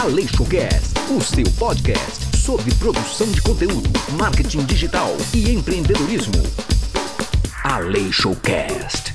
Aleixocast, 0.00 0.94
o 1.10 1.20
seu 1.20 1.44
podcast 1.58 2.36
sobre 2.36 2.72
produção 2.76 3.26
de 3.32 3.42
conteúdo, 3.42 3.90
marketing 4.16 4.64
digital 4.64 5.08
e 5.34 5.52
empreendedorismo. 5.52 6.40
Aleixocast. 7.64 9.12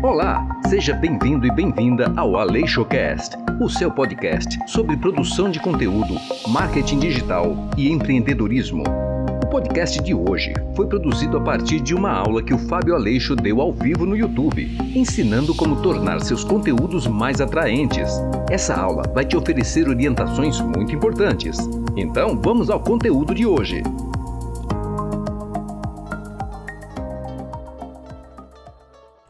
Olá, 0.00 0.46
seja 0.68 0.94
bem-vindo 0.94 1.44
e 1.44 1.50
bem-vinda 1.50 2.12
ao 2.16 2.36
Aleixocast, 2.36 3.36
o 3.60 3.68
seu 3.68 3.90
podcast 3.90 4.56
sobre 4.70 4.96
produção 4.96 5.50
de 5.50 5.58
conteúdo, 5.58 6.14
marketing 6.46 7.00
digital 7.00 7.56
e 7.76 7.90
empreendedorismo 7.90 9.11
podcast 9.52 10.02
de 10.02 10.14
hoje 10.14 10.54
foi 10.74 10.86
produzido 10.86 11.36
a 11.36 11.40
partir 11.42 11.78
de 11.78 11.94
uma 11.94 12.10
aula 12.10 12.42
que 12.42 12.54
o 12.54 12.58
Fábio 12.58 12.94
Aleixo 12.94 13.36
deu 13.36 13.60
ao 13.60 13.70
vivo 13.70 14.06
no 14.06 14.16
YouTube, 14.16 14.66
ensinando 14.94 15.54
como 15.54 15.82
tornar 15.82 16.22
seus 16.22 16.42
conteúdos 16.42 17.06
mais 17.06 17.38
atraentes. 17.38 18.08
Essa 18.50 18.74
aula 18.74 19.02
vai 19.12 19.26
te 19.26 19.36
oferecer 19.36 19.86
orientações 19.86 20.58
muito 20.58 20.94
importantes. 20.94 21.58
Então, 21.94 22.40
vamos 22.40 22.70
ao 22.70 22.80
conteúdo 22.80 23.34
de 23.34 23.44
hoje. 23.44 23.82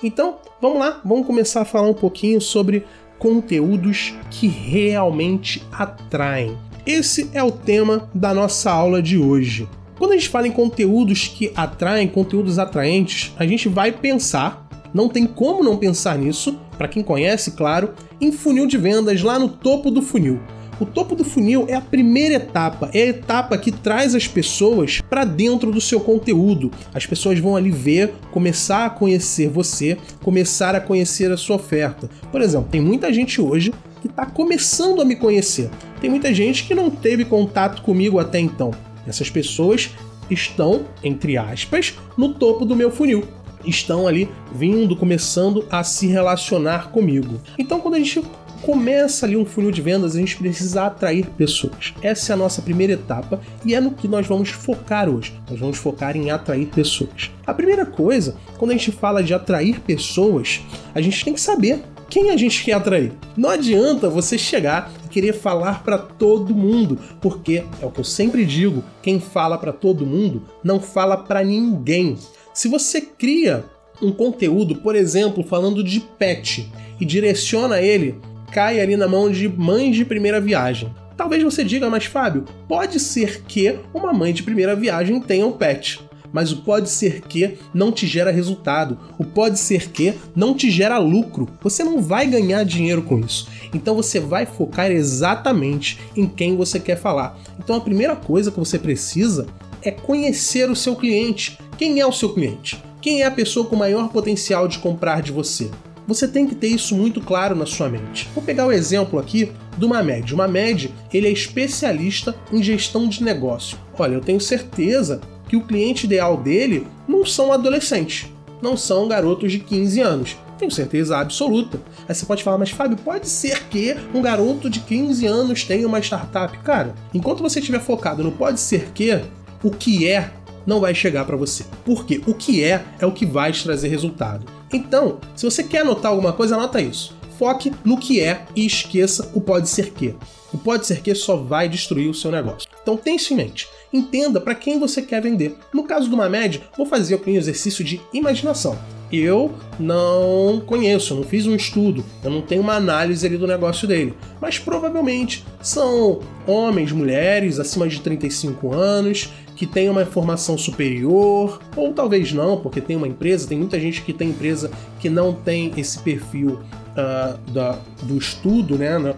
Então, 0.00 0.36
vamos 0.60 0.78
lá, 0.78 1.00
vamos 1.04 1.26
começar 1.26 1.62
a 1.62 1.64
falar 1.64 1.88
um 1.88 1.94
pouquinho 1.94 2.40
sobre 2.40 2.86
conteúdos 3.18 4.14
que 4.30 4.46
realmente 4.46 5.66
atraem. 5.72 6.56
Esse 6.86 7.28
é 7.34 7.42
o 7.42 7.50
tema 7.50 8.08
da 8.14 8.32
nossa 8.32 8.70
aula 8.70 9.02
de 9.02 9.18
hoje. 9.18 9.68
Quando 10.02 10.14
a 10.14 10.16
gente 10.16 10.30
fala 10.30 10.48
em 10.48 10.50
conteúdos 10.50 11.28
que 11.28 11.52
atraem, 11.54 12.08
conteúdos 12.08 12.58
atraentes, 12.58 13.32
a 13.38 13.46
gente 13.46 13.68
vai 13.68 13.92
pensar, 13.92 14.68
não 14.92 15.08
tem 15.08 15.24
como 15.24 15.62
não 15.62 15.76
pensar 15.76 16.18
nisso, 16.18 16.58
para 16.76 16.88
quem 16.88 17.04
conhece, 17.04 17.52
claro, 17.52 17.94
em 18.20 18.32
funil 18.32 18.66
de 18.66 18.76
vendas 18.76 19.22
lá 19.22 19.38
no 19.38 19.48
topo 19.48 19.92
do 19.92 20.02
funil. 20.02 20.40
O 20.80 20.84
topo 20.84 21.14
do 21.14 21.22
funil 21.22 21.66
é 21.68 21.74
a 21.74 21.80
primeira 21.80 22.34
etapa, 22.34 22.90
é 22.92 23.02
a 23.02 23.06
etapa 23.10 23.56
que 23.56 23.70
traz 23.70 24.16
as 24.16 24.26
pessoas 24.26 25.00
para 25.08 25.24
dentro 25.24 25.70
do 25.70 25.80
seu 25.80 26.00
conteúdo. 26.00 26.72
As 26.92 27.06
pessoas 27.06 27.38
vão 27.38 27.54
ali 27.54 27.70
ver, 27.70 28.12
começar 28.32 28.86
a 28.86 28.90
conhecer 28.90 29.48
você, 29.48 29.96
começar 30.20 30.74
a 30.74 30.80
conhecer 30.80 31.30
a 31.30 31.36
sua 31.36 31.54
oferta. 31.54 32.10
Por 32.32 32.42
exemplo, 32.42 32.66
tem 32.72 32.80
muita 32.80 33.12
gente 33.12 33.40
hoje 33.40 33.72
que 34.00 34.08
está 34.08 34.26
começando 34.26 35.00
a 35.00 35.04
me 35.04 35.14
conhecer. 35.14 35.70
Tem 36.00 36.10
muita 36.10 36.34
gente 36.34 36.64
que 36.64 36.74
não 36.74 36.90
teve 36.90 37.24
contato 37.24 37.82
comigo 37.82 38.18
até 38.18 38.40
então. 38.40 38.72
Essas 39.06 39.30
pessoas 39.30 39.90
estão, 40.30 40.86
entre 41.02 41.36
aspas, 41.36 41.94
no 42.16 42.34
topo 42.34 42.64
do 42.64 42.76
meu 42.76 42.90
funil. 42.90 43.24
Estão 43.64 44.08
ali 44.08 44.28
vindo, 44.52 44.96
começando 44.96 45.64
a 45.70 45.84
se 45.84 46.06
relacionar 46.06 46.90
comigo. 46.90 47.40
Então, 47.58 47.80
quando 47.80 47.94
a 47.94 47.98
gente 47.98 48.20
começa 48.62 49.26
ali 49.26 49.36
um 49.36 49.44
funil 49.44 49.70
de 49.70 49.82
vendas, 49.82 50.14
a 50.14 50.18
gente 50.18 50.36
precisa 50.36 50.86
atrair 50.86 51.26
pessoas. 51.36 51.92
Essa 52.00 52.32
é 52.32 52.34
a 52.34 52.36
nossa 52.36 52.62
primeira 52.62 52.94
etapa 52.94 53.40
e 53.64 53.74
é 53.74 53.80
no 53.80 53.90
que 53.90 54.08
nós 54.08 54.26
vamos 54.26 54.50
focar 54.50 55.08
hoje. 55.08 55.34
Nós 55.50 55.58
vamos 55.58 55.78
focar 55.78 56.16
em 56.16 56.30
atrair 56.30 56.66
pessoas. 56.66 57.30
A 57.46 57.52
primeira 57.52 57.84
coisa, 57.84 58.36
quando 58.56 58.70
a 58.70 58.74
gente 58.74 58.92
fala 58.92 59.22
de 59.22 59.34
atrair 59.34 59.80
pessoas, 59.80 60.60
a 60.94 61.00
gente 61.00 61.24
tem 61.24 61.34
que 61.34 61.40
saber 61.40 61.82
quem 62.12 62.30
a 62.30 62.36
gente 62.36 62.62
quer 62.62 62.74
atrair. 62.74 63.10
Não 63.34 63.48
adianta 63.48 64.10
você 64.10 64.36
chegar 64.36 64.92
e 65.02 65.08
querer 65.08 65.32
falar 65.32 65.82
para 65.82 65.96
todo 65.96 66.54
mundo, 66.54 66.98
porque 67.22 67.64
é 67.80 67.86
o 67.86 67.90
que 67.90 68.00
eu 68.00 68.04
sempre 68.04 68.44
digo, 68.44 68.84
quem 69.02 69.18
fala 69.18 69.56
para 69.56 69.72
todo 69.72 70.04
mundo 70.04 70.42
não 70.62 70.78
fala 70.78 71.16
para 71.16 71.42
ninguém. 71.42 72.18
Se 72.52 72.68
você 72.68 73.00
cria 73.00 73.64
um 74.02 74.12
conteúdo, 74.12 74.74
por 74.76 74.94
exemplo, 74.94 75.42
falando 75.42 75.82
de 75.82 76.00
pet 76.00 76.70
e 77.00 77.04
direciona 77.06 77.80
ele, 77.80 78.16
cai 78.52 78.78
ali 78.78 78.94
na 78.94 79.08
mão 79.08 79.30
de 79.30 79.48
mães 79.48 79.96
de 79.96 80.04
primeira 80.04 80.38
viagem. 80.38 80.94
Talvez 81.16 81.42
você 81.42 81.64
diga, 81.64 81.88
mas 81.88 82.04
Fábio, 82.04 82.44
pode 82.68 83.00
ser 83.00 83.40
que 83.48 83.78
uma 83.94 84.12
mãe 84.12 84.34
de 84.34 84.42
primeira 84.42 84.76
viagem 84.76 85.18
tenha 85.18 85.46
um 85.46 85.52
pet 85.52 85.98
mas 86.32 86.52
o 86.52 86.58
pode 86.58 86.88
ser 86.88 87.20
que 87.22 87.58
não 87.74 87.92
te 87.92 88.06
gera 88.06 88.30
resultado, 88.30 88.98
o 89.18 89.24
pode 89.24 89.58
ser 89.58 89.90
que 89.90 90.14
não 90.34 90.54
te 90.54 90.70
gera 90.70 90.98
lucro. 90.98 91.48
Você 91.60 91.84
não 91.84 92.00
vai 92.00 92.26
ganhar 92.26 92.64
dinheiro 92.64 93.02
com 93.02 93.18
isso. 93.20 93.48
Então 93.74 93.94
você 93.94 94.18
vai 94.18 94.46
focar 94.46 94.90
exatamente 94.90 95.98
em 96.16 96.26
quem 96.26 96.56
você 96.56 96.80
quer 96.80 96.96
falar. 96.96 97.38
Então 97.58 97.76
a 97.76 97.80
primeira 97.80 98.16
coisa 98.16 98.50
que 98.50 98.58
você 98.58 98.78
precisa 98.78 99.46
é 99.82 99.90
conhecer 99.90 100.70
o 100.70 100.76
seu 100.76 100.96
cliente. 100.96 101.58
Quem 101.76 102.00
é 102.00 102.06
o 102.06 102.12
seu 102.12 102.32
cliente? 102.32 102.82
Quem 103.00 103.22
é 103.22 103.26
a 103.26 103.30
pessoa 103.30 103.66
com 103.66 103.74
maior 103.74 104.08
potencial 104.10 104.68
de 104.68 104.78
comprar 104.78 105.22
de 105.22 105.32
você? 105.32 105.68
Você 106.06 106.26
tem 106.26 106.46
que 106.46 106.54
ter 106.54 106.68
isso 106.68 106.94
muito 106.94 107.20
claro 107.20 107.54
na 107.54 107.66
sua 107.66 107.88
mente. 107.88 108.28
Vou 108.34 108.42
pegar 108.42 108.66
o 108.66 108.72
exemplo 108.72 109.18
aqui 109.18 109.52
do 109.76 109.88
Mamed. 109.88 110.34
O 110.34 110.36
Mamed, 110.36 110.92
ele 111.12 111.28
é 111.28 111.30
especialista 111.30 112.34
em 112.52 112.62
gestão 112.62 113.08
de 113.08 113.22
negócio. 113.22 113.78
Olha, 113.98 114.14
eu 114.14 114.20
tenho 114.20 114.40
certeza 114.40 115.20
que 115.52 115.56
o 115.58 115.60
cliente 115.60 116.06
ideal 116.06 116.34
dele 116.34 116.86
não 117.06 117.26
são 117.26 117.52
adolescentes, 117.52 118.26
não 118.62 118.74
são 118.74 119.06
garotos 119.06 119.52
de 119.52 119.58
15 119.58 120.00
anos. 120.00 120.36
Tenho 120.58 120.70
certeza 120.70 121.18
absoluta. 121.18 121.78
Aí 122.08 122.14
você 122.14 122.24
pode 122.24 122.42
falar, 122.42 122.56
mas 122.56 122.70
Fábio, 122.70 122.96
pode 122.96 123.28
ser 123.28 123.62
que 123.64 123.94
um 124.14 124.22
garoto 124.22 124.70
de 124.70 124.80
15 124.80 125.26
anos 125.26 125.62
tenha 125.64 125.86
uma 125.86 125.98
startup? 125.98 126.56
Cara, 126.60 126.94
enquanto 127.12 127.42
você 127.42 127.58
estiver 127.58 127.80
focado 127.80 128.24
no 128.24 128.32
pode 128.32 128.60
ser 128.60 128.92
que, 128.94 129.20
o 129.62 129.70
que 129.70 130.08
é 130.08 130.30
não 130.66 130.80
vai 130.80 130.94
chegar 130.94 131.26
para 131.26 131.36
você. 131.36 131.66
Porque 131.84 132.22
o 132.26 132.32
que 132.32 132.64
é 132.64 132.82
é 132.98 133.04
o 133.04 133.12
que 133.12 133.26
vai 133.26 133.52
te 133.52 133.62
trazer 133.62 133.88
resultado. 133.88 134.46
Então, 134.72 135.18
se 135.36 135.44
você 135.44 135.62
quer 135.62 135.82
anotar 135.82 136.12
alguma 136.12 136.32
coisa, 136.32 136.54
anota 136.54 136.80
isso. 136.80 137.14
Foque 137.38 137.70
no 137.84 137.98
que 137.98 138.22
é 138.22 138.46
e 138.56 138.64
esqueça 138.64 139.30
o 139.34 139.40
pode 139.40 139.68
ser 139.68 139.90
que. 139.90 140.14
O 140.50 140.56
pode 140.56 140.86
ser 140.86 141.02
que 141.02 141.14
só 141.14 141.36
vai 141.36 141.68
destruir 141.68 142.08
o 142.08 142.14
seu 142.14 142.30
negócio. 142.30 142.70
Então 142.82 142.96
tenha 142.96 143.16
isso 143.16 143.34
em 143.34 143.36
mente 143.36 143.68
entenda 143.92 144.40
para 144.40 144.54
quem 144.54 144.78
você 144.78 145.02
quer 145.02 145.22
vender. 145.22 145.56
No 145.72 145.84
caso 145.84 146.08
do 146.08 146.16
Mamed, 146.16 146.62
vou 146.76 146.86
fazer 146.86 147.16
aqui 147.16 147.30
um 147.30 147.36
exercício 147.36 147.84
de 147.84 148.00
imaginação. 148.12 148.78
Eu 149.12 149.52
não 149.78 150.62
conheço, 150.64 151.14
não 151.14 151.22
fiz 151.22 151.46
um 151.46 151.54
estudo, 151.54 152.02
eu 152.24 152.30
não 152.30 152.40
tenho 152.40 152.62
uma 152.62 152.74
análise 152.74 153.26
ali 153.26 153.36
do 153.36 153.46
negócio 153.46 153.86
dele. 153.86 154.14
Mas 154.40 154.58
provavelmente 154.58 155.44
são 155.60 156.20
homens, 156.46 156.92
mulheres 156.92 157.60
acima 157.60 157.86
de 157.86 158.00
35 158.00 158.72
anos, 158.72 159.30
que 159.54 159.66
têm 159.66 159.90
uma 159.90 160.06
formação 160.06 160.56
superior, 160.56 161.60
ou 161.76 161.92
talvez 161.92 162.32
não, 162.32 162.56
porque 162.56 162.80
tem 162.80 162.96
uma 162.96 163.06
empresa, 163.06 163.46
tem 163.46 163.58
muita 163.58 163.78
gente 163.78 164.00
que 164.00 164.14
tem 164.14 164.30
empresa 164.30 164.70
que 164.98 165.10
não 165.10 165.34
tem 165.34 165.72
esse 165.76 165.98
perfil 165.98 166.60
uh, 166.92 167.50
da, 167.52 167.78
do 168.02 168.16
estudo, 168.16 168.78
né? 168.78 168.98
Uh, 168.98 169.14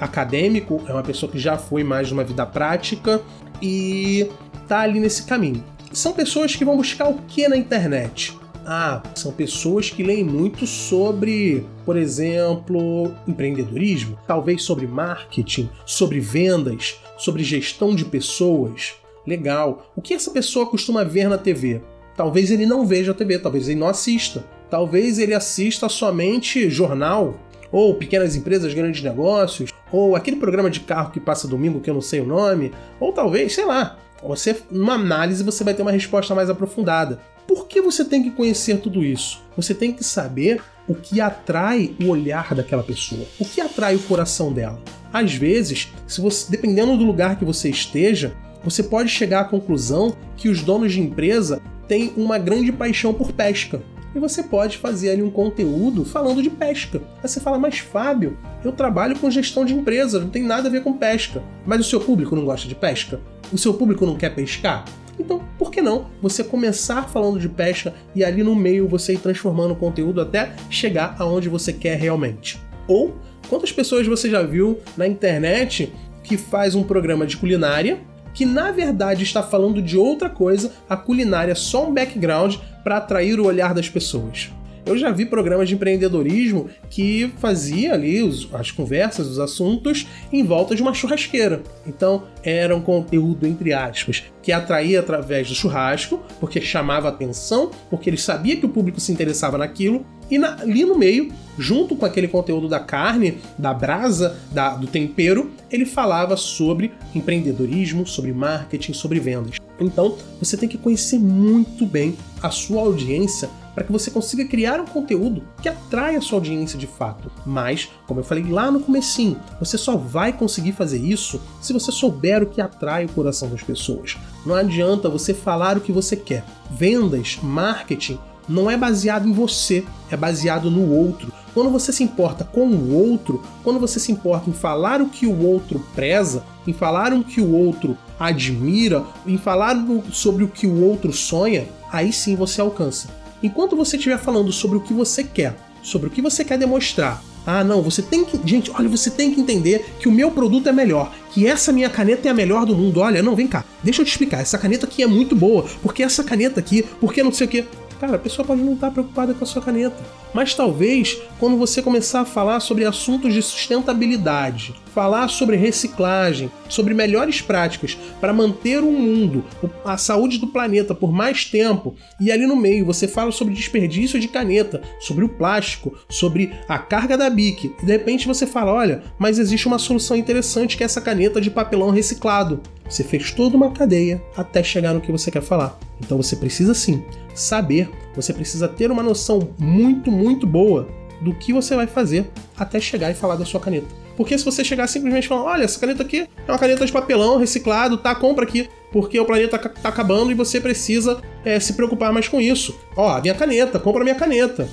acadêmico, 0.00 0.80
é 0.88 0.92
uma 0.92 1.02
pessoa 1.02 1.30
que 1.30 1.38
já 1.38 1.58
foi 1.58 1.84
mais 1.84 2.08
de 2.08 2.14
uma 2.14 2.24
vida 2.24 2.46
prática 2.46 3.20
e 3.64 4.28
tá 4.68 4.80
ali 4.80 5.00
nesse 5.00 5.22
caminho. 5.22 5.64
São 5.90 6.12
pessoas 6.12 6.54
que 6.54 6.64
vão 6.64 6.76
buscar 6.76 7.08
o 7.08 7.18
que 7.26 7.48
na 7.48 7.56
internet? 7.56 8.36
Ah, 8.66 9.02
são 9.14 9.32
pessoas 9.32 9.90
que 9.90 10.02
leem 10.02 10.24
muito 10.24 10.66
sobre, 10.66 11.66
por 11.84 11.96
exemplo, 11.96 13.14
empreendedorismo, 13.26 14.18
talvez 14.26 14.62
sobre 14.62 14.86
marketing, 14.86 15.68
sobre 15.86 16.20
vendas, 16.20 17.00
sobre 17.16 17.42
gestão 17.42 17.94
de 17.94 18.04
pessoas. 18.04 18.94
Legal. 19.26 19.90
O 19.96 20.02
que 20.02 20.14
essa 20.14 20.30
pessoa 20.30 20.66
costuma 20.66 21.04
ver 21.04 21.28
na 21.28 21.38
TV? 21.38 21.80
Talvez 22.16 22.50
ele 22.50 22.66
não 22.66 22.86
veja 22.86 23.12
a 23.12 23.14
TV, 23.14 23.38
talvez 23.38 23.68
ele 23.68 23.80
não 23.80 23.88
assista. 23.88 24.44
Talvez 24.70 25.18
ele 25.18 25.34
assista 25.34 25.88
somente 25.88 26.68
jornal, 26.68 27.38
ou 27.70 27.94
pequenas 27.94 28.36
empresas, 28.36 28.72
grandes 28.72 29.02
negócios, 29.02 29.70
ou 29.94 30.16
aquele 30.16 30.38
programa 30.38 30.68
de 30.68 30.80
carro 30.80 31.12
que 31.12 31.20
passa 31.20 31.46
domingo 31.46 31.80
que 31.80 31.88
eu 31.88 31.94
não 31.94 32.00
sei 32.00 32.20
o 32.20 32.26
nome, 32.26 32.72
ou 32.98 33.12
talvez, 33.12 33.54
sei 33.54 33.64
lá, 33.64 33.96
você 34.20 34.56
numa 34.68 34.94
análise 34.94 35.44
você 35.44 35.62
vai 35.62 35.72
ter 35.72 35.82
uma 35.82 35.92
resposta 35.92 36.34
mais 36.34 36.50
aprofundada. 36.50 37.20
Por 37.46 37.68
que 37.68 37.80
você 37.80 38.04
tem 38.04 38.22
que 38.22 38.32
conhecer 38.32 38.80
tudo 38.80 39.04
isso? 39.04 39.40
Você 39.56 39.72
tem 39.72 39.92
que 39.92 40.02
saber 40.02 40.60
o 40.88 40.94
que 40.96 41.20
atrai 41.20 41.94
o 42.02 42.08
olhar 42.08 42.54
daquela 42.54 42.82
pessoa, 42.82 43.24
o 43.38 43.44
que 43.44 43.60
atrai 43.60 43.94
o 43.94 44.02
coração 44.02 44.52
dela. 44.52 44.82
Às 45.12 45.34
vezes, 45.34 45.92
se 46.08 46.20
você, 46.20 46.50
dependendo 46.50 46.96
do 46.96 47.04
lugar 47.04 47.38
que 47.38 47.44
você 47.44 47.70
esteja, 47.70 48.34
você 48.64 48.82
pode 48.82 49.10
chegar 49.10 49.42
à 49.42 49.44
conclusão 49.44 50.16
que 50.36 50.48
os 50.48 50.60
donos 50.62 50.92
de 50.92 51.00
empresa 51.00 51.62
têm 51.86 52.12
uma 52.16 52.36
grande 52.36 52.72
paixão 52.72 53.14
por 53.14 53.30
pesca 53.30 53.80
e 54.14 54.18
você 54.18 54.42
pode 54.42 54.78
fazer 54.78 55.10
ali 55.10 55.22
um 55.22 55.30
conteúdo 55.30 56.04
falando 56.04 56.42
de 56.42 56.50
pesca. 56.50 57.02
Aí 57.22 57.28
você 57.28 57.40
fala, 57.40 57.58
mas 57.58 57.78
Fábio, 57.78 58.38
eu 58.64 58.72
trabalho 58.72 59.18
com 59.18 59.30
gestão 59.30 59.64
de 59.64 59.74
empresa, 59.74 60.20
não 60.20 60.30
tem 60.30 60.42
nada 60.42 60.68
a 60.68 60.70
ver 60.70 60.82
com 60.82 60.92
pesca. 60.92 61.42
Mas 61.66 61.80
o 61.80 61.84
seu 61.84 62.00
público 62.00 62.36
não 62.36 62.44
gosta 62.44 62.68
de 62.68 62.74
pesca? 62.74 63.20
O 63.52 63.58
seu 63.58 63.74
público 63.74 64.06
não 64.06 64.16
quer 64.16 64.34
pescar? 64.34 64.84
Então, 65.18 65.42
por 65.58 65.70
que 65.70 65.80
não 65.80 66.06
você 66.20 66.42
começar 66.42 67.08
falando 67.08 67.38
de 67.38 67.48
pesca 67.48 67.94
e 68.14 68.24
ali 68.24 68.42
no 68.42 68.54
meio 68.54 68.88
você 68.88 69.14
ir 69.14 69.18
transformando 69.18 69.72
o 69.72 69.76
conteúdo 69.76 70.20
até 70.20 70.52
chegar 70.68 71.16
aonde 71.18 71.48
você 71.48 71.72
quer 71.72 71.96
realmente? 71.96 72.60
Ou 72.86 73.14
quantas 73.48 73.72
pessoas 73.72 74.06
você 74.06 74.28
já 74.28 74.42
viu 74.42 74.80
na 74.96 75.06
internet 75.06 75.92
que 76.22 76.36
faz 76.36 76.74
um 76.74 76.82
programa 76.82 77.26
de 77.26 77.36
culinária 77.36 78.00
que 78.34 78.44
na 78.44 78.72
verdade 78.72 79.22
está 79.22 79.42
falando 79.42 79.80
de 79.80 79.96
outra 79.96 80.28
coisa, 80.28 80.72
a 80.88 80.96
culinária 80.96 81.52
é 81.52 81.54
só 81.54 81.88
um 81.88 81.94
background 81.94 82.56
para 82.82 82.98
atrair 82.98 83.40
o 83.40 83.46
olhar 83.46 83.72
das 83.72 83.88
pessoas. 83.88 84.50
Eu 84.86 84.98
já 84.98 85.10
vi 85.10 85.24
programas 85.24 85.68
de 85.68 85.74
empreendedorismo 85.74 86.68
que 86.90 87.32
fazia 87.38 87.94
ali 87.94 88.22
os, 88.22 88.48
as 88.52 88.70
conversas, 88.70 89.26
os 89.26 89.38
assuntos 89.38 90.06
em 90.30 90.44
volta 90.44 90.74
de 90.74 90.82
uma 90.82 90.92
churrasqueira. 90.92 91.62
Então 91.86 92.24
era 92.42 92.76
um 92.76 92.82
conteúdo, 92.82 93.46
entre 93.46 93.72
aspas, 93.72 94.24
que 94.42 94.52
atraía 94.52 95.00
através 95.00 95.48
do 95.48 95.54
churrasco, 95.54 96.20
porque 96.38 96.60
chamava 96.60 97.08
atenção, 97.08 97.70
porque 97.88 98.10
ele 98.10 98.18
sabia 98.18 98.56
que 98.56 98.66
o 98.66 98.68
público 98.68 99.00
se 99.00 99.10
interessava 99.10 99.56
naquilo, 99.56 100.04
e 100.30 100.38
na, 100.38 100.60
ali 100.60 100.84
no 100.84 100.96
meio, 100.96 101.30
junto 101.58 101.96
com 101.96 102.04
aquele 102.04 102.28
conteúdo 102.28 102.68
da 102.68 102.80
carne, 102.80 103.38
da 103.58 103.72
brasa, 103.72 104.38
da, 104.52 104.70
do 104.70 104.86
tempero, 104.86 105.50
ele 105.70 105.84
falava 105.84 106.36
sobre 106.36 106.92
empreendedorismo, 107.14 108.06
sobre 108.06 108.32
marketing, 108.32 108.92
sobre 108.92 109.20
vendas. 109.20 109.56
Então, 109.80 110.16
você 110.38 110.56
tem 110.56 110.68
que 110.68 110.78
conhecer 110.78 111.18
muito 111.18 111.84
bem 111.84 112.16
a 112.42 112.50
sua 112.50 112.82
audiência 112.82 113.48
para 113.74 113.84
que 113.84 113.92
você 113.92 114.10
consiga 114.10 114.44
criar 114.44 114.80
um 114.80 114.86
conteúdo 114.86 115.42
que 115.60 115.68
atrai 115.68 116.16
a 116.16 116.20
sua 116.20 116.38
audiência 116.38 116.78
de 116.78 116.86
fato. 116.86 117.30
Mas, 117.44 117.90
como 118.06 118.20
eu 118.20 118.24
falei 118.24 118.44
lá 118.44 118.70
no 118.70 118.80
comecinho, 118.80 119.40
você 119.58 119.76
só 119.76 119.96
vai 119.96 120.32
conseguir 120.32 120.72
fazer 120.72 120.98
isso 120.98 121.40
se 121.60 121.72
você 121.72 121.90
souber 121.90 122.42
o 122.42 122.46
que 122.46 122.60
atrai 122.60 123.04
o 123.04 123.12
coração 123.12 123.48
das 123.48 123.62
pessoas. 123.62 124.16
Não 124.46 124.54
adianta 124.54 125.08
você 125.08 125.34
falar 125.34 125.76
o 125.76 125.80
que 125.80 125.92
você 125.92 126.16
quer. 126.16 126.44
Vendas, 126.70 127.38
marketing 127.42 128.18
não 128.48 128.70
é 128.70 128.76
baseado 128.76 129.26
em 129.28 129.32
você, 129.32 129.84
é 130.10 130.16
baseado 130.16 130.70
no 130.70 130.90
outro. 130.92 131.32
Quando 131.54 131.70
você 131.70 131.92
se 131.92 132.02
importa 132.02 132.44
com 132.44 132.66
o 132.66 132.94
outro, 132.94 133.42
quando 133.62 133.78
você 133.78 133.98
se 134.00 134.12
importa 134.12 134.50
em 134.50 134.52
falar 134.52 135.00
o 135.00 135.08
que 135.08 135.26
o 135.26 135.46
outro 135.46 135.84
preza, 135.94 136.44
em 136.66 136.72
falar 136.72 137.12
o 137.12 137.24
que 137.24 137.40
o 137.40 137.52
outro 137.54 137.96
admira, 138.18 139.04
em 139.26 139.38
falar 139.38 139.76
sobre 140.12 140.44
o 140.44 140.48
que 140.48 140.66
o 140.66 140.84
outro 140.84 141.12
sonha, 141.12 141.66
aí 141.90 142.12
sim 142.12 142.34
você 142.36 142.60
alcança. 142.60 143.08
Enquanto 143.44 143.76
você 143.76 143.98
estiver 143.98 144.18
falando 144.18 144.50
sobre 144.50 144.78
o 144.78 144.80
que 144.80 144.94
você 144.94 145.22
quer, 145.22 145.54
sobre 145.82 146.08
o 146.08 146.10
que 146.10 146.22
você 146.22 146.42
quer 146.42 146.56
demonstrar, 146.56 147.22
ah, 147.46 147.62
não, 147.62 147.82
você 147.82 148.00
tem 148.00 148.24
que. 148.24 148.40
Gente, 148.42 148.70
olha, 148.70 148.88
você 148.88 149.10
tem 149.10 149.34
que 149.34 149.38
entender 149.38 149.84
que 150.00 150.08
o 150.08 150.12
meu 150.12 150.30
produto 150.30 150.66
é 150.66 150.72
melhor, 150.72 151.14
que 151.30 151.46
essa 151.46 151.70
minha 151.70 151.90
caneta 151.90 152.26
é 152.26 152.30
a 152.30 152.34
melhor 152.34 152.64
do 152.64 152.74
mundo. 152.74 153.00
Olha, 153.00 153.22
não, 153.22 153.36
vem 153.36 153.46
cá, 153.46 153.62
deixa 153.82 154.00
eu 154.00 154.06
te 154.06 154.12
explicar. 154.12 154.40
Essa 154.40 154.56
caneta 154.56 154.86
aqui 154.86 155.02
é 155.02 155.06
muito 155.06 155.36
boa, 155.36 155.66
porque 155.82 156.02
essa 156.02 156.24
caneta 156.24 156.58
aqui, 156.58 156.86
porque 156.98 157.22
não 157.22 157.30
sei 157.30 157.46
o 157.46 157.50
quê. 157.50 157.66
Cara, 158.00 158.16
a 158.16 158.18
pessoa 158.18 158.46
pode 158.46 158.62
não 158.62 158.72
estar 158.72 158.90
preocupada 158.90 159.34
com 159.34 159.44
a 159.44 159.46
sua 159.46 159.60
caneta. 159.60 160.02
Mas 160.34 160.52
talvez, 160.52 161.16
quando 161.38 161.56
você 161.56 161.80
começar 161.80 162.22
a 162.22 162.24
falar 162.24 162.58
sobre 162.58 162.84
assuntos 162.84 163.32
de 163.32 163.40
sustentabilidade, 163.40 164.74
falar 164.92 165.28
sobre 165.28 165.56
reciclagem, 165.56 166.50
sobre 166.68 166.92
melhores 166.92 167.40
práticas 167.40 167.96
para 168.20 168.32
manter 168.32 168.80
o 168.80 168.90
mundo, 168.90 169.44
a 169.84 169.96
saúde 169.96 170.38
do 170.38 170.48
planeta 170.48 170.94
por 170.94 171.12
mais 171.12 171.44
tempo, 171.44 171.94
e 172.20 172.32
ali 172.32 172.46
no 172.46 172.56
meio 172.56 172.84
você 172.84 173.06
fala 173.06 173.30
sobre 173.30 173.54
desperdício 173.54 174.18
de 174.18 174.26
caneta, 174.26 174.82
sobre 175.00 175.24
o 175.24 175.28
plástico, 175.28 175.96
sobre 176.08 176.52
a 176.68 176.78
carga 176.78 177.16
da 177.16 177.30
BIC, 177.30 177.72
e 177.82 177.86
de 177.86 177.92
repente 177.92 178.26
você 178.26 178.46
fala: 178.46 178.72
olha, 178.72 179.02
mas 179.18 179.38
existe 179.38 179.68
uma 179.68 179.78
solução 179.78 180.16
interessante 180.16 180.76
que 180.76 180.82
é 180.82 180.86
essa 180.86 181.00
caneta 181.00 181.40
de 181.40 181.50
papelão 181.50 181.90
reciclado. 181.90 182.60
Você 182.88 183.04
fez 183.04 183.30
toda 183.30 183.56
uma 183.56 183.70
cadeia 183.70 184.22
até 184.36 184.62
chegar 184.62 184.92
no 184.92 185.00
que 185.00 185.12
você 185.12 185.30
quer 185.30 185.42
falar. 185.42 185.78
Então 186.00 186.16
você 186.16 186.36
precisa 186.36 186.74
sim 186.74 187.04
saber, 187.34 187.88
você 188.14 188.32
precisa 188.32 188.68
ter 188.68 188.90
uma 188.90 189.02
noção 189.02 189.48
muito, 189.58 190.10
muito 190.10 190.46
boa 190.46 190.88
do 191.20 191.34
que 191.34 191.52
você 191.52 191.74
vai 191.74 191.86
fazer 191.86 192.30
até 192.56 192.80
chegar 192.80 193.10
e 193.10 193.14
falar 193.14 193.36
da 193.36 193.44
sua 193.44 193.60
caneta. 193.60 193.88
Porque 194.16 194.38
se 194.38 194.44
você 194.44 194.62
chegar 194.64 194.86
simplesmente 194.86 195.26
falando, 195.26 195.46
olha, 195.46 195.64
essa 195.64 195.80
caneta 195.80 196.02
aqui 196.02 196.28
é 196.46 196.52
uma 196.52 196.58
caneta 196.58 196.86
de 196.86 196.92
papelão 196.92 197.38
reciclado, 197.38 197.96
tá? 197.96 198.14
Compra 198.14 198.44
aqui, 198.44 198.68
porque 198.92 199.18
o 199.18 199.24
planeta 199.24 199.58
tá, 199.58 199.88
acabando 199.88 200.30
e 200.30 200.34
você 200.34 200.60
precisa 200.60 201.20
é, 201.44 201.58
se 201.58 201.72
preocupar 201.72 202.12
mais 202.12 202.28
com 202.28 202.40
isso. 202.40 202.78
Ó, 202.96 203.08
a 203.08 203.20
minha 203.20 203.34
caneta, 203.34 203.78
compra 203.78 204.02
a 204.02 204.04
minha 204.04 204.14
caneta. 204.14 204.68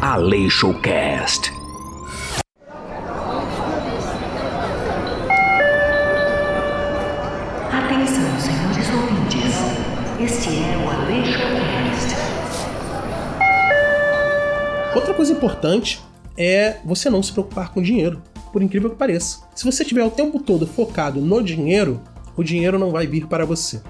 Aleixocast. 0.00 1.52
Este 10.20 10.50
é 10.50 10.76
o 10.76 10.88
AleixoCast. 10.88 11.21
Outra 15.12 15.26
coisa 15.26 15.32
importante 15.34 16.00
é 16.38 16.78
você 16.86 17.10
não 17.10 17.22
se 17.22 17.32
preocupar 17.32 17.70
com 17.70 17.82
dinheiro, 17.82 18.22
por 18.50 18.62
incrível 18.62 18.88
que 18.88 18.96
pareça. 18.96 19.40
Se 19.54 19.62
você 19.62 19.82
estiver 19.82 20.02
o 20.02 20.10
tempo 20.10 20.40
todo 20.40 20.66
focado 20.66 21.20
no 21.20 21.42
dinheiro, 21.42 22.00
o 22.34 22.42
dinheiro 22.42 22.78
não 22.78 22.90
vai 22.90 23.06
vir 23.06 23.26
para 23.26 23.44
você. 23.44 23.82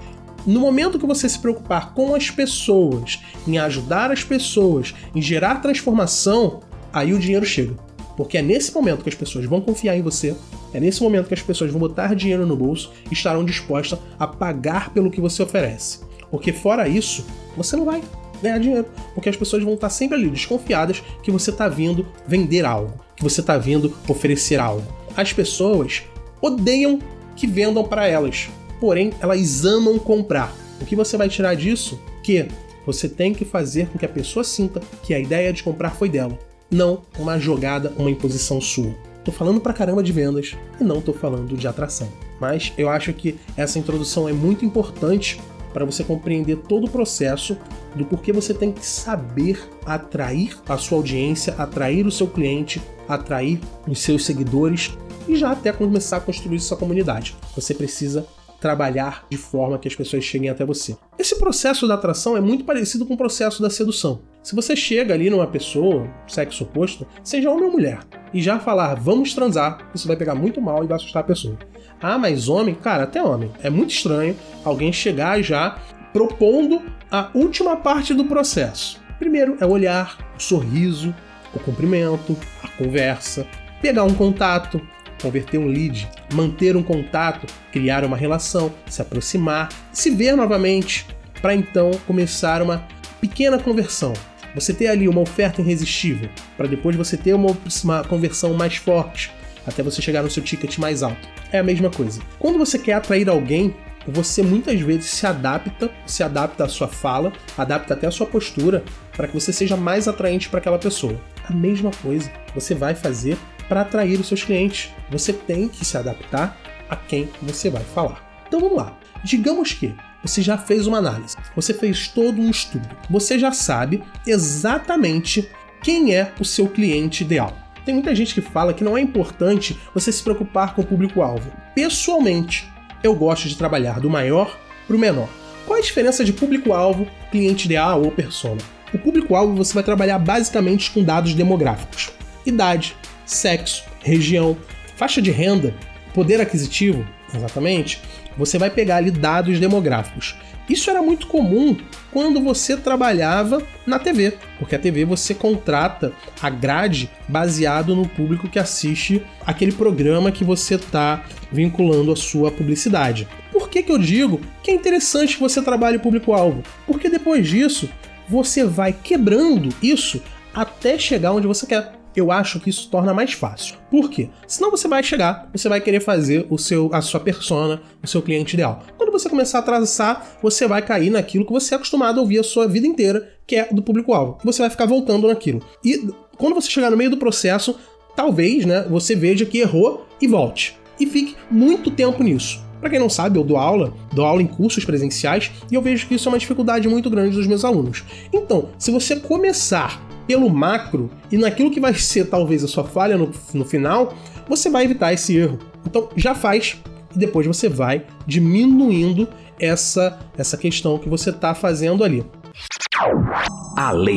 No 0.45 0.59
momento 0.59 0.99
que 0.99 1.05
você 1.05 1.29
se 1.29 1.39
preocupar 1.39 1.93
com 1.93 2.13
as 2.13 2.29
pessoas, 2.29 3.21
em 3.47 3.57
ajudar 3.57 4.11
as 4.11 4.21
pessoas, 4.21 4.93
em 5.15 5.21
gerar 5.21 5.61
transformação, 5.61 6.59
aí 6.91 7.13
o 7.13 7.19
dinheiro 7.19 7.45
chega. 7.45 7.75
Porque 8.17 8.39
é 8.39 8.41
nesse 8.41 8.73
momento 8.73 9.01
que 9.01 9.09
as 9.09 9.15
pessoas 9.15 9.45
vão 9.45 9.61
confiar 9.61 9.95
em 9.95 10.01
você, 10.01 10.35
é 10.73 10.79
nesse 10.81 11.01
momento 11.01 11.29
que 11.29 11.33
as 11.35 11.41
pessoas 11.41 11.71
vão 11.71 11.79
botar 11.79 12.15
dinheiro 12.15 12.45
no 12.45 12.57
bolso 12.57 12.91
e 13.09 13.13
estarão 13.13 13.45
dispostas 13.45 13.97
a 14.19 14.27
pagar 14.27 14.89
pelo 14.89 15.09
que 15.09 15.21
você 15.21 15.41
oferece. 15.41 16.01
Porque 16.29 16.51
fora 16.51 16.85
isso, 16.85 17.25
você 17.55 17.77
não 17.77 17.85
vai 17.85 18.01
ganhar 18.43 18.59
dinheiro. 18.59 18.85
Porque 19.13 19.29
as 19.29 19.35
pessoas 19.35 19.63
vão 19.63 19.73
estar 19.73 19.89
sempre 19.89 20.17
ali 20.17 20.29
desconfiadas 20.29 21.01
que 21.23 21.31
você 21.31 21.49
está 21.49 21.67
vindo 21.67 22.05
vender 22.27 22.65
algo, 22.65 22.93
que 23.15 23.23
você 23.23 23.41
está 23.41 23.57
vindo 23.57 23.95
oferecer 24.07 24.59
algo. 24.59 24.85
As 25.15 25.33
pessoas 25.33 26.03
odeiam 26.41 26.99
que 27.35 27.47
vendam 27.47 27.83
para 27.83 28.07
elas, 28.07 28.49
porém 28.79 29.11
elas 29.19 29.65
amam 29.65 29.97
comprar. 29.97 30.53
O 30.81 30.85
que 30.85 30.95
você 30.95 31.17
vai 31.17 31.29
tirar 31.29 31.55
disso? 31.55 31.99
Que 32.23 32.47
você 32.85 33.07
tem 33.07 33.33
que 33.33 33.45
fazer 33.45 33.87
com 33.87 33.97
que 33.97 34.05
a 34.05 34.09
pessoa 34.09 34.43
sinta 34.43 34.81
que 35.01 35.13
a 35.13 35.19
ideia 35.19 35.53
de 35.53 35.63
comprar 35.63 35.91
foi 35.91 36.09
dela, 36.09 36.37
não 36.69 37.01
uma 37.17 37.39
jogada, 37.39 37.93
uma 37.97 38.11
imposição 38.11 38.59
sua. 38.59 38.93
Tô 39.23 39.31
falando 39.31 39.61
pra 39.61 39.71
caramba 39.71 40.03
de 40.03 40.11
vendas 40.11 40.55
e 40.79 40.83
não 40.83 40.99
tô 40.99 41.13
falando 41.13 41.55
de 41.55 41.65
atração. 41.65 42.09
Mas 42.41 42.73
eu 42.77 42.89
acho 42.89 43.13
que 43.13 43.35
essa 43.55 43.79
introdução 43.79 44.27
é 44.27 44.33
muito 44.33 44.65
importante 44.65 45.39
para 45.73 45.85
você 45.85 46.03
compreender 46.03 46.57
todo 46.57 46.85
o 46.85 46.89
processo 46.89 47.57
do 47.95 48.05
porquê 48.05 48.31
você 48.31 48.53
tem 48.53 48.71
que 48.71 48.85
saber 48.85 49.69
atrair 49.85 50.57
a 50.69 50.77
sua 50.77 50.99
audiência, 50.99 51.55
atrair 51.57 52.05
o 52.05 52.11
seu 52.11 52.27
cliente, 52.27 52.81
atrair 53.07 53.59
os 53.87 53.99
seus 53.99 54.25
seguidores 54.25 54.95
e 55.27 55.35
já 55.35 55.51
até 55.51 55.71
começar 55.71 56.17
a 56.17 56.21
construir 56.21 56.59
sua 56.59 56.77
comunidade. 56.77 57.35
Você 57.55 57.73
precisa 57.73 58.25
trabalhar 58.63 59.25
de 59.29 59.35
forma 59.35 59.77
que 59.77 59.89
as 59.89 59.95
pessoas 59.95 60.23
cheguem 60.23 60.49
até 60.49 60.63
você. 60.63 60.95
Esse 61.19 61.37
processo 61.37 61.85
da 61.85 61.95
atração 61.95 62.37
é 62.37 62.39
muito 62.39 62.63
parecido 62.63 63.05
com 63.05 63.15
o 63.15 63.17
processo 63.17 63.61
da 63.61 63.69
sedução. 63.69 64.21
Se 64.41 64.55
você 64.55 64.73
chega 64.73 65.13
ali 65.13 65.29
numa 65.29 65.45
pessoa, 65.45 66.09
sexo 66.25 66.63
oposto, 66.63 67.05
seja 67.21 67.51
homem 67.51 67.65
ou 67.65 67.71
mulher, 67.71 67.99
e 68.33 68.41
já 68.41 68.59
falar 68.59 68.95
vamos 68.95 69.33
transar, 69.33 69.91
isso 69.93 70.07
vai 70.07 70.15
pegar 70.15 70.33
muito 70.33 70.61
mal 70.61 70.81
e 70.81 70.87
vai 70.87 70.95
assustar 70.95 71.23
a 71.23 71.25
pessoa. 71.25 71.59
Ah, 72.01 72.17
mas 72.17 72.47
homem, 72.47 72.73
cara, 72.73 73.03
até 73.03 73.21
homem. 73.21 73.51
É 73.61 73.69
muito 73.69 73.91
estranho 73.91 74.33
alguém 74.63 74.93
chegar 74.93 75.41
já 75.41 75.77
propondo 76.13 76.81
a 77.11 77.29
última 77.33 77.75
parte 77.75 78.13
do 78.13 78.23
processo. 78.23 78.97
Primeiro 79.19 79.57
é 79.59 79.65
o 79.65 79.71
olhar, 79.71 80.17
o 80.37 80.41
sorriso, 80.41 81.13
o 81.53 81.59
cumprimento, 81.59 82.37
a 82.63 82.69
conversa, 82.69 83.45
pegar 83.81 84.05
um 84.05 84.13
contato, 84.13 84.79
converter 85.23 85.57
um 85.57 85.67
lead, 85.67 86.07
manter 86.33 86.75
um 86.75 86.83
contato, 86.83 87.47
criar 87.71 88.03
uma 88.03 88.17
relação, 88.17 88.71
se 88.87 89.01
aproximar, 89.01 89.69
se 89.91 90.11
ver 90.11 90.35
novamente, 90.35 91.07
para 91.41 91.55
então 91.55 91.91
começar 92.05 92.61
uma 92.61 92.85
pequena 93.21 93.57
conversão. 93.57 94.13
Você 94.53 94.73
ter 94.73 94.87
ali 94.87 95.07
uma 95.07 95.21
oferta 95.21 95.61
irresistível, 95.61 96.29
para 96.55 96.67
depois 96.67 96.95
você 96.95 97.17
ter 97.17 97.33
uma, 97.33 97.57
uma 97.83 98.03
conversão 98.03 98.53
mais 98.53 98.75
forte, 98.75 99.31
até 99.65 99.81
você 99.81 100.01
chegar 100.01 100.21
no 100.21 100.29
seu 100.29 100.43
ticket 100.43 100.77
mais 100.77 101.01
alto. 101.01 101.27
É 101.51 101.59
a 101.59 101.63
mesma 101.63 101.89
coisa. 101.89 102.21
Quando 102.37 102.59
você 102.59 102.77
quer 102.77 102.93
atrair 102.93 103.29
alguém, 103.29 103.73
você 104.05 104.43
muitas 104.43 104.79
vezes 104.81 105.05
se 105.05 105.25
adapta, 105.25 105.89
se 106.05 106.21
adapta 106.21 106.65
à 106.65 106.69
sua 106.69 106.87
fala, 106.87 107.31
adapta 107.57 107.93
até 107.93 108.05
a 108.05 108.11
sua 108.11 108.27
postura 108.27 108.83
para 109.15 109.27
que 109.27 109.33
você 109.33 109.53
seja 109.53 109.77
mais 109.77 110.07
atraente 110.07 110.49
para 110.49 110.59
aquela 110.59 110.77
pessoa. 110.77 111.19
A 111.47 111.53
mesma 111.53 111.91
coisa 112.01 112.29
você 112.53 112.75
vai 112.75 112.93
fazer 112.93 113.37
para 113.67 113.81
atrair 113.81 114.19
os 114.19 114.27
seus 114.27 114.43
clientes. 114.43 114.91
Você 115.09 115.33
tem 115.33 115.67
que 115.67 115.85
se 115.85 115.97
adaptar 115.97 116.57
a 116.89 116.95
quem 116.95 117.29
você 117.41 117.69
vai 117.69 117.83
falar. 117.83 118.43
Então 118.47 118.59
vamos 118.59 118.77
lá. 118.77 118.97
Digamos 119.23 119.73
que 119.73 119.95
você 120.23 120.41
já 120.41 120.57
fez 120.57 120.87
uma 120.87 120.99
análise, 120.99 121.35
você 121.55 121.73
fez 121.73 122.07
todo 122.07 122.41
um 122.41 122.49
estudo, 122.49 122.87
você 123.09 123.37
já 123.37 123.51
sabe 123.51 124.01
exatamente 124.25 125.49
quem 125.81 126.15
é 126.15 126.31
o 126.39 126.45
seu 126.45 126.67
cliente 126.67 127.23
ideal. 127.23 127.57
Tem 127.85 127.93
muita 127.93 128.15
gente 128.15 128.33
que 128.33 128.41
fala 128.41 128.73
que 128.73 128.83
não 128.83 128.97
é 128.97 129.01
importante 129.01 129.77
você 129.93 130.11
se 130.11 130.23
preocupar 130.23 130.73
com 130.73 130.81
o 130.81 130.85
público-alvo. 130.85 131.51
Pessoalmente, 131.75 132.71
eu 133.03 133.13
gosto 133.13 133.49
de 133.49 133.57
trabalhar 133.57 133.99
do 133.99 134.09
maior 134.09 134.57
para 134.87 134.95
o 134.95 134.99
menor. 134.99 135.27
Qual 135.65 135.77
a 135.77 135.81
diferença 135.81 136.23
de 136.23 136.31
público-alvo, 136.31 137.07
cliente 137.29 137.65
ideal 137.65 138.01
ou 138.01 138.11
persona? 138.11 138.61
O 138.93 138.97
público-alvo 138.97 139.55
você 139.55 139.73
vai 139.73 139.83
trabalhar 139.83 140.19
basicamente 140.19 140.91
com 140.91 141.03
dados 141.03 141.33
demográficos: 141.33 142.11
idade, 142.45 142.95
sexo, 143.25 143.83
região, 144.01 144.57
faixa 144.95 145.21
de 145.21 145.31
renda, 145.31 145.73
poder 146.13 146.39
aquisitivo, 146.41 147.05
Exatamente. 147.35 147.99
Você 148.37 148.57
vai 148.57 148.69
pegar 148.69 148.97
ali 148.97 149.11
dados 149.11 149.59
demográficos. 149.59 150.35
Isso 150.69 150.89
era 150.89 151.01
muito 151.01 151.27
comum 151.27 151.75
quando 152.09 152.39
você 152.39 152.77
trabalhava 152.77 153.61
na 153.85 153.99
TV, 153.99 154.37
porque 154.57 154.75
a 154.75 154.79
TV 154.79 155.03
você 155.03 155.33
contrata 155.33 156.13
a 156.41 156.49
grade 156.49 157.11
baseado 157.27 157.95
no 157.95 158.07
público 158.07 158.47
que 158.47 158.57
assiste 158.57 159.21
aquele 159.45 159.73
programa 159.73 160.31
que 160.31 160.43
você 160.43 160.75
está 160.75 161.25
vinculando 161.51 162.13
a 162.13 162.15
sua 162.15 162.49
publicidade. 162.49 163.27
Por 163.51 163.67
que, 163.67 163.83
que 163.83 163.91
eu 163.91 163.97
digo 163.97 164.39
que 164.63 164.71
é 164.71 164.73
interessante 164.73 165.35
que 165.35 165.41
você 165.41 165.61
trabalhe 165.61 165.97
o 165.97 166.01
público-alvo? 166.01 166.63
Porque 166.87 167.09
depois 167.09 167.45
disso 167.45 167.89
você 168.29 168.63
vai 168.63 168.93
quebrando 168.93 169.67
isso 169.81 170.21
até 170.53 170.97
chegar 170.97 171.33
onde 171.33 171.45
você 171.45 171.65
quer 171.65 171.91
eu 172.15 172.31
acho 172.31 172.59
que 172.59 172.69
isso 172.69 172.89
torna 172.89 173.13
mais 173.13 173.33
fácil. 173.33 173.75
Por 173.89 174.09
quê? 174.09 174.29
Senão 174.47 174.71
você 174.71 174.87
vai 174.87 175.03
chegar, 175.03 175.49
você 175.51 175.67
vai 175.67 175.81
querer 175.81 175.99
fazer 175.99 176.45
o 176.49 176.57
seu, 176.57 176.89
a 176.93 177.01
sua 177.01 177.19
persona, 177.19 177.81
o 178.03 178.07
seu 178.07 178.21
cliente 178.21 178.55
ideal. 178.55 178.83
Quando 178.97 179.11
você 179.11 179.29
começar 179.29 179.59
a 179.59 179.63
traçar, 179.63 180.37
você 180.41 180.67
vai 180.67 180.81
cair 180.81 181.09
naquilo 181.09 181.45
que 181.45 181.51
você 181.51 181.73
é 181.73 181.77
acostumado 181.77 182.19
a 182.19 182.21
ouvir 182.21 182.39
a 182.39 182.43
sua 182.43 182.67
vida 182.67 182.87
inteira, 182.87 183.29
que 183.45 183.55
é 183.55 183.67
do 183.71 183.81
público-alvo. 183.81 184.37
Você 184.43 184.61
vai 184.61 184.69
ficar 184.69 184.85
voltando 184.85 185.27
naquilo. 185.27 185.61
E 185.83 186.07
quando 186.37 186.55
você 186.55 186.69
chegar 186.69 186.89
no 186.89 186.97
meio 186.97 187.09
do 187.09 187.17
processo, 187.17 187.75
talvez, 188.15 188.65
né, 188.65 188.85
você 188.89 189.15
veja 189.15 189.45
que 189.45 189.59
errou 189.59 190.05
e 190.21 190.27
volte. 190.27 190.77
E 190.99 191.05
fique 191.05 191.35
muito 191.49 191.91
tempo 191.91 192.23
nisso. 192.23 192.63
Para 192.79 192.89
quem 192.89 192.99
não 192.99 193.09
sabe, 193.09 193.39
eu 193.39 193.45
dou 193.45 193.55
aula, 193.55 193.93
dou 194.11 194.25
aula 194.25 194.41
em 194.41 194.45
cursos 194.45 194.83
presenciais 194.83 195.49
e 195.71 195.75
eu 195.75 195.81
vejo 195.81 196.05
que 196.05 196.15
isso 196.15 196.27
é 196.27 196.31
uma 196.31 196.37
dificuldade 196.37 196.85
muito 196.89 197.09
grande 197.09 197.33
dos 197.33 197.47
meus 197.47 197.63
alunos. 197.63 198.03
Então, 198.33 198.69
se 198.77 198.91
você 198.91 199.15
começar 199.15 200.01
pelo 200.27 200.49
macro 200.49 201.09
e 201.31 201.37
naquilo 201.37 201.71
que 201.71 201.79
vai 201.79 201.93
ser 201.93 202.29
talvez 202.29 202.63
a 202.63 202.67
sua 202.67 202.83
falha 202.83 203.17
no, 203.17 203.31
no 203.53 203.65
final, 203.65 204.13
você 204.47 204.69
vai 204.69 204.85
evitar 204.85 205.13
esse 205.13 205.35
erro. 205.37 205.59
Então 205.85 206.09
já 206.15 206.33
faz 206.33 206.81
e 207.15 207.19
depois 207.19 207.45
você 207.45 207.69
vai 207.69 208.05
diminuindo 208.25 209.27
essa, 209.59 210.19
essa 210.37 210.57
questão 210.57 210.97
que 210.97 211.09
você 211.09 211.29
está 211.29 211.53
fazendo 211.53 212.03
ali. 212.03 212.25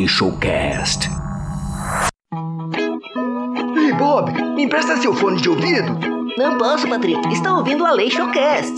Showcast. 0.09 1.09
Ei, 3.77 3.93
Bob, 3.95 4.33
me 4.55 4.65
empresta 4.65 4.97
seu 4.97 5.15
fone 5.15 5.41
de 5.41 5.49
ouvido? 5.49 5.99
Não 6.37 6.59
posso, 6.59 6.89
Patrick. 6.89 7.27
Está 7.33 7.57
ouvindo 7.57 7.85
a 7.85 7.93
Showcast. 8.11 8.75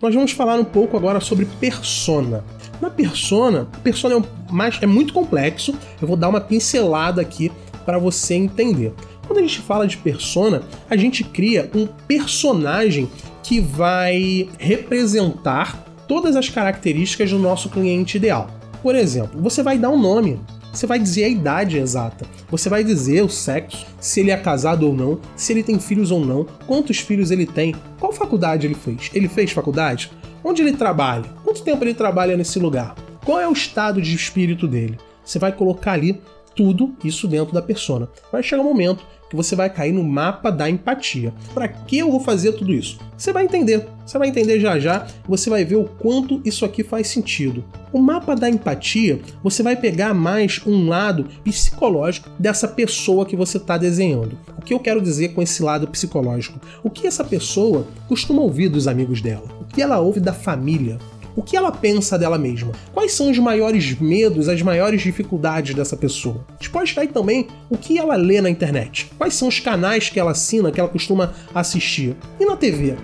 Nós 0.00 0.14
vamos 0.14 0.30
falar 0.32 0.54
um 0.54 0.64
pouco 0.64 0.96
agora 0.96 1.18
sobre 1.18 1.44
persona. 1.44 2.44
Na 2.80 2.90
persona, 2.90 3.66
persona 3.82 4.16
é, 4.16 4.52
mais, 4.52 4.78
é 4.80 4.86
muito 4.86 5.12
complexo, 5.12 5.74
eu 6.00 6.06
vou 6.06 6.16
dar 6.16 6.28
uma 6.28 6.40
pincelada 6.40 7.20
aqui 7.20 7.50
para 7.84 7.98
você 7.98 8.34
entender. 8.34 8.92
Quando 9.26 9.38
a 9.38 9.42
gente 9.42 9.60
fala 9.60 9.86
de 9.86 9.96
persona, 9.96 10.62
a 10.88 10.96
gente 10.96 11.22
cria 11.24 11.70
um 11.74 11.86
personagem 11.86 13.10
que 13.42 13.60
vai 13.60 14.48
representar 14.58 15.84
todas 16.06 16.36
as 16.36 16.48
características 16.48 17.30
do 17.30 17.38
nosso 17.38 17.68
cliente 17.68 18.16
ideal. 18.16 18.48
Por 18.82 18.94
exemplo, 18.94 19.40
você 19.40 19.62
vai 19.62 19.76
dar 19.76 19.90
um 19.90 20.00
nome, 20.00 20.40
você 20.72 20.86
vai 20.86 20.98
dizer 20.98 21.24
a 21.24 21.28
idade 21.28 21.76
exata, 21.78 22.26
você 22.50 22.68
vai 22.68 22.84
dizer 22.84 23.22
o 23.22 23.28
sexo, 23.28 23.86
se 24.00 24.20
ele 24.20 24.30
é 24.30 24.36
casado 24.36 24.86
ou 24.86 24.94
não, 24.94 25.20
se 25.36 25.52
ele 25.52 25.62
tem 25.62 25.78
filhos 25.78 26.10
ou 26.10 26.24
não, 26.24 26.46
quantos 26.66 26.98
filhos 26.98 27.30
ele 27.30 27.46
tem, 27.46 27.74
qual 27.98 28.12
faculdade 28.12 28.66
ele 28.66 28.74
fez. 28.74 29.10
Ele 29.12 29.28
fez 29.28 29.50
faculdade? 29.50 30.10
Onde 30.42 30.62
ele 30.62 30.72
trabalha? 30.72 31.24
Quanto 31.58 31.64
tempo 31.64 31.82
ele 31.84 31.94
trabalha 31.94 32.36
nesse 32.36 32.56
lugar? 32.60 32.94
Qual 33.24 33.40
é 33.40 33.48
o 33.48 33.52
estado 33.52 34.00
de 34.00 34.14
espírito 34.14 34.68
dele? 34.68 34.96
Você 35.24 35.40
vai 35.40 35.50
colocar 35.50 35.92
ali 35.92 36.20
tudo 36.54 36.94
isso 37.02 37.26
dentro 37.26 37.52
da 37.52 37.60
persona. 37.60 38.08
Vai 38.30 38.44
chegar 38.44 38.62
um 38.62 38.66
momento 38.66 39.04
que 39.28 39.34
você 39.34 39.56
vai 39.56 39.68
cair 39.68 39.90
no 39.90 40.04
mapa 40.04 40.50
da 40.50 40.70
empatia. 40.70 41.34
Para 41.52 41.66
que 41.66 41.98
eu 41.98 42.12
vou 42.12 42.20
fazer 42.20 42.52
tudo 42.52 42.72
isso? 42.72 43.00
Você 43.16 43.32
vai 43.32 43.42
entender. 43.42 43.88
Você 44.06 44.16
vai 44.16 44.28
entender 44.28 44.60
já 44.60 44.78
já 44.78 45.04
você 45.26 45.50
vai 45.50 45.64
ver 45.64 45.74
o 45.74 45.84
quanto 45.84 46.40
isso 46.44 46.64
aqui 46.64 46.84
faz 46.84 47.08
sentido. 47.08 47.64
O 47.92 47.98
mapa 47.98 48.36
da 48.36 48.48
empatia, 48.48 49.20
você 49.42 49.60
vai 49.60 49.74
pegar 49.74 50.14
mais 50.14 50.60
um 50.64 50.88
lado 50.88 51.26
psicológico 51.42 52.30
dessa 52.38 52.68
pessoa 52.68 53.26
que 53.26 53.34
você 53.34 53.56
está 53.56 53.76
desenhando. 53.76 54.38
O 54.56 54.62
que 54.62 54.72
eu 54.72 54.78
quero 54.78 55.02
dizer 55.02 55.30
com 55.30 55.42
esse 55.42 55.60
lado 55.60 55.88
psicológico? 55.88 56.60
O 56.84 56.88
que 56.88 57.06
essa 57.06 57.24
pessoa 57.24 57.84
costuma 58.06 58.42
ouvir 58.42 58.68
dos 58.68 58.86
amigos 58.86 59.20
dela? 59.20 59.48
O 59.60 59.64
que 59.64 59.82
ela 59.82 59.98
ouve 59.98 60.20
da 60.20 60.32
família? 60.32 60.98
O 61.36 61.42
que 61.42 61.56
ela 61.56 61.70
pensa 61.70 62.18
dela 62.18 62.38
mesma? 62.38 62.72
Quais 62.92 63.12
são 63.12 63.30
os 63.30 63.38
maiores 63.38 63.98
medos, 64.00 64.48
as 64.48 64.60
maiores 64.62 65.02
dificuldades 65.02 65.74
dessa 65.74 65.96
pessoa? 65.96 66.44
A 66.48 66.52
gente 66.54 66.70
pode 66.70 66.94
cair 66.94 67.08
também 67.08 67.46
o 67.70 67.76
que 67.76 67.98
ela 67.98 68.16
lê 68.16 68.40
na 68.40 68.50
internet. 68.50 69.10
Quais 69.16 69.34
são 69.34 69.48
os 69.48 69.60
canais 69.60 70.08
que 70.08 70.18
ela 70.18 70.32
assina, 70.32 70.72
que 70.72 70.80
ela 70.80 70.88
costuma 70.88 71.32
assistir? 71.54 72.16
E 72.40 72.44
na 72.44 72.56
TV? 72.56 72.96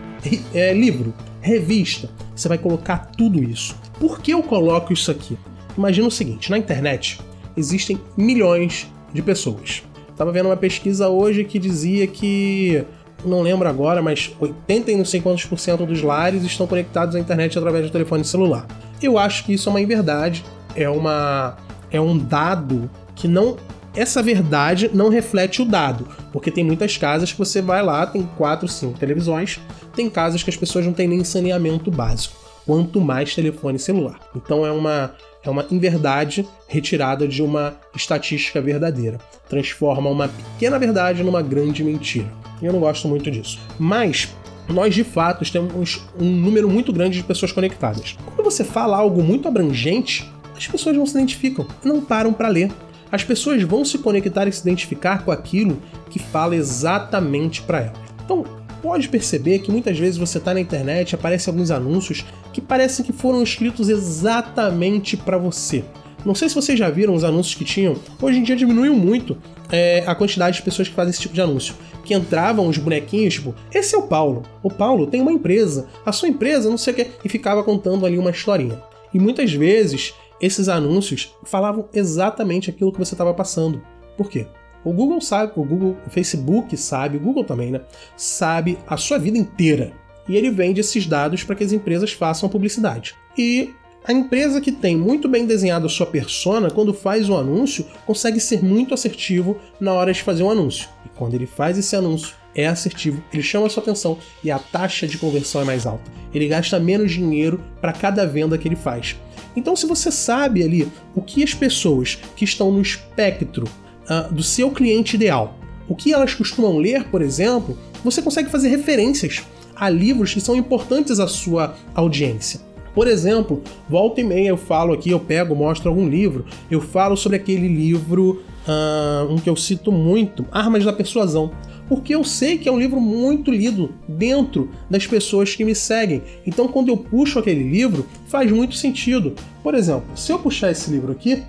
É, 0.55 0.73
livro? 0.73 1.13
Revista? 1.41 2.09
Você 2.35 2.49
vai 2.49 2.59
colocar 2.59 3.11
tudo 3.17 3.43
isso. 3.43 3.77
Por 4.01 4.21
que 4.21 4.33
eu 4.33 4.43
coloco 4.43 4.93
isso 4.93 5.11
aqui? 5.11 5.37
Imagina 5.77 6.09
o 6.09 6.11
seguinte: 6.11 6.51
na 6.51 6.59
internet 6.59 7.21
existem 7.57 8.01
milhões 8.17 8.91
de 9.13 9.23
pessoas. 9.23 9.83
Estava 10.11 10.33
vendo 10.33 10.47
uma 10.47 10.57
pesquisa 10.57 11.09
hoje 11.09 11.45
que 11.45 11.59
dizia 11.59 12.07
que 12.07 12.85
não 13.25 13.43
lembro 13.43 13.69
agora, 13.69 14.03
mas 14.03 14.33
80 14.41 14.93
e 14.93 14.97
não 14.97 15.05
sei 15.05 15.21
quantos 15.21 15.45
por 15.45 15.59
cento 15.59 15.87
dos 15.87 16.03
lares 16.03 16.43
estão 16.45 16.67
conectados 16.67 17.15
à 17.17 17.21
internet 17.21 17.57
através 17.59 17.85
do 17.87 17.93
telefone 17.93 18.25
celular. 18.25 18.67
Eu 19.03 19.19
acho 19.19 19.45
que 19.45 19.55
isso 19.55 19.69
é 19.69 19.73
uma 19.73 19.81
inverdade, 19.81 20.45
é 20.75 20.89
uma 20.89 21.57
é 21.91 22.01
um 22.01 22.19
dado 22.19 22.91
que 23.15 23.29
não 23.29 23.57
essa 23.95 24.21
verdade 24.23 24.91
não 24.93 25.09
reflete 25.09 25.63
o 25.63 25.65
dado, 25.65 26.09
porque 26.33 26.51
tem 26.51 26.65
muitas 26.65 26.97
casas 26.99 27.31
que 27.31 27.39
você 27.39 27.63
vai 27.63 27.81
lá, 27.83 28.05
tem 28.05 28.29
quatro, 28.37 28.67
cinco 28.67 28.99
televisões, 28.99 29.61
tem 29.95 30.11
casas 30.11 30.43
que 30.43 30.51
as 30.51 30.57
pessoas 30.57 30.85
não 30.85 30.93
têm 30.93 31.07
nem 31.07 31.23
saneamento 31.23 31.93
básico, 31.93 32.35
quanto 32.67 33.01
mais 33.01 33.35
telefone 33.35 33.79
celular. 33.79 34.19
Então 34.35 34.67
é 34.67 34.73
uma 34.73 35.15
é 35.45 35.51
uma 35.51 35.65
inverdade 35.71 36.49
retirada 36.67 37.29
de 37.29 37.43
uma 37.43 37.75
estatística 37.95 38.61
verdadeira. 38.61 39.19
Transforma 39.49 40.09
uma 40.09 40.27
pequena 40.27 40.79
verdade 40.79 41.23
numa 41.23 41.43
grande 41.43 41.85
mentira. 41.85 42.27
E 42.65 42.67
eu 42.67 42.73
não 42.73 42.81
gosto 42.81 43.07
muito 43.07 43.31
disso. 43.31 43.61
Mas 43.79 44.35
nós 44.67 44.95
de 44.95 45.05
fato 45.05 45.45
temos 45.53 46.01
um 46.19 46.25
número 46.25 46.67
muito 46.67 46.95
grande 46.95 47.19
de 47.19 47.23
pessoas 47.23 47.53
conectadas. 47.53 48.17
Quando 48.25 48.43
você 48.43 48.65
fala 48.65 48.97
algo 48.97 49.23
muito 49.23 49.47
abrangente, 49.47 50.33
as 50.57 50.67
pessoas 50.67 50.97
não 50.97 51.05
se 51.05 51.13
identificam, 51.13 51.67
não 51.85 52.01
param 52.01 52.33
para 52.33 52.49
ler. 52.49 52.73
As 53.13 53.23
pessoas 53.23 53.63
vão 53.63 53.85
se 53.85 53.99
conectar 53.99 54.49
e 54.49 54.53
se 54.53 54.63
identificar 54.63 55.25
com 55.25 55.31
aquilo 55.31 55.77
que 56.09 56.19
fala 56.19 56.57
exatamente 56.57 57.61
para 57.61 57.81
ela. 57.81 57.93
Então, 58.25 58.47
pode 58.81 59.11
perceber 59.11 59.59
que 59.59 59.71
muitas 59.71 59.99
vezes 59.99 60.17
você 60.17 60.39
está 60.39 60.55
na 60.55 60.61
internet 60.61 61.15
aparecem 61.15 61.53
alguns 61.53 61.71
anúncios 61.71 62.25
que 62.51 62.63
parecem 62.63 63.05
que 63.05 63.13
foram 63.13 63.43
escritos 63.43 63.91
exatamente 63.91 65.19
para 65.19 65.37
você. 65.37 65.85
Não 66.25 66.35
sei 66.35 66.49
se 66.49 66.55
vocês 66.55 66.79
já 66.79 66.89
viram 66.89 67.15
os 67.15 67.25
anúncios 67.25 67.55
que 67.55 67.65
tinham. 67.65 67.97
Hoje 68.21 68.39
em 68.39 68.43
dia 68.43 68.57
diminuiu 68.57 68.95
muito 68.95 69.37
é, 69.75 70.05
a 70.07 70.15
quantidade 70.15 70.59
de 70.59 70.63
pessoas 70.63 70.87
que 70.87 70.95
fazem 70.95 71.11
esse 71.11 71.21
tipo 71.21 71.35
de 71.35 71.41
anúncio. 71.41 71.75
Que 72.05 72.15
entravam 72.15 72.69
os 72.69 72.79
bonequinhos, 72.79 73.35
tipo, 73.35 73.55
esse 73.73 73.95
é 73.95 73.99
o 73.99 74.07
Paulo. 74.07 74.43
O 74.63 74.71
Paulo 74.71 75.09
tem 75.09 75.21
uma 75.21 75.33
empresa. 75.33 75.89
A 76.07 76.13
sua 76.13 76.29
empresa, 76.29 76.71
não 76.71 76.79
sei 76.79 76.93
o 76.93 76.97
que. 76.97 77.07
E 77.25 77.29
ficava 77.29 77.65
contando 77.65 78.07
ali 78.07 78.17
uma 78.17 78.31
historinha. 78.31 78.81
E 79.13 79.19
muitas 79.19 79.53
vezes 79.53 80.15
esses 80.41 80.69
anúncios 80.69 81.35
falavam 81.43 81.89
exatamente 81.93 82.71
aquilo 82.71 82.93
que 82.93 82.99
você 82.99 83.15
estava 83.15 83.35
passando. 83.35 83.83
Por 84.17 84.31
quê? 84.31 84.47
O 84.85 84.93
Google 84.93 85.21
sabe, 85.21 85.53
o 85.57 85.65
Google, 85.65 85.97
o 86.07 86.11
Facebook 86.11 86.77
sabe, 86.77 87.17
o 87.17 87.21
Google 87.21 87.43
também, 87.43 87.73
né? 87.73 87.81
Sabe 88.17 88.79
a 88.87 88.97
sua 88.97 89.19
vida 89.19 89.39
inteira. 89.39 89.93
E 90.29 90.37
ele 90.37 90.51
vende 90.51 90.81
esses 90.81 91.07
dados 91.07 91.43
para 91.43 91.57
que 91.57 91.65
as 91.65 91.73
empresas 91.73 92.13
façam 92.13 92.49
publicidade. 92.49 93.15
E 93.37 93.75
a 94.07 94.13
empresa 94.13 94.61
que 94.61 94.71
tem 94.71 94.99
muito 94.99 95.27
bem 95.31 95.47
desenhado 95.47 95.87
a 95.87 95.89
sua 95.89 96.05
persona, 96.05 96.71
quando 96.71 96.93
faz 96.93 97.27
um 97.31 97.39
anúncio, 97.39 97.87
consegue 98.05 98.39
ser 98.39 98.63
muito 98.63 98.93
assertivo 98.93 99.57
na 99.81 99.95
hora 99.95 100.13
de 100.13 100.23
fazer 100.23 100.43
um 100.43 100.51
anúncio. 100.51 100.91
E 101.07 101.09
quando 101.17 101.33
ele 101.33 101.47
faz 101.47 101.79
esse 101.79 101.97
anúncio, 101.97 102.35
é 102.55 102.67
assertivo, 102.67 103.25
ele 103.33 103.43
chama 103.43 103.67
a 103.67 103.71
sua 103.71 103.83
atenção 103.83 104.19
e 104.45 104.51
a 104.51 104.59
taxa 104.59 105.07
de 105.07 105.17
conversão 105.17 105.63
é 105.63 105.65
mais 105.65 105.87
alta. 105.87 106.05
Ele 106.35 106.47
gasta 106.47 106.79
menos 106.79 107.13
dinheiro 107.13 107.65
para 107.81 107.95
cada 107.95 108.27
venda 108.27 108.59
que 108.59 108.69
ele 108.69 108.77
faz. 108.77 109.17
Então, 109.57 109.75
se 109.75 109.87
você 109.87 110.11
sabe 110.11 110.63
ali 110.63 110.87
o 111.15 111.23
que 111.23 111.43
as 111.43 111.55
pessoas 111.55 112.19
que 112.37 112.45
estão 112.45 112.71
no 112.71 112.83
espectro 112.83 113.67
uh, 114.05 114.33
do 114.33 114.43
seu 114.43 114.71
cliente 114.71 115.17
ideal, 115.17 115.57
o 115.89 115.97
que 115.97 116.13
elas 116.13 116.35
costumam 116.35 116.77
ler, 116.77 117.05
por 117.05 117.23
exemplo, 117.23 117.79
você 118.05 118.21
consegue 118.21 118.51
fazer 118.51 118.69
referências 118.69 119.43
a 119.75 119.89
livros 119.89 120.35
que 120.35 120.43
são 120.43 120.55
importantes 120.55 121.19
à 121.19 121.27
sua 121.27 121.75
audiência. 121.95 122.74
Por 122.95 123.09
exemplo, 123.09 123.63
volta 123.89 124.21
e 124.21 124.25
meia 124.25 124.49
eu 124.49 124.57
falo 124.57 124.93
aqui, 124.93 125.11
eu 125.11 125.19
pego, 125.19 125.55
mostro 125.55 125.89
algum 125.89 126.09
livro, 126.09 126.45
eu 126.71 126.81
falo 126.81 127.17
sobre 127.17 127.37
aquele 127.37 127.67
livro, 127.67 128.43
uh, 128.69 129.33
um 129.33 129.37
que 129.37 129.51
eu 129.51 129.57
cito 129.57 129.91
muito, 129.91 130.47
Armas 130.53 130.85
da 130.85 130.93
Persuasão. 130.93 131.51
Porque 131.89 132.15
eu 132.15 132.25
sei 132.25 132.57
que 132.57 132.67
é 132.69 132.73
um 132.73 132.79
livro 132.79 132.99
muito 132.99 133.51
lido 133.51 133.91
dentro 134.09 134.71
das 134.89 135.07
pessoas 135.07 135.55
que 135.55 135.65
me 135.65 135.75
seguem. 135.75 136.23
Então, 136.47 136.67
quando 136.67 136.89
eu 136.89 136.97
puxo 136.97 137.39
aquele 137.39 137.63
livro, 137.63 138.07
faz 138.27 138.51
muito 138.51 138.75
sentido. 138.75 139.35
Por 139.63 139.75
exemplo, 139.75 140.05
se 140.17 140.33
eu 140.33 140.39
puxar 140.39 140.71
esse 140.71 140.91
livro 140.91 141.13
aqui, 141.13 141.43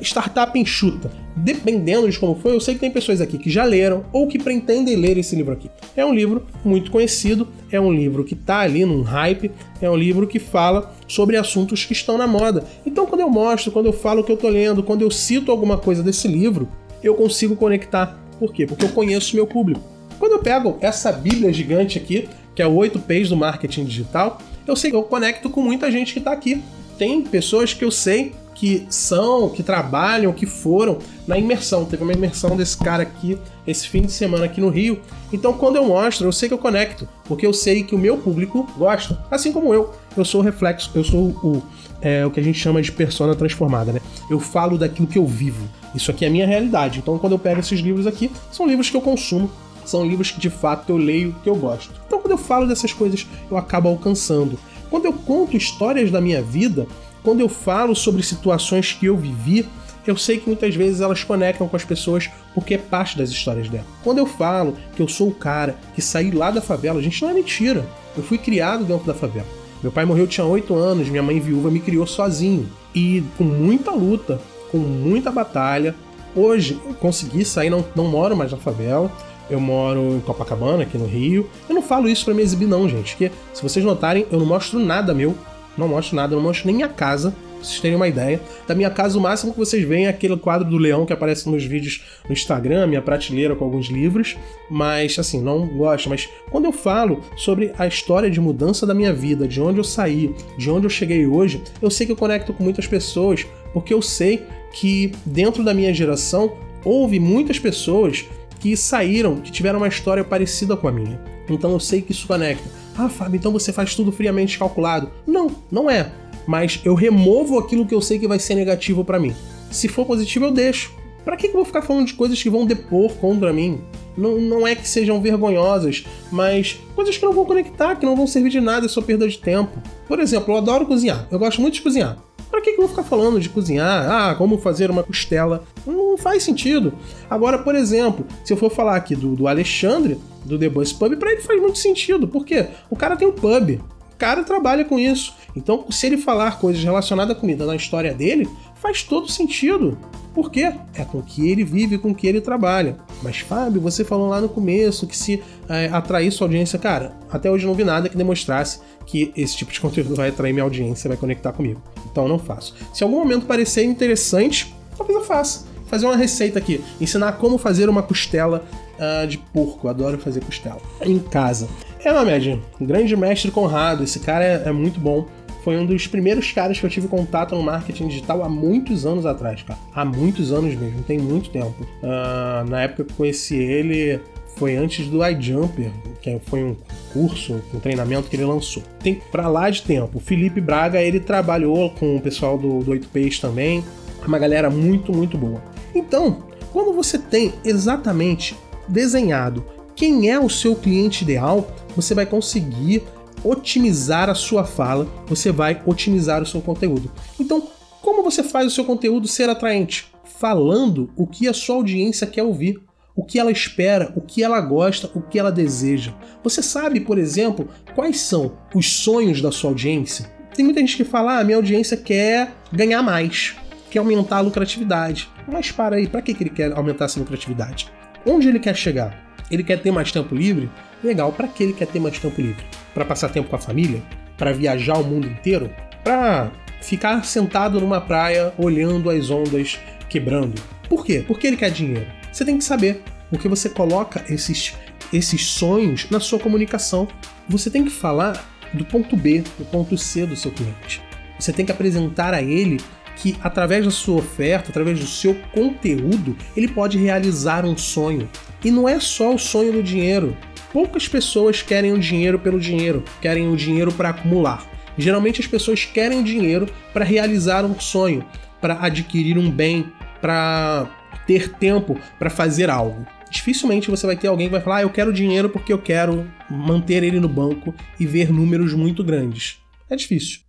Startup 0.00 0.56
Enxuta. 0.58 1.10
Dependendo 1.34 2.08
de 2.10 2.18
como 2.18 2.34
foi, 2.36 2.54
eu 2.54 2.60
sei 2.60 2.74
que 2.74 2.80
tem 2.80 2.90
pessoas 2.90 3.20
aqui 3.20 3.38
que 3.38 3.50
já 3.50 3.64
leram 3.64 4.04
ou 4.12 4.26
que 4.26 4.38
pretendem 4.38 4.96
ler 4.96 5.18
esse 5.18 5.34
livro 5.34 5.52
aqui. 5.52 5.70
É 5.96 6.04
um 6.04 6.14
livro 6.14 6.46
muito 6.64 6.90
conhecido, 6.90 7.48
é 7.70 7.80
um 7.80 7.92
livro 7.92 8.22
que 8.22 8.34
tá 8.34 8.60
ali 8.60 8.84
num 8.84 9.02
hype, 9.02 9.50
é 9.80 9.90
um 9.90 9.96
livro 9.96 10.26
que 10.26 10.38
fala 10.38 10.94
sobre 11.08 11.36
assuntos 11.36 11.84
que 11.84 11.92
estão 11.92 12.16
na 12.16 12.26
moda. 12.26 12.64
Então, 12.86 13.06
quando 13.06 13.22
eu 13.22 13.30
mostro, 13.30 13.72
quando 13.72 13.86
eu 13.86 13.92
falo 13.92 14.20
o 14.20 14.24
que 14.24 14.30
eu 14.30 14.36
tô 14.36 14.48
lendo, 14.48 14.82
quando 14.82 15.02
eu 15.02 15.10
cito 15.10 15.50
alguma 15.50 15.78
coisa 15.78 16.02
desse 16.02 16.28
livro, 16.28 16.68
eu 17.02 17.14
consigo 17.14 17.56
conectar. 17.56 18.18
Por 18.38 18.52
quê? 18.52 18.66
Porque 18.66 18.84
eu 18.84 18.90
conheço 18.90 19.34
meu 19.34 19.46
público. 19.46 19.80
Quando 20.18 20.32
eu 20.32 20.38
pego 20.38 20.78
essa 20.80 21.10
bíblia 21.10 21.52
gigante 21.52 21.98
aqui, 21.98 22.28
que 22.54 22.62
é 22.62 22.66
o 22.66 22.74
8 22.74 23.00
P's 23.00 23.30
do 23.30 23.36
marketing 23.36 23.84
digital, 23.84 24.38
eu 24.66 24.76
sei 24.76 24.90
que 24.90 24.96
eu 24.96 25.02
conecto 25.02 25.50
com 25.50 25.60
muita 25.60 25.90
gente 25.90 26.12
que 26.12 26.18
está 26.18 26.32
aqui. 26.32 26.62
Tem 26.98 27.22
pessoas 27.22 27.72
que 27.72 27.84
eu 27.84 27.90
sei 27.90 28.32
que 28.54 28.86
são, 28.88 29.48
que 29.48 29.62
trabalham, 29.62 30.32
que 30.32 30.46
foram 30.46 30.98
na 31.26 31.36
imersão. 31.36 31.84
Teve 31.84 32.04
uma 32.04 32.12
imersão 32.12 32.56
desse 32.56 32.76
cara 32.76 33.02
aqui 33.02 33.36
esse 33.66 33.88
fim 33.88 34.02
de 34.02 34.12
semana 34.12 34.44
aqui 34.44 34.60
no 34.60 34.68
Rio. 34.68 35.00
Então, 35.32 35.52
quando 35.52 35.76
eu 35.76 35.84
mostro, 35.84 36.26
eu 36.26 36.32
sei 36.32 36.48
que 36.48 36.54
eu 36.54 36.58
conecto, 36.58 37.08
porque 37.24 37.46
eu 37.46 37.52
sei 37.52 37.82
que 37.82 37.94
o 37.94 37.98
meu 37.98 38.18
público 38.18 38.68
gosta, 38.76 39.24
assim 39.30 39.52
como 39.52 39.72
eu. 39.74 39.92
Eu 40.16 40.24
sou 40.24 40.40
o 40.40 40.44
reflexo, 40.44 40.90
eu 40.94 41.02
sou 41.02 41.30
o, 41.42 41.62
é, 42.00 42.24
o 42.26 42.30
que 42.30 42.38
a 42.38 42.42
gente 42.42 42.58
chama 42.58 42.82
de 42.82 42.92
persona 42.92 43.34
transformada, 43.34 43.92
né? 43.92 44.00
Eu 44.30 44.38
falo 44.38 44.76
daquilo 44.76 45.08
que 45.08 45.18
eu 45.18 45.26
vivo. 45.26 45.68
Isso 45.94 46.10
aqui 46.10 46.24
é 46.24 46.28
a 46.28 46.30
minha 46.30 46.46
realidade. 46.46 46.98
Então, 46.98 47.18
quando 47.18 47.32
eu 47.32 47.38
pego 47.38 47.60
esses 47.60 47.80
livros 47.80 48.06
aqui, 48.06 48.30
são 48.50 48.66
livros 48.66 48.90
que 48.90 48.96
eu 48.96 49.00
consumo, 49.00 49.50
são 49.84 50.06
livros 50.06 50.30
que 50.30 50.40
de 50.40 50.50
fato 50.50 50.90
eu 50.90 50.96
leio, 50.96 51.34
que 51.42 51.48
eu 51.48 51.56
gosto. 51.56 51.92
Então, 52.06 52.20
quando 52.20 52.32
eu 52.32 52.38
falo 52.38 52.66
dessas 52.66 52.92
coisas, 52.92 53.26
eu 53.50 53.56
acabo 53.56 53.88
alcançando. 53.88 54.58
Quando 54.92 55.06
eu 55.06 55.14
conto 55.14 55.56
histórias 55.56 56.10
da 56.10 56.20
minha 56.20 56.42
vida, 56.42 56.86
quando 57.22 57.40
eu 57.40 57.48
falo 57.48 57.96
sobre 57.96 58.22
situações 58.22 58.92
que 58.92 59.06
eu 59.06 59.16
vivi, 59.16 59.66
eu 60.06 60.18
sei 60.18 60.36
que 60.36 60.46
muitas 60.46 60.74
vezes 60.74 61.00
elas 61.00 61.24
conectam 61.24 61.66
com 61.66 61.74
as 61.74 61.82
pessoas 61.82 62.28
porque 62.54 62.74
é 62.74 62.78
parte 62.78 63.16
das 63.16 63.30
histórias 63.30 63.70
dela. 63.70 63.86
Quando 64.04 64.18
eu 64.18 64.26
falo 64.26 64.76
que 64.94 65.00
eu 65.00 65.08
sou 65.08 65.28
o 65.28 65.34
cara 65.34 65.78
que 65.94 66.02
saí 66.02 66.30
lá 66.30 66.50
da 66.50 66.60
favela, 66.60 67.00
gente, 67.00 67.22
não 67.22 67.30
é 67.30 67.32
mentira. 67.32 67.86
Eu 68.14 68.22
fui 68.22 68.36
criado 68.36 68.84
dentro 68.84 69.06
da 69.06 69.14
favela. 69.14 69.46
Meu 69.82 69.90
pai 69.90 70.04
morreu, 70.04 70.26
tinha 70.26 70.44
8 70.46 70.74
anos, 70.74 71.08
minha 71.08 71.22
mãe 71.22 71.40
viúva 71.40 71.70
me 71.70 71.80
criou 71.80 72.06
sozinho. 72.06 72.68
E 72.94 73.24
com 73.38 73.44
muita 73.44 73.92
luta, 73.92 74.42
com 74.70 74.76
muita 74.76 75.30
batalha, 75.30 75.94
hoje 76.36 76.78
eu 76.84 76.92
consegui 76.92 77.46
sair, 77.46 77.70
não, 77.70 77.82
não 77.96 78.08
moro 78.08 78.36
mais 78.36 78.52
na 78.52 78.58
favela. 78.58 79.10
Eu 79.52 79.60
moro 79.60 80.16
em 80.16 80.20
Copacabana, 80.20 80.84
aqui 80.84 80.96
no 80.96 81.04
Rio. 81.04 81.46
Eu 81.68 81.74
não 81.74 81.82
falo 81.82 82.08
isso 82.08 82.24
para 82.24 82.32
me 82.32 82.40
exibir, 82.40 82.66
não, 82.66 82.88
gente. 82.88 83.12
Porque 83.14 83.30
se 83.52 83.62
vocês 83.62 83.84
notarem, 83.84 84.26
eu 84.32 84.38
não 84.38 84.46
mostro 84.46 84.78
nada 84.78 85.12
meu. 85.12 85.36
Não 85.76 85.86
mostro 85.86 86.16
nada, 86.16 86.34
não 86.34 86.42
mostro 86.42 86.66
nem 86.66 86.76
minha 86.76 86.88
casa 86.88 87.32
pra 87.32 87.58
vocês 87.60 87.78
terem 87.78 87.96
uma 87.96 88.08
ideia. 88.08 88.40
Da 88.66 88.74
minha 88.74 88.88
casa, 88.88 89.18
o 89.18 89.20
máximo 89.20 89.52
que 89.52 89.58
vocês 89.58 89.86
veem 89.86 90.06
é 90.06 90.08
aquele 90.08 90.38
quadro 90.38 90.70
do 90.70 90.78
leão 90.78 91.04
que 91.04 91.12
aparece 91.12 91.50
nos 91.50 91.64
vídeos 91.64 92.02
no 92.26 92.32
Instagram, 92.32 92.86
minha 92.86 93.02
prateleira 93.02 93.54
com 93.54 93.66
alguns 93.66 93.88
livros, 93.88 94.38
mas 94.70 95.18
assim, 95.18 95.40
não 95.40 95.66
gosto. 95.66 96.08
Mas 96.08 96.30
quando 96.50 96.64
eu 96.64 96.72
falo 96.72 97.20
sobre 97.36 97.72
a 97.78 97.86
história 97.86 98.30
de 98.30 98.40
mudança 98.40 98.86
da 98.86 98.94
minha 98.94 99.12
vida, 99.12 99.46
de 99.46 99.60
onde 99.60 99.78
eu 99.78 99.84
saí, 99.84 100.34
de 100.56 100.70
onde 100.70 100.86
eu 100.86 100.90
cheguei 100.90 101.26
hoje, 101.26 101.62
eu 101.82 101.90
sei 101.90 102.06
que 102.06 102.12
eu 102.12 102.16
conecto 102.16 102.54
com 102.54 102.64
muitas 102.64 102.86
pessoas, 102.86 103.46
porque 103.74 103.92
eu 103.92 104.00
sei 104.00 104.44
que 104.72 105.12
dentro 105.26 105.62
da 105.62 105.74
minha 105.74 105.92
geração 105.92 106.54
houve 106.84 107.20
muitas 107.20 107.58
pessoas 107.58 108.24
que 108.62 108.76
saíram, 108.76 109.36
que 109.36 109.52
tiveram 109.52 109.80
uma 109.80 109.88
história 109.88 110.24
parecida 110.24 110.76
com 110.76 110.88
a 110.88 110.92
minha. 110.92 111.20
Então 111.50 111.72
eu 111.72 111.80
sei 111.80 112.00
que 112.00 112.12
isso 112.12 112.26
conecta. 112.26 112.70
Ah, 112.96 113.08
Fábio, 113.08 113.36
então 113.36 113.52
você 113.52 113.72
faz 113.72 113.94
tudo 113.94 114.12
friamente 114.12 114.58
calculado. 114.58 115.10
Não, 115.26 115.50
não 115.70 115.90
é 115.90 116.12
mas 116.46 116.80
eu 116.84 116.94
removo 116.94 117.58
aquilo 117.58 117.86
que 117.86 117.94
eu 117.94 118.00
sei 118.00 118.18
que 118.18 118.28
vai 118.28 118.38
ser 118.38 118.54
negativo 118.54 119.04
para 119.04 119.18
mim. 119.18 119.34
Se 119.70 119.88
for 119.88 120.04
positivo, 120.04 120.46
eu 120.46 120.50
deixo. 120.50 120.92
Para 121.24 121.36
que, 121.36 121.48
que 121.48 121.54
eu 121.54 121.58
vou 121.58 121.64
ficar 121.64 121.82
falando 121.82 122.06
de 122.06 122.14
coisas 122.14 122.42
que 122.42 122.50
vão 122.50 122.66
depor 122.66 123.12
contra 123.14 123.52
mim? 123.52 123.80
Não, 124.16 124.40
não 124.40 124.66
é 124.66 124.74
que 124.74 124.86
sejam 124.86 125.20
vergonhosas, 125.20 126.04
mas 126.30 126.78
coisas 126.94 127.16
que 127.16 127.24
não 127.24 127.32
vão 127.32 127.44
conectar, 127.44 127.94
que 127.94 128.04
não 128.04 128.16
vão 128.16 128.26
servir 128.26 128.50
de 128.50 128.60
nada, 128.60 128.86
é 128.86 128.88
só 128.88 129.00
perda 129.00 129.26
de 129.26 129.38
tempo. 129.38 129.80
Por 130.08 130.18
exemplo, 130.18 130.52
eu 130.52 130.58
adoro 130.58 130.84
cozinhar, 130.84 131.26
eu 131.30 131.38
gosto 131.38 131.60
muito 131.60 131.74
de 131.74 131.82
cozinhar. 131.82 132.18
Que, 132.62 132.72
que 132.72 132.78
eu 132.78 132.86
vou 132.86 132.88
ficar 132.88 133.02
falando 133.02 133.40
de 133.40 133.48
cozinhar? 133.48 134.10
Ah, 134.10 134.34
como 134.34 134.58
fazer 134.58 134.90
uma 134.90 135.02
costela? 135.02 135.64
Não 135.86 136.16
faz 136.16 136.42
sentido. 136.42 136.92
Agora, 137.28 137.58
por 137.58 137.74
exemplo, 137.74 138.24
se 138.44 138.52
eu 138.52 138.56
for 138.56 138.70
falar 138.70 138.96
aqui 138.96 139.16
do, 139.16 139.34
do 139.34 139.48
Alexandre, 139.48 140.18
do 140.44 140.58
The 140.58 140.68
Bus 140.68 140.92
Pub, 140.92 141.16
pra 141.16 141.32
ele 141.32 141.40
faz 141.40 141.60
muito 141.60 141.78
sentido. 141.78 142.28
Por 142.28 142.44
quê? 142.44 142.68
O 142.88 142.96
cara 142.96 143.16
tem 143.16 143.26
um 143.26 143.32
pub 143.32 143.80
cara 144.22 144.44
trabalha 144.44 144.84
com 144.84 145.00
isso. 145.00 145.34
Então, 145.56 145.86
se 145.90 146.06
ele 146.06 146.16
falar 146.16 146.60
coisas 146.60 146.84
relacionadas 146.84 147.36
à 147.36 147.40
comida 147.40 147.66
na 147.66 147.74
história 147.74 148.14
dele, 148.14 148.48
faz 148.76 149.02
todo 149.02 149.28
sentido. 149.28 149.98
Por 150.34 150.50
quê? 150.50 150.72
É 150.94 151.04
com 151.04 151.20
que 151.20 151.48
ele 151.50 151.64
vive, 151.64 151.98
com 151.98 152.14
que 152.14 152.26
ele 152.26 152.40
trabalha. 152.40 152.96
Mas, 153.22 153.38
Fábio, 153.38 153.80
você 153.80 154.04
falou 154.04 154.28
lá 154.28 154.40
no 154.40 154.48
começo 154.48 155.06
que 155.06 155.16
se 155.16 155.42
é, 155.68 155.88
atrair 155.88 156.32
sua 156.32 156.46
audiência, 156.46 156.78
cara, 156.78 157.12
até 157.30 157.50
hoje 157.50 157.66
não 157.66 157.74
vi 157.74 157.84
nada 157.84 158.08
que 158.08 158.16
demonstrasse 158.16 158.80
que 159.06 159.32
esse 159.36 159.56
tipo 159.56 159.72
de 159.72 159.80
conteúdo 159.80 160.14
vai 160.14 160.30
atrair 160.30 160.52
minha 160.52 160.64
audiência, 160.64 161.08
vai 161.08 161.16
conectar 161.16 161.52
comigo. 161.52 161.82
Então, 162.10 162.26
não 162.26 162.38
faço. 162.38 162.74
Se 162.94 163.02
algum 163.04 163.18
momento 163.18 163.46
parecer 163.46 163.84
interessante, 163.84 164.74
talvez 164.96 165.18
eu 165.18 165.24
faça. 165.24 165.70
Fazer 165.86 166.06
uma 166.06 166.16
receita 166.16 166.58
aqui, 166.58 166.82
ensinar 166.98 167.32
como 167.32 167.58
fazer 167.58 167.86
uma 167.90 168.02
costela 168.02 168.64
uh, 168.98 169.26
de 169.26 169.36
porco. 169.36 169.88
adoro 169.88 170.18
fazer 170.18 170.42
costela 170.42 170.80
em 171.02 171.18
casa. 171.18 171.68
É, 172.04 172.12
não, 172.12 172.24
média. 172.24 172.58
Grande 172.80 173.16
mestre 173.16 173.50
Conrado, 173.50 174.02
esse 174.02 174.18
cara 174.18 174.44
é, 174.44 174.62
é, 174.66 174.72
muito 174.72 174.98
bom. 174.98 175.26
Foi 175.62 175.76
um 175.76 175.86
dos 175.86 176.06
primeiros 176.06 176.50
caras 176.50 176.78
que 176.78 176.84
eu 176.84 176.90
tive 176.90 177.06
contato 177.08 177.54
no 177.54 177.62
marketing 177.62 178.08
digital 178.08 178.42
há 178.42 178.48
muitos 178.48 179.06
anos 179.06 179.24
atrás, 179.24 179.62
cara. 179.62 179.78
Há 179.94 180.04
muitos 180.04 180.52
anos 180.52 180.74
mesmo, 180.74 181.02
tem 181.02 181.18
muito 181.18 181.50
tempo. 181.50 181.86
Uh, 182.02 182.68
na 182.68 182.82
época 182.82 183.04
que 183.04 183.12
eu 183.12 183.16
conheci 183.16 183.56
ele, 183.56 184.20
foi 184.56 184.76
antes 184.76 185.06
do 185.08 185.24
iJumper, 185.24 185.90
que 186.20 186.38
foi 186.46 186.64
um 186.64 186.76
curso, 187.12 187.62
um 187.72 187.78
treinamento 187.78 188.28
que 188.28 188.36
ele 188.36 188.44
lançou. 188.44 188.82
Tem 189.00 189.20
pra 189.30 189.48
lá 189.48 189.70
de 189.70 189.82
tempo. 189.82 190.18
O 190.18 190.20
Felipe 190.20 190.60
Braga, 190.60 191.00
ele 191.00 191.20
trabalhou 191.20 191.90
com 191.90 192.16
o 192.16 192.20
pessoal 192.20 192.58
do, 192.58 192.80
do 192.80 192.92
8Ps 192.92 193.40
também. 193.40 193.84
Uma 194.26 194.38
galera 194.38 194.68
muito, 194.68 195.12
muito 195.12 195.38
boa. 195.38 195.62
Então, 195.94 196.44
quando 196.72 196.92
você 196.92 197.18
tem 197.18 197.52
exatamente 197.64 198.56
desenhado 198.88 199.64
quem 199.94 200.30
é 200.30 200.40
o 200.40 200.48
seu 200.48 200.74
cliente 200.74 201.22
ideal, 201.22 201.70
você 201.94 202.14
vai 202.14 202.26
conseguir 202.26 203.02
otimizar 203.44 204.28
a 204.28 204.34
sua 204.34 204.64
fala, 204.64 205.06
você 205.26 205.50
vai 205.50 205.82
otimizar 205.86 206.42
o 206.42 206.46
seu 206.46 206.60
conteúdo. 206.60 207.10
Então, 207.38 207.68
como 208.00 208.22
você 208.22 208.42
faz 208.42 208.66
o 208.66 208.70
seu 208.70 208.84
conteúdo 208.84 209.28
ser 209.28 209.48
atraente? 209.48 210.12
Falando 210.38 211.10
o 211.16 211.26
que 211.26 211.48
a 211.48 211.52
sua 211.52 211.76
audiência 211.76 212.26
quer 212.26 212.42
ouvir, 212.42 212.80
o 213.14 213.24
que 213.24 213.38
ela 213.38 213.50
espera, 213.50 214.12
o 214.16 214.20
que 214.20 214.42
ela 214.42 214.60
gosta, 214.60 215.10
o 215.14 215.20
que 215.20 215.38
ela 215.38 215.52
deseja. 215.52 216.12
Você 216.42 216.62
sabe, 216.62 217.00
por 217.00 217.18
exemplo, 217.18 217.68
quais 217.94 218.20
são 218.20 218.56
os 218.74 218.90
sonhos 218.90 219.40
da 219.40 219.52
sua 219.52 219.70
audiência? 219.70 220.30
Tem 220.54 220.64
muita 220.64 220.80
gente 220.80 220.96
que 220.96 221.04
fala: 221.04 221.38
ah, 221.38 221.44
minha 221.44 221.56
audiência 221.56 221.96
quer 221.96 222.52
ganhar 222.72 223.02
mais, 223.02 223.54
quer 223.90 223.98
aumentar 223.98 224.38
a 224.38 224.40
lucratividade. 224.40 225.28
Mas 225.50 225.70
para 225.70 225.96
aí, 225.96 226.06
para 226.06 226.22
que 226.22 226.32
ele 226.32 226.50
quer 226.50 226.72
aumentar 226.72 227.06
essa 227.06 227.20
lucratividade? 227.20 227.90
Onde 228.26 228.48
ele 228.48 228.58
quer 228.58 228.76
chegar? 228.76 229.21
Ele 229.52 229.62
quer 229.62 229.82
ter 229.82 229.90
mais 229.90 230.10
tempo 230.10 230.34
livre? 230.34 230.70
Legal, 231.04 231.30
para 231.30 231.46
que 231.46 231.62
ele 231.62 231.74
quer 231.74 231.86
ter 231.86 232.00
mais 232.00 232.18
tempo 232.18 232.40
livre? 232.40 232.64
Para 232.94 233.04
passar 233.04 233.28
tempo 233.28 233.50
com 233.50 233.56
a 233.56 233.58
família? 233.58 234.02
Para 234.38 234.50
viajar 234.50 234.96
o 234.96 235.04
mundo 235.04 235.26
inteiro? 235.26 235.70
Para 236.02 236.50
ficar 236.80 237.22
sentado 237.24 237.78
numa 237.78 238.00
praia 238.00 238.54
olhando 238.56 239.10
as 239.10 239.30
ondas 239.30 239.78
quebrando? 240.08 240.60
Por 240.88 241.04
quê? 241.04 241.22
Porque 241.26 241.46
ele 241.46 241.58
quer 241.58 241.70
dinheiro. 241.70 242.06
Você 242.32 242.46
tem 242.46 242.56
que 242.56 242.64
saber, 242.64 243.02
porque 243.28 243.46
você 243.46 243.68
coloca 243.68 244.24
esses, 244.26 244.74
esses 245.12 245.44
sonhos 245.44 246.08
na 246.10 246.18
sua 246.18 246.38
comunicação. 246.38 247.06
Você 247.46 247.68
tem 247.68 247.84
que 247.84 247.90
falar 247.90 248.48
do 248.72 248.86
ponto 248.86 249.16
B, 249.18 249.44
do 249.58 249.66
ponto 249.66 249.98
C 249.98 250.24
do 250.24 250.34
seu 250.34 250.50
cliente. 250.50 251.02
Você 251.38 251.52
tem 251.52 251.66
que 251.66 251.72
apresentar 251.72 252.32
a 252.32 252.40
ele 252.40 252.80
que 253.16 253.36
através 253.42 253.84
da 253.84 253.90
sua 253.90 254.16
oferta, 254.16 254.70
através 254.70 254.98
do 254.98 255.06
seu 255.06 255.34
conteúdo, 255.52 256.36
ele 256.56 256.68
pode 256.68 256.96
realizar 256.96 257.66
um 257.66 257.76
sonho. 257.76 258.28
E 258.64 258.70
não 258.70 258.88
é 258.88 258.98
só 259.00 259.34
o 259.34 259.38
sonho 259.38 259.72
do 259.72 259.82
dinheiro. 259.82 260.36
Poucas 260.72 261.08
pessoas 261.08 261.62
querem 261.62 261.92
o 261.92 261.98
dinheiro 261.98 262.38
pelo 262.38 262.58
dinheiro, 262.58 263.04
querem 263.20 263.48
o 263.48 263.56
dinheiro 263.56 263.92
para 263.92 264.10
acumular. 264.10 264.66
Geralmente 264.96 265.40
as 265.40 265.46
pessoas 265.46 265.84
querem 265.84 266.20
o 266.20 266.24
dinheiro 266.24 266.66
para 266.92 267.04
realizar 267.04 267.64
um 267.64 267.78
sonho, 267.78 268.24
para 268.60 268.78
adquirir 268.80 269.38
um 269.38 269.50
bem, 269.50 269.86
para 270.20 270.88
ter 271.26 271.50
tempo 271.54 271.98
para 272.18 272.30
fazer 272.30 272.70
algo. 272.70 273.06
Dificilmente 273.30 273.90
você 273.90 274.06
vai 274.06 274.16
ter 274.16 274.28
alguém 274.28 274.46
que 274.46 274.52
vai 274.52 274.60
falar: 274.60 274.76
ah, 274.78 274.82
eu 274.82 274.90
quero 274.90 275.12
dinheiro 275.12 275.48
porque 275.48 275.72
eu 275.72 275.78
quero 275.78 276.30
manter 276.48 277.02
ele 277.02 277.18
no 277.18 277.28
banco 277.28 277.74
e 277.98 278.06
ver 278.06 278.30
números 278.30 278.74
muito 278.74 279.02
grandes. 279.02 279.58
É 279.88 279.96
difícil. 279.96 280.41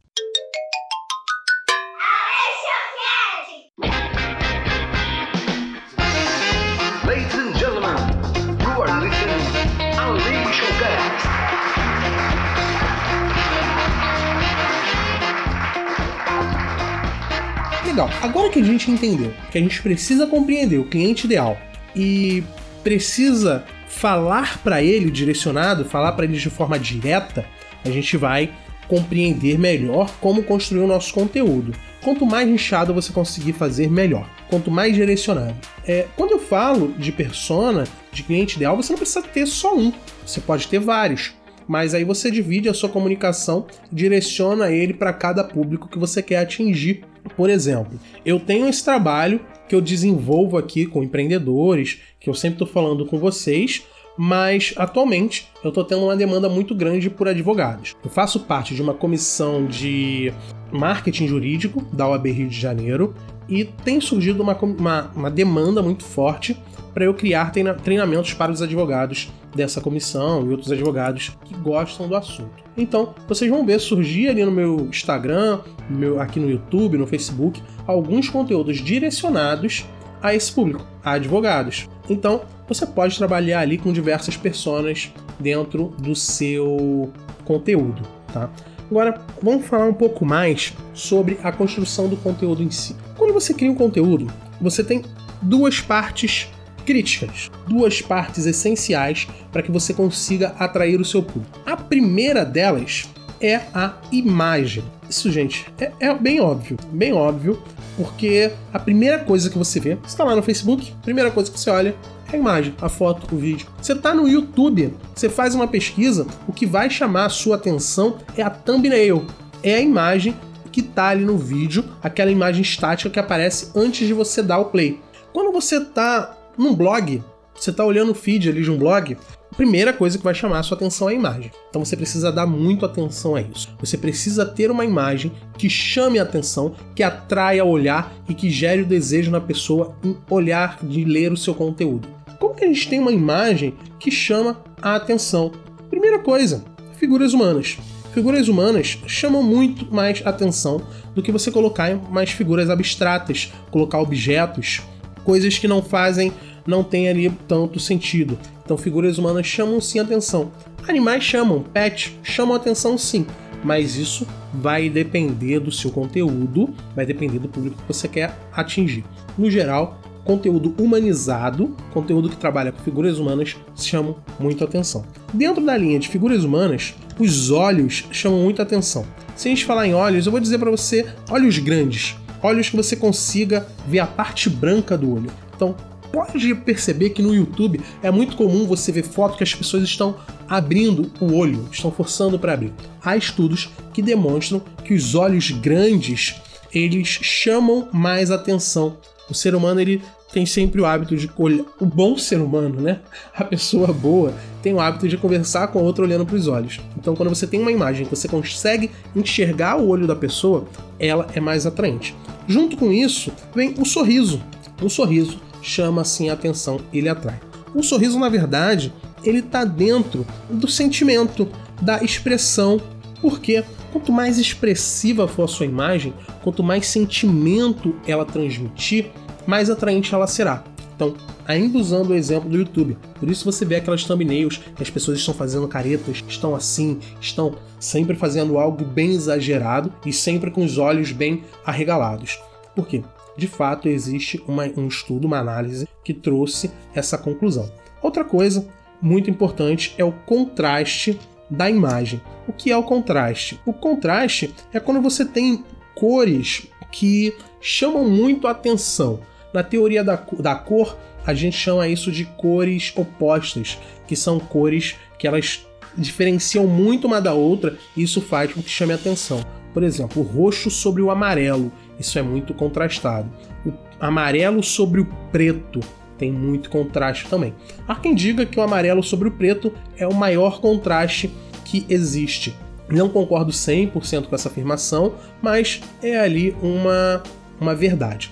Legal. 17.93 18.09
Agora 18.23 18.49
que 18.49 18.59
a 18.59 18.63
gente 18.63 18.89
entendeu 18.89 19.31
que 19.51 19.57
a 19.59 19.61
gente 19.61 19.79
precisa 19.79 20.25
compreender 20.25 20.79
o 20.79 20.85
cliente 20.85 21.27
ideal 21.27 21.55
e 21.95 22.43
precisa 22.83 23.65
falar 23.87 24.57
para 24.63 24.81
ele 24.81 25.11
direcionado, 25.11 25.85
falar 25.85 26.13
para 26.13 26.25
ele 26.25 26.35
de 26.35 26.49
forma 26.49 26.79
direta, 26.79 27.45
a 27.85 27.89
gente 27.91 28.17
vai 28.17 28.51
compreender 28.87 29.59
melhor 29.59 30.11
como 30.19 30.41
construir 30.41 30.81
o 30.81 30.87
nosso 30.87 31.13
conteúdo. 31.13 31.71
Quanto 32.01 32.25
mais 32.25 32.47
nichado 32.49 32.95
você 32.95 33.13
conseguir 33.13 33.53
fazer, 33.53 33.91
melhor. 33.91 34.27
Quanto 34.49 34.71
mais 34.71 34.95
direcionado. 34.95 35.55
É, 35.85 36.07
quando 36.15 36.31
eu 36.31 36.39
falo 36.39 36.95
de 36.97 37.11
persona, 37.11 37.83
de 38.11 38.23
cliente 38.23 38.55
ideal, 38.55 38.75
você 38.75 38.91
não 38.91 38.97
precisa 38.97 39.21
ter 39.21 39.45
só 39.45 39.77
um. 39.77 39.93
Você 40.25 40.41
pode 40.41 40.67
ter 40.67 40.79
vários. 40.79 41.31
Mas 41.67 41.93
aí 41.93 42.03
você 42.03 42.29
divide 42.29 42.69
a 42.69 42.73
sua 42.73 42.89
comunicação, 42.89 43.65
direciona 43.91 44.71
ele 44.71 44.93
para 44.93 45.13
cada 45.13 45.43
público 45.43 45.87
que 45.87 45.99
você 45.99 46.21
quer 46.21 46.37
atingir. 46.37 47.03
Por 47.35 47.49
exemplo, 47.49 47.99
eu 48.25 48.39
tenho 48.39 48.67
esse 48.67 48.83
trabalho 48.83 49.39
que 49.67 49.75
eu 49.75 49.81
desenvolvo 49.81 50.57
aqui 50.57 50.85
com 50.85 51.03
empreendedores, 51.03 51.99
que 52.19 52.29
eu 52.29 52.33
sempre 52.33 52.55
estou 52.55 52.67
falando 52.67 53.05
com 53.05 53.17
vocês, 53.17 53.83
mas 54.17 54.73
atualmente 54.77 55.47
eu 55.63 55.69
estou 55.69 55.83
tendo 55.83 56.03
uma 56.03 56.15
demanda 56.15 56.47
muito 56.47 56.75
grande 56.75 57.09
por 57.09 57.27
advogados. 57.27 57.95
Eu 58.03 58.09
faço 58.09 58.41
parte 58.41 58.75
de 58.75 58.81
uma 58.81 58.93
comissão 58.93 59.65
de 59.65 60.31
marketing 60.71 61.27
jurídico 61.27 61.81
da 61.93 62.07
OAB 62.07 62.27
Rio 62.27 62.49
de 62.49 62.59
Janeiro 62.59 63.15
e 63.47 63.63
tem 63.65 63.99
surgido 63.99 64.43
uma, 64.43 64.55
uma, 64.55 65.11
uma 65.15 65.31
demanda 65.31 65.81
muito 65.81 66.03
forte 66.03 66.57
para 66.93 67.05
eu 67.05 67.13
criar 67.13 67.51
treinamentos 67.83 68.33
para 68.33 68.51
os 68.51 68.61
advogados 68.61 69.31
dessa 69.55 69.81
comissão 69.81 70.45
e 70.45 70.49
outros 70.49 70.71
advogados 70.71 71.37
que 71.45 71.53
gostam 71.55 72.07
do 72.07 72.15
assunto. 72.15 72.63
Então, 72.75 73.13
vocês 73.27 73.49
vão 73.49 73.65
ver 73.65 73.79
surgir 73.79 74.29
ali 74.29 74.43
no 74.43 74.51
meu 74.51 74.87
Instagram, 74.89 75.59
meu, 75.89 76.19
aqui 76.19 76.39
no 76.39 76.49
YouTube, 76.49 76.97
no 76.97 77.07
Facebook, 77.07 77.61
alguns 77.85 78.29
conteúdos 78.29 78.77
direcionados 78.77 79.85
a 80.21 80.33
esse 80.33 80.51
público, 80.51 80.85
a 81.03 81.13
advogados. 81.13 81.89
Então, 82.09 82.41
você 82.67 82.85
pode 82.85 83.17
trabalhar 83.17 83.59
ali 83.59 83.77
com 83.77 83.91
diversas 83.91 84.37
personas 84.37 85.11
dentro 85.39 85.93
do 85.99 86.15
seu 86.15 87.11
conteúdo, 87.43 88.01
tá? 88.31 88.49
Agora, 88.89 89.21
vamos 89.41 89.65
falar 89.65 89.85
um 89.85 89.93
pouco 89.93 90.25
mais 90.25 90.73
sobre 90.93 91.39
a 91.43 91.51
construção 91.51 92.07
do 92.07 92.15
conteúdo 92.17 92.61
em 92.61 92.69
si. 92.69 92.95
Quando 93.17 93.33
você 93.33 93.53
cria 93.53 93.71
um 93.71 93.75
conteúdo, 93.75 94.27
você 94.61 94.83
tem 94.83 95.03
duas 95.41 95.81
partes 95.81 96.49
críticas, 96.85 97.49
duas 97.67 98.01
partes 98.01 98.45
essenciais 98.45 99.27
para 99.51 99.61
que 99.61 99.71
você 99.71 99.93
consiga 99.93 100.55
atrair 100.59 100.99
o 100.99 101.05
seu 101.05 101.23
público. 101.23 101.59
A 101.65 101.75
primeira 101.75 102.45
delas 102.45 103.09
é 103.41 103.61
a 103.73 103.93
imagem. 104.11 104.83
Isso, 105.09 105.31
gente, 105.31 105.65
é, 105.79 105.91
é 105.99 106.13
bem 106.13 106.39
óbvio, 106.39 106.77
bem 106.91 107.13
óbvio, 107.13 107.61
porque 107.97 108.51
a 108.71 108.79
primeira 108.79 109.19
coisa 109.19 109.49
que 109.49 109.57
você 109.57 109.79
vê, 109.79 109.97
está 110.05 110.23
lá 110.23 110.35
no 110.35 110.41
Facebook, 110.41 110.93
a 110.99 111.03
primeira 111.03 111.29
coisa 111.29 111.51
que 111.51 111.59
você 111.59 111.69
olha 111.69 111.95
é 112.31 112.35
a 112.35 112.39
imagem, 112.39 112.73
a 112.81 112.89
foto, 112.89 113.35
o 113.35 113.37
vídeo. 113.37 113.67
Você 113.81 113.93
está 113.93 114.13
no 114.13 114.27
YouTube, 114.27 114.93
você 115.13 115.29
faz 115.29 115.53
uma 115.53 115.67
pesquisa, 115.67 116.25
o 116.47 116.53
que 116.53 116.65
vai 116.65 116.89
chamar 116.89 117.25
a 117.25 117.29
sua 117.29 117.55
atenção 117.55 118.17
é 118.35 118.41
a 118.41 118.49
thumbnail, 118.49 119.25
é 119.61 119.75
a 119.75 119.81
imagem 119.81 120.35
que 120.71 120.79
está 120.79 121.09
ali 121.09 121.23
no 121.23 121.37
vídeo, 121.37 121.85
aquela 122.01 122.31
imagem 122.31 122.63
estática 122.63 123.09
que 123.09 123.19
aparece 123.19 123.71
antes 123.75 124.07
de 124.07 124.13
você 124.13 124.41
dar 124.41 124.57
o 124.57 124.65
play. 124.65 124.99
Quando 125.31 125.51
você 125.51 125.77
está 125.77 126.35
num 126.57 126.75
blog, 126.75 127.21
você 127.55 127.69
está 127.69 127.85
olhando 127.85 128.11
o 128.11 128.15
feed 128.15 128.49
ali 128.49 128.63
de 128.63 128.71
um 128.71 128.77
blog, 128.77 129.17
a 129.51 129.55
primeira 129.55 129.93
coisa 129.93 130.17
que 130.17 130.23
vai 130.23 130.33
chamar 130.33 130.59
a 130.59 130.63
sua 130.63 130.75
atenção 130.75 131.07
é 131.07 131.13
a 131.13 131.15
imagem. 131.15 131.51
Então 131.69 131.85
você 131.85 131.95
precisa 131.95 132.31
dar 132.31 132.47
muito 132.47 132.85
atenção 132.85 133.35
a 133.35 133.41
isso. 133.41 133.69
Você 133.79 133.97
precisa 133.97 134.45
ter 134.45 134.71
uma 134.71 134.83
imagem 134.83 135.31
que 135.57 135.69
chame 135.69 136.17
a 136.17 136.23
atenção, 136.23 136.73
que 136.95 137.03
atraia 137.03 137.63
o 137.63 137.69
olhar 137.69 138.11
e 138.27 138.33
que 138.33 138.49
gere 138.49 138.81
o 138.81 138.85
desejo 138.85 139.29
na 139.29 139.39
pessoa 139.39 139.95
em 140.03 140.17
olhar 140.29 140.79
de 140.81 141.05
ler 141.05 141.31
o 141.31 141.37
seu 141.37 141.53
conteúdo. 141.53 142.07
Como 142.39 142.55
que 142.55 142.65
a 142.65 142.67
gente 142.67 142.89
tem 142.89 142.99
uma 142.99 143.11
imagem 143.11 143.75
que 143.99 144.09
chama 144.09 144.59
a 144.81 144.95
atenção? 144.95 145.51
Primeira 145.89 146.19
coisa, 146.19 146.65
figuras 146.97 147.33
humanas. 147.33 147.77
Figuras 148.11 148.47
humanas 148.47 148.99
chamam 149.07 149.41
muito 149.41 149.93
mais 149.93 150.21
atenção 150.25 150.81
do 151.15 151.21
que 151.21 151.31
você 151.31 151.51
colocar 151.51 151.95
mais 152.11 152.31
figuras 152.31 152.69
abstratas, 152.69 153.51
colocar 153.71 153.99
objetos, 153.99 154.81
coisas 155.23 155.57
que 155.57 155.67
não 155.67 155.81
fazem, 155.81 156.31
não 156.65 156.83
tem 156.83 157.09
ali 157.09 157.29
tanto 157.47 157.79
sentido. 157.79 158.37
Então 158.63 158.77
figuras 158.77 159.17
humanas 159.17 159.45
chamam 159.45 159.79
sim 159.81 159.99
atenção. 159.99 160.51
Animais 160.87 161.23
chamam, 161.23 161.61
pets 161.61 162.13
chamam 162.23 162.55
atenção 162.55 162.97
sim, 162.97 163.25
mas 163.63 163.95
isso 163.95 164.27
vai 164.53 164.89
depender 164.89 165.59
do 165.59 165.71
seu 165.71 165.89
conteúdo, 165.91 166.73
vai 166.95 167.05
depender 167.05 167.39
do 167.39 167.47
público 167.47 167.77
que 167.81 167.87
você 167.87 168.07
quer 168.07 168.37
atingir. 168.51 169.03
No 169.37 169.49
geral, 169.49 169.99
conteúdo 170.23 170.73
humanizado, 170.77 171.75
conteúdo 171.93 172.29
que 172.29 172.37
trabalha 172.37 172.71
com 172.71 172.83
figuras 172.83 173.19
humanas, 173.19 173.55
chamam 173.75 174.15
muito 174.39 174.63
atenção. 174.63 175.05
Dentro 175.33 175.63
da 175.63 175.75
linha 175.77 175.99
de 175.99 176.07
figuras 176.07 176.43
humanas, 176.43 176.93
os 177.19 177.51
olhos 177.51 178.05
chamam 178.11 178.39
muita 178.39 178.63
atenção. 178.63 179.05
Se 179.35 179.47
a 179.47 179.51
gente 179.51 179.65
falar 179.65 179.87
em 179.87 179.93
olhos, 179.93 180.25
eu 180.25 180.31
vou 180.31 180.41
dizer 180.41 180.59
para 180.59 180.71
você 180.71 181.05
olhos 181.29 181.57
grandes, 181.57 182.15
olhos 182.43 182.69
que 182.69 182.75
você 182.75 182.95
consiga 182.95 183.65
ver 183.87 183.99
a 183.99 184.07
parte 184.07 184.49
branca 184.49 184.97
do 184.97 185.11
olho. 185.11 185.31
Então, 185.55 185.75
pode 186.11 186.53
perceber 186.53 187.09
que 187.09 187.23
no 187.23 187.33
YouTube 187.33 187.81
é 188.03 188.11
muito 188.11 188.37
comum 188.37 188.67
você 188.67 188.91
ver 188.91 189.03
foto 189.03 189.35
que 189.35 189.43
as 189.43 189.55
pessoas 189.55 189.83
estão 189.83 190.15
abrindo 190.47 191.11
o 191.19 191.33
olho, 191.33 191.67
estão 191.71 191.91
forçando 191.91 192.37
para 192.37 192.53
abrir. 192.53 192.71
Há 193.03 193.17
estudos 193.17 193.69
que 193.93 194.01
demonstram 194.01 194.61
que 194.83 194.93
os 194.93 195.15
olhos 195.15 195.49
grandes 195.49 196.35
eles 196.71 197.07
chamam 197.07 197.87
mais 197.91 198.29
atenção. 198.29 198.97
O 199.29 199.33
ser 199.33 199.55
humano 199.55 199.79
ele 199.79 200.01
tem 200.33 200.45
sempre 200.47 200.81
o 200.81 200.85
hábito 200.85 201.15
de 201.15 201.29
olhar. 201.37 201.63
O 201.79 201.85
bom 201.85 202.17
ser 202.17 202.41
humano, 202.41 202.81
né? 202.81 202.99
A 203.33 203.43
pessoa 203.43 203.93
boa 203.93 204.33
tem 204.63 204.73
o 204.73 204.79
hábito 204.79 205.07
de 205.07 205.17
conversar 205.17 205.67
com 205.67 205.79
a 205.79 205.81
outra 205.81 206.03
olhando 206.03 206.25
para 206.25 206.35
os 206.35 206.47
olhos. 206.47 206.79
Então, 206.97 207.15
quando 207.15 207.29
você 207.29 207.45
tem 207.45 207.59
uma 207.59 207.71
imagem 207.71 208.05
que 208.05 208.15
você 208.15 208.27
consegue 208.27 208.89
enxergar 209.15 209.77
o 209.77 209.87
olho 209.87 210.07
da 210.07 210.15
pessoa, 210.15 210.65
ela 210.99 211.27
é 211.35 211.39
mais 211.39 211.65
atraente. 211.65 212.15
Junto 212.47 212.75
com 212.75 212.91
isso, 212.91 213.31
vem 213.53 213.75
o 213.77 213.85
sorriso. 213.85 214.41
O 214.81 214.89
sorriso 214.89 215.39
chama 215.61 216.01
assim 216.01 216.29
a 216.29 216.33
atenção, 216.33 216.79
ele 216.91 217.07
atrai. 217.07 217.39
O 217.75 217.83
sorriso, 217.83 218.19
na 218.19 218.29
verdade, 218.29 218.93
ele 219.23 219.39
está 219.39 219.63
dentro 219.63 220.25
do 220.49 220.67
sentimento, 220.67 221.47
da 221.81 222.03
expressão, 222.03 222.81
porque 223.21 223.63
quanto 223.91 224.11
mais 224.11 224.37
expressiva 224.37 225.27
for 225.27 225.43
a 225.43 225.47
sua 225.47 225.65
imagem, 225.65 226.13
quanto 226.41 226.63
mais 226.63 226.87
sentimento 226.87 227.95
ela 228.07 228.25
transmitir, 228.25 229.11
mais 229.45 229.69
atraente 229.69 230.13
ela 230.13 230.27
será. 230.27 230.63
Então, 230.95 231.15
ainda 231.45 231.77
usando 231.77 232.11
o 232.11 232.15
exemplo 232.15 232.49
do 232.49 232.57
YouTube, 232.57 232.97
por 233.19 233.29
isso 233.29 233.43
você 233.43 233.65
vê 233.65 233.75
aquelas 233.75 234.03
thumbnails 234.03 234.57
que 234.57 234.83
as 234.83 234.89
pessoas 234.89 235.17
estão 235.17 235.33
fazendo 235.33 235.67
caretas, 235.67 236.23
estão 236.27 236.55
assim, 236.55 236.99
estão 237.19 237.55
sempre 237.79 238.15
fazendo 238.15 238.57
algo 238.57 238.85
bem 238.85 239.11
exagerado 239.11 239.91
e 240.05 240.13
sempre 240.13 240.51
com 240.51 240.63
os 240.63 240.77
olhos 240.77 241.11
bem 241.11 241.43
arregalados. 241.65 242.39
Por 242.75 242.87
quê? 242.87 243.03
de 243.35 243.47
fato 243.47 243.87
existe 243.87 244.41
uma, 244.47 244.65
um 244.77 244.87
estudo, 244.87 245.25
uma 245.25 245.39
análise 245.39 245.87
que 246.03 246.13
trouxe 246.13 246.71
essa 246.93 247.17
conclusão. 247.17 247.71
Outra 248.01 248.23
coisa 248.23 248.67
muito 249.01 249.29
importante 249.29 249.93
é 249.97 250.03
o 250.03 250.11
contraste 250.11 251.19
da 251.49 251.69
imagem. 251.69 252.21
O 252.47 252.53
que 252.53 252.71
é 252.71 252.77
o 252.77 252.83
contraste? 252.83 253.59
O 253.65 253.73
contraste 253.73 254.53
é 254.71 254.79
quando 254.79 255.01
você 255.01 255.25
tem 255.25 255.63
cores 255.95 256.67
que 256.91 257.35
chamam 257.59 258.07
muito 258.07 258.47
a 258.47 258.51
atenção. 258.51 259.19
Na 259.53 259.63
teoria 259.63 260.03
da, 260.03 260.15
da 260.39 260.55
cor, 260.55 260.97
a 261.25 261.33
gente 261.33 261.55
chama 261.55 261.87
isso 261.87 262.11
de 262.11 262.25
cores 262.25 262.91
opostas, 262.95 263.77
que 264.07 264.15
são 264.15 264.39
cores 264.39 264.95
que 265.17 265.27
elas 265.27 265.65
diferenciam 265.95 266.67
muito 266.67 267.05
uma 267.05 267.21
da 267.21 267.33
outra 267.33 267.77
e 267.95 268.03
isso 268.03 268.19
faz 268.19 268.51
com 268.51 268.61
que 268.61 268.69
chame 268.69 268.93
a 268.93 268.95
atenção. 268.95 269.43
Por 269.73 269.83
exemplo, 269.83 270.21
o 270.21 270.25
roxo 270.25 270.69
sobre 270.69 271.01
o 271.01 271.09
amarelo. 271.09 271.71
Isso 271.99 272.17
é 272.17 272.21
muito 272.21 272.53
contrastado. 272.53 273.29
O 273.65 273.73
amarelo 273.99 274.61
sobre 274.61 275.01
o 275.01 275.05
preto 275.31 275.79
tem 276.17 276.31
muito 276.31 276.69
contraste 276.69 277.27
também. 277.27 277.53
Há 277.87 277.95
quem 277.95 278.13
diga 278.13 278.45
que 278.45 278.59
o 278.59 278.63
amarelo 278.63 279.03
sobre 279.03 279.27
o 279.27 279.31
preto 279.31 279.73
é 279.97 280.07
o 280.07 280.13
maior 280.13 280.59
contraste 280.59 281.31
que 281.65 281.85
existe. 281.89 282.55
Não 282.89 283.09
concordo 283.09 283.51
100% 283.51 284.27
com 284.27 284.35
essa 284.35 284.49
afirmação, 284.49 285.15
mas 285.41 285.81
é 286.01 286.19
ali 286.19 286.55
uma, 286.61 287.23
uma 287.59 287.73
verdade. 287.73 288.31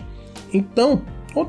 Então, 0.54 1.02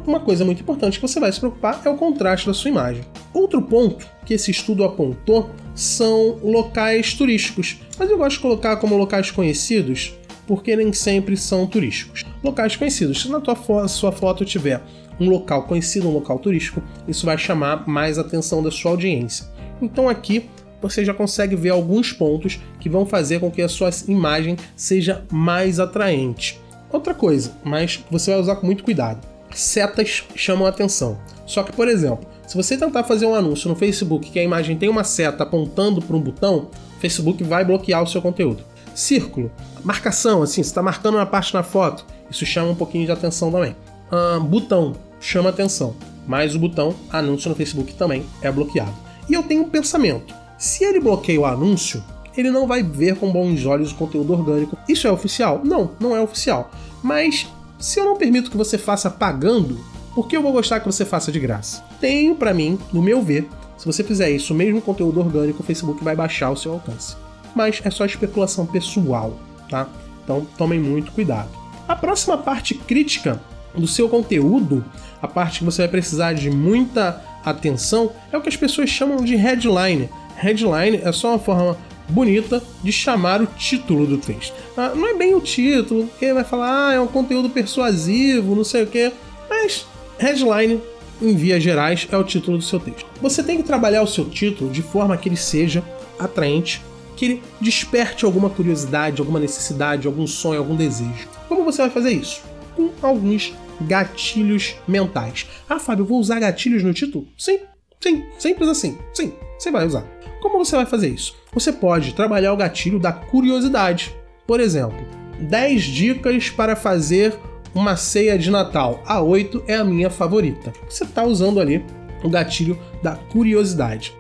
uma 0.07 0.21
coisa 0.21 0.45
muito 0.45 0.63
importante 0.63 0.99
que 1.01 1.07
você 1.07 1.19
vai 1.19 1.33
se 1.33 1.41
preocupar 1.41 1.81
é 1.85 1.89
o 1.89 1.97
contraste 1.97 2.47
da 2.47 2.55
sua 2.55 2.71
imagem. 2.71 3.03
Outro 3.33 3.63
ponto 3.63 4.07
que 4.25 4.35
esse 4.35 4.51
estudo 4.51 4.85
apontou 4.85 5.51
são 5.75 6.39
locais 6.43 7.15
turísticos, 7.15 7.79
mas 7.99 8.11
eu 8.11 8.19
gosto 8.19 8.37
de 8.37 8.43
colocar 8.43 8.77
como 8.77 8.97
locais 8.97 9.31
conhecidos 9.31 10.15
porque 10.47 10.77
nem 10.77 10.93
sempre 10.93 11.37
são 11.37 11.67
turísticos. 11.67 12.25
Locais 12.43 12.77
conhecidos. 12.77 13.23
Se 13.23 13.29
na 13.31 13.41
tua 13.41 13.55
fo 13.55 13.87
sua 13.89 14.13
foto 14.13 14.45
tiver 14.45 14.83
um 15.19 15.29
local 15.29 15.65
conhecido, 15.65 16.09
um 16.09 16.13
local 16.13 16.39
turístico, 16.39 16.83
isso 17.07 17.27
vai 17.27 17.39
chamar 17.39 17.89
mais 17.89 18.19
atenção 18.19 18.63
da 18.63 18.71
sua 18.71 18.93
audiência. 18.93 19.47
Então 19.81 20.09
aqui 20.09 20.49
você 20.81 21.05
já 21.05 21.15
consegue 21.15 21.55
ver 21.55 21.71
alguns 21.71 22.13
pontos 22.13 22.61
que 22.81 22.89
vão 22.89 23.07
fazer 23.07 23.39
com 23.39 23.51
que 23.51 23.63
a 23.63 23.69
sua 23.69 23.91
imagem 24.09 24.57
seja 24.77 25.25
mais 25.31 25.79
atraente. 25.79 26.61
Outra 26.93 27.15
coisa, 27.15 27.53
mas 27.65 28.05
você 28.11 28.31
vai 28.31 28.41
usar 28.41 28.57
com 28.57 28.67
muito 28.67 28.85
cuidado. 28.85 29.27
Setas 29.55 30.25
chamam 30.35 30.67
a 30.67 30.69
atenção. 30.69 31.19
Só 31.47 31.63
que, 31.63 31.73
por 31.73 31.89
exemplo, 31.89 32.27
se 32.47 32.57
você 32.57 32.77
tentar 32.77 33.05
fazer 33.05 33.27
um 33.27 33.35
anúncio 33.35 33.69
no 33.69 33.75
Facebook 33.75 34.31
que 34.31 34.39
a 34.39 34.45
imagem 34.45 34.77
tem 34.77 34.89
uma 34.89 35.05
seta 35.05 35.43
apontando 35.43 36.03
para 36.03 36.17
um 36.17 36.21
botão, 36.21 36.69
o 36.97 37.01
Facebook 37.01 37.43
vai 37.43 37.65
bloquear 37.65 38.03
o 38.03 38.07
seu 38.07 38.21
conteúdo. 38.21 38.63
Círculo, 38.95 39.51
marcação, 39.83 40.43
assim, 40.43 40.63
você 40.63 40.69
está 40.69 40.83
marcando 40.83 41.15
uma 41.15 41.25
parte 41.25 41.55
na 41.55 41.63
foto, 41.63 42.05
isso 42.31 42.45
chama 42.45 42.71
um 42.71 42.75
pouquinho 42.75 43.07
de 43.07 43.13
atenção 43.13 43.51
também. 43.51 43.75
Ah, 44.11 44.39
botão, 44.39 44.93
chama 45.19 45.49
atenção, 45.49 45.97
mas 46.27 46.55
o 46.55 46.59
botão 46.59 46.95
anúncio 47.11 47.49
no 47.49 47.57
Facebook 47.57 47.95
também 47.95 48.25
é 48.43 48.53
bloqueado. 48.53 48.93
E 49.29 49.33
eu 49.33 49.43
tenho 49.43 49.63
um 49.63 49.71
pensamento: 49.71 50.35
se 50.59 50.85
ele 50.85 51.01
bloqueia 51.01 51.41
o 51.41 51.47
anúncio, 51.47 52.05
ele 52.37 52.51
não 52.51 52.67
vai 52.67 52.83
ver 52.83 53.17
com 53.17 53.31
bons 53.31 53.65
olhos 53.67 53.93
o 53.93 53.95
conteúdo 53.95 54.33
orgânico. 54.33 54.77
Isso 54.89 55.07
é 55.07 55.13
oficial? 55.13 55.61
Não, 55.65 55.93
não 56.01 56.17
é 56.17 56.21
oficial. 56.21 56.71
Mas 57.03 57.47
se 57.79 57.99
eu 57.99 58.05
não 58.05 58.17
permito 58.17 58.51
que 58.51 58.57
você 58.57 58.79
faça 58.79 59.11
pagando, 59.11 59.79
por 60.15 60.29
que 60.29 60.37
eu 60.37 60.43
vou 60.43 60.53
gostar 60.53 60.81
que 60.81 60.87
você 60.87 61.05
faça 61.05 61.33
de 61.33 61.41
graça? 61.41 61.83
Tenho 62.01 62.35
para 62.35 62.55
mim, 62.55 62.79
no 62.93 63.03
meu 63.03 63.23
ver, 63.23 63.49
se 63.77 63.87
você 63.87 64.05
fizer 64.05 64.31
isso, 64.31 64.55
mesmo 64.55 64.81
conteúdo 64.81 65.19
orgânico, 65.21 65.63
o 65.63 65.67
Facebook 65.67 66.05
vai 66.05 66.15
baixar 66.15 66.51
o 66.51 66.57
seu 66.57 66.73
alcance. 66.73 67.17
Mas 67.55 67.81
é 67.85 67.91
só 67.91 68.05
especulação 68.05 68.65
pessoal, 68.65 69.37
tá? 69.69 69.89
Então 70.23 70.47
tomem 70.57 70.79
muito 70.79 71.11
cuidado. 71.13 71.49
A 71.89 71.97
próxima 71.97 72.39
parte 72.39 72.75
crítica 72.75 73.41
do 73.75 73.89
seu 73.89 74.09
conteúdo, 74.09 74.85
a 75.21 75.27
parte 75.27 75.59
que 75.59 75.65
você 75.65 75.83
vai 75.83 75.89
precisar 75.89 76.35
de 76.35 76.51
muita 76.51 77.21
atenção, 77.45 78.13
é 78.31 78.39
o 78.39 78.41
que 78.41 78.49
as 78.49 78.57
pessoas 78.57 78.89
chamam 78.89 79.25
de 79.25 79.35
headline. 79.35 80.09
Headline 80.37 81.01
é 81.03 81.11
só 81.11 81.31
uma 81.31 81.39
forma 81.39 81.77
bonita 82.13 82.63
de 82.83 82.93
chamar 82.93 83.41
o 83.41 83.47
título 83.47 84.07
do 84.07 84.19
texto. 84.19 84.55
Ah, 84.77 84.93
não 84.95 85.09
é 85.09 85.15
bem 85.15 85.35
o 85.35 85.41
título, 85.41 86.07
porque 86.07 86.33
vai 86.33 86.45
falar, 86.45 86.91
ah, 86.91 86.95
é 86.95 87.01
um 87.01 87.07
conteúdo 87.07 87.49
persuasivo, 87.49 88.55
não 88.55 88.65
sei 88.65 88.85
o 88.85 88.87
quê, 88.87 89.13
mas 89.49 89.87
headline, 90.19 90.81
em 91.21 91.35
vias 91.35 91.63
gerais, 91.63 92.07
é 92.11 92.17
o 92.17 92.25
título 92.25 92.59
do 92.59 92.65
seu 92.65 92.79
texto. 92.79 93.07
Você 93.21 93.43
tem 93.43 93.57
que 93.57 93.63
trabalhar 93.63 94.03
o 94.03 94.07
seu 94.07 94.25
título 94.27 94.71
de 94.71 94.83
forma 94.83 95.17
que 95.17 95.29
ele 95.29 95.37
seja 95.37 95.83
atraente, 96.19 96.83
que 97.17 97.25
ele 97.25 97.43
desperte 97.61 98.25
alguma 98.25 98.51
curiosidade, 98.51 99.21
alguma 99.21 99.41
necessidade, 99.41 100.07
algum 100.07 100.27
sonho, 100.27 100.59
algum 100.59 100.77
desejo. 100.77 101.29
Como 101.49 101.65
você 101.65 101.83
vai 101.83 101.91
fazer 101.91 102.11
isso? 102.11 102.43
Com 102.77 102.91
alguns 103.03 103.53
gatilhos 103.81 104.75
mentais. 104.87 105.47
Ah, 105.69 105.79
Fábio, 105.79 106.05
vou 106.05 106.19
usar 106.19 106.41
gatilhos 106.41 106.83
no 106.83 106.93
título? 106.93 107.27
Sim, 107.37 107.61
sim, 108.01 108.25
simples 108.39 108.69
assim. 108.69 108.99
Sim, 109.15 109.33
você 109.59 109.71
vai 109.71 109.87
usar. 109.87 110.05
Como 110.43 110.59
você 110.59 110.75
vai 110.75 110.85
fazer 110.85 111.09
isso? 111.09 111.37
Você 111.55 111.73
pode 111.73 112.15
trabalhar 112.15 112.53
o 112.53 112.57
gatilho 112.57 112.99
da 112.99 113.13
curiosidade. 113.13 114.13
Por 114.45 114.59
exemplo, 114.59 114.99
10 115.39 115.85
dicas 115.85 116.51
para 116.51 116.75
fazer 116.75 117.39
uma 117.73 117.97
ceia 117.97 118.37
de 118.37 118.51
Natal. 118.51 119.01
A 119.07 119.21
8 119.21 119.63
é 119.69 119.77
a 119.77 119.85
minha 119.85 120.11
favorita. 120.11 120.73
Você 120.91 121.05
está 121.05 121.23
usando 121.23 121.61
ali 121.61 121.87
o 122.25 122.29
gatilho 122.29 122.77
da 123.01 123.13
curiosidade. 123.15 124.13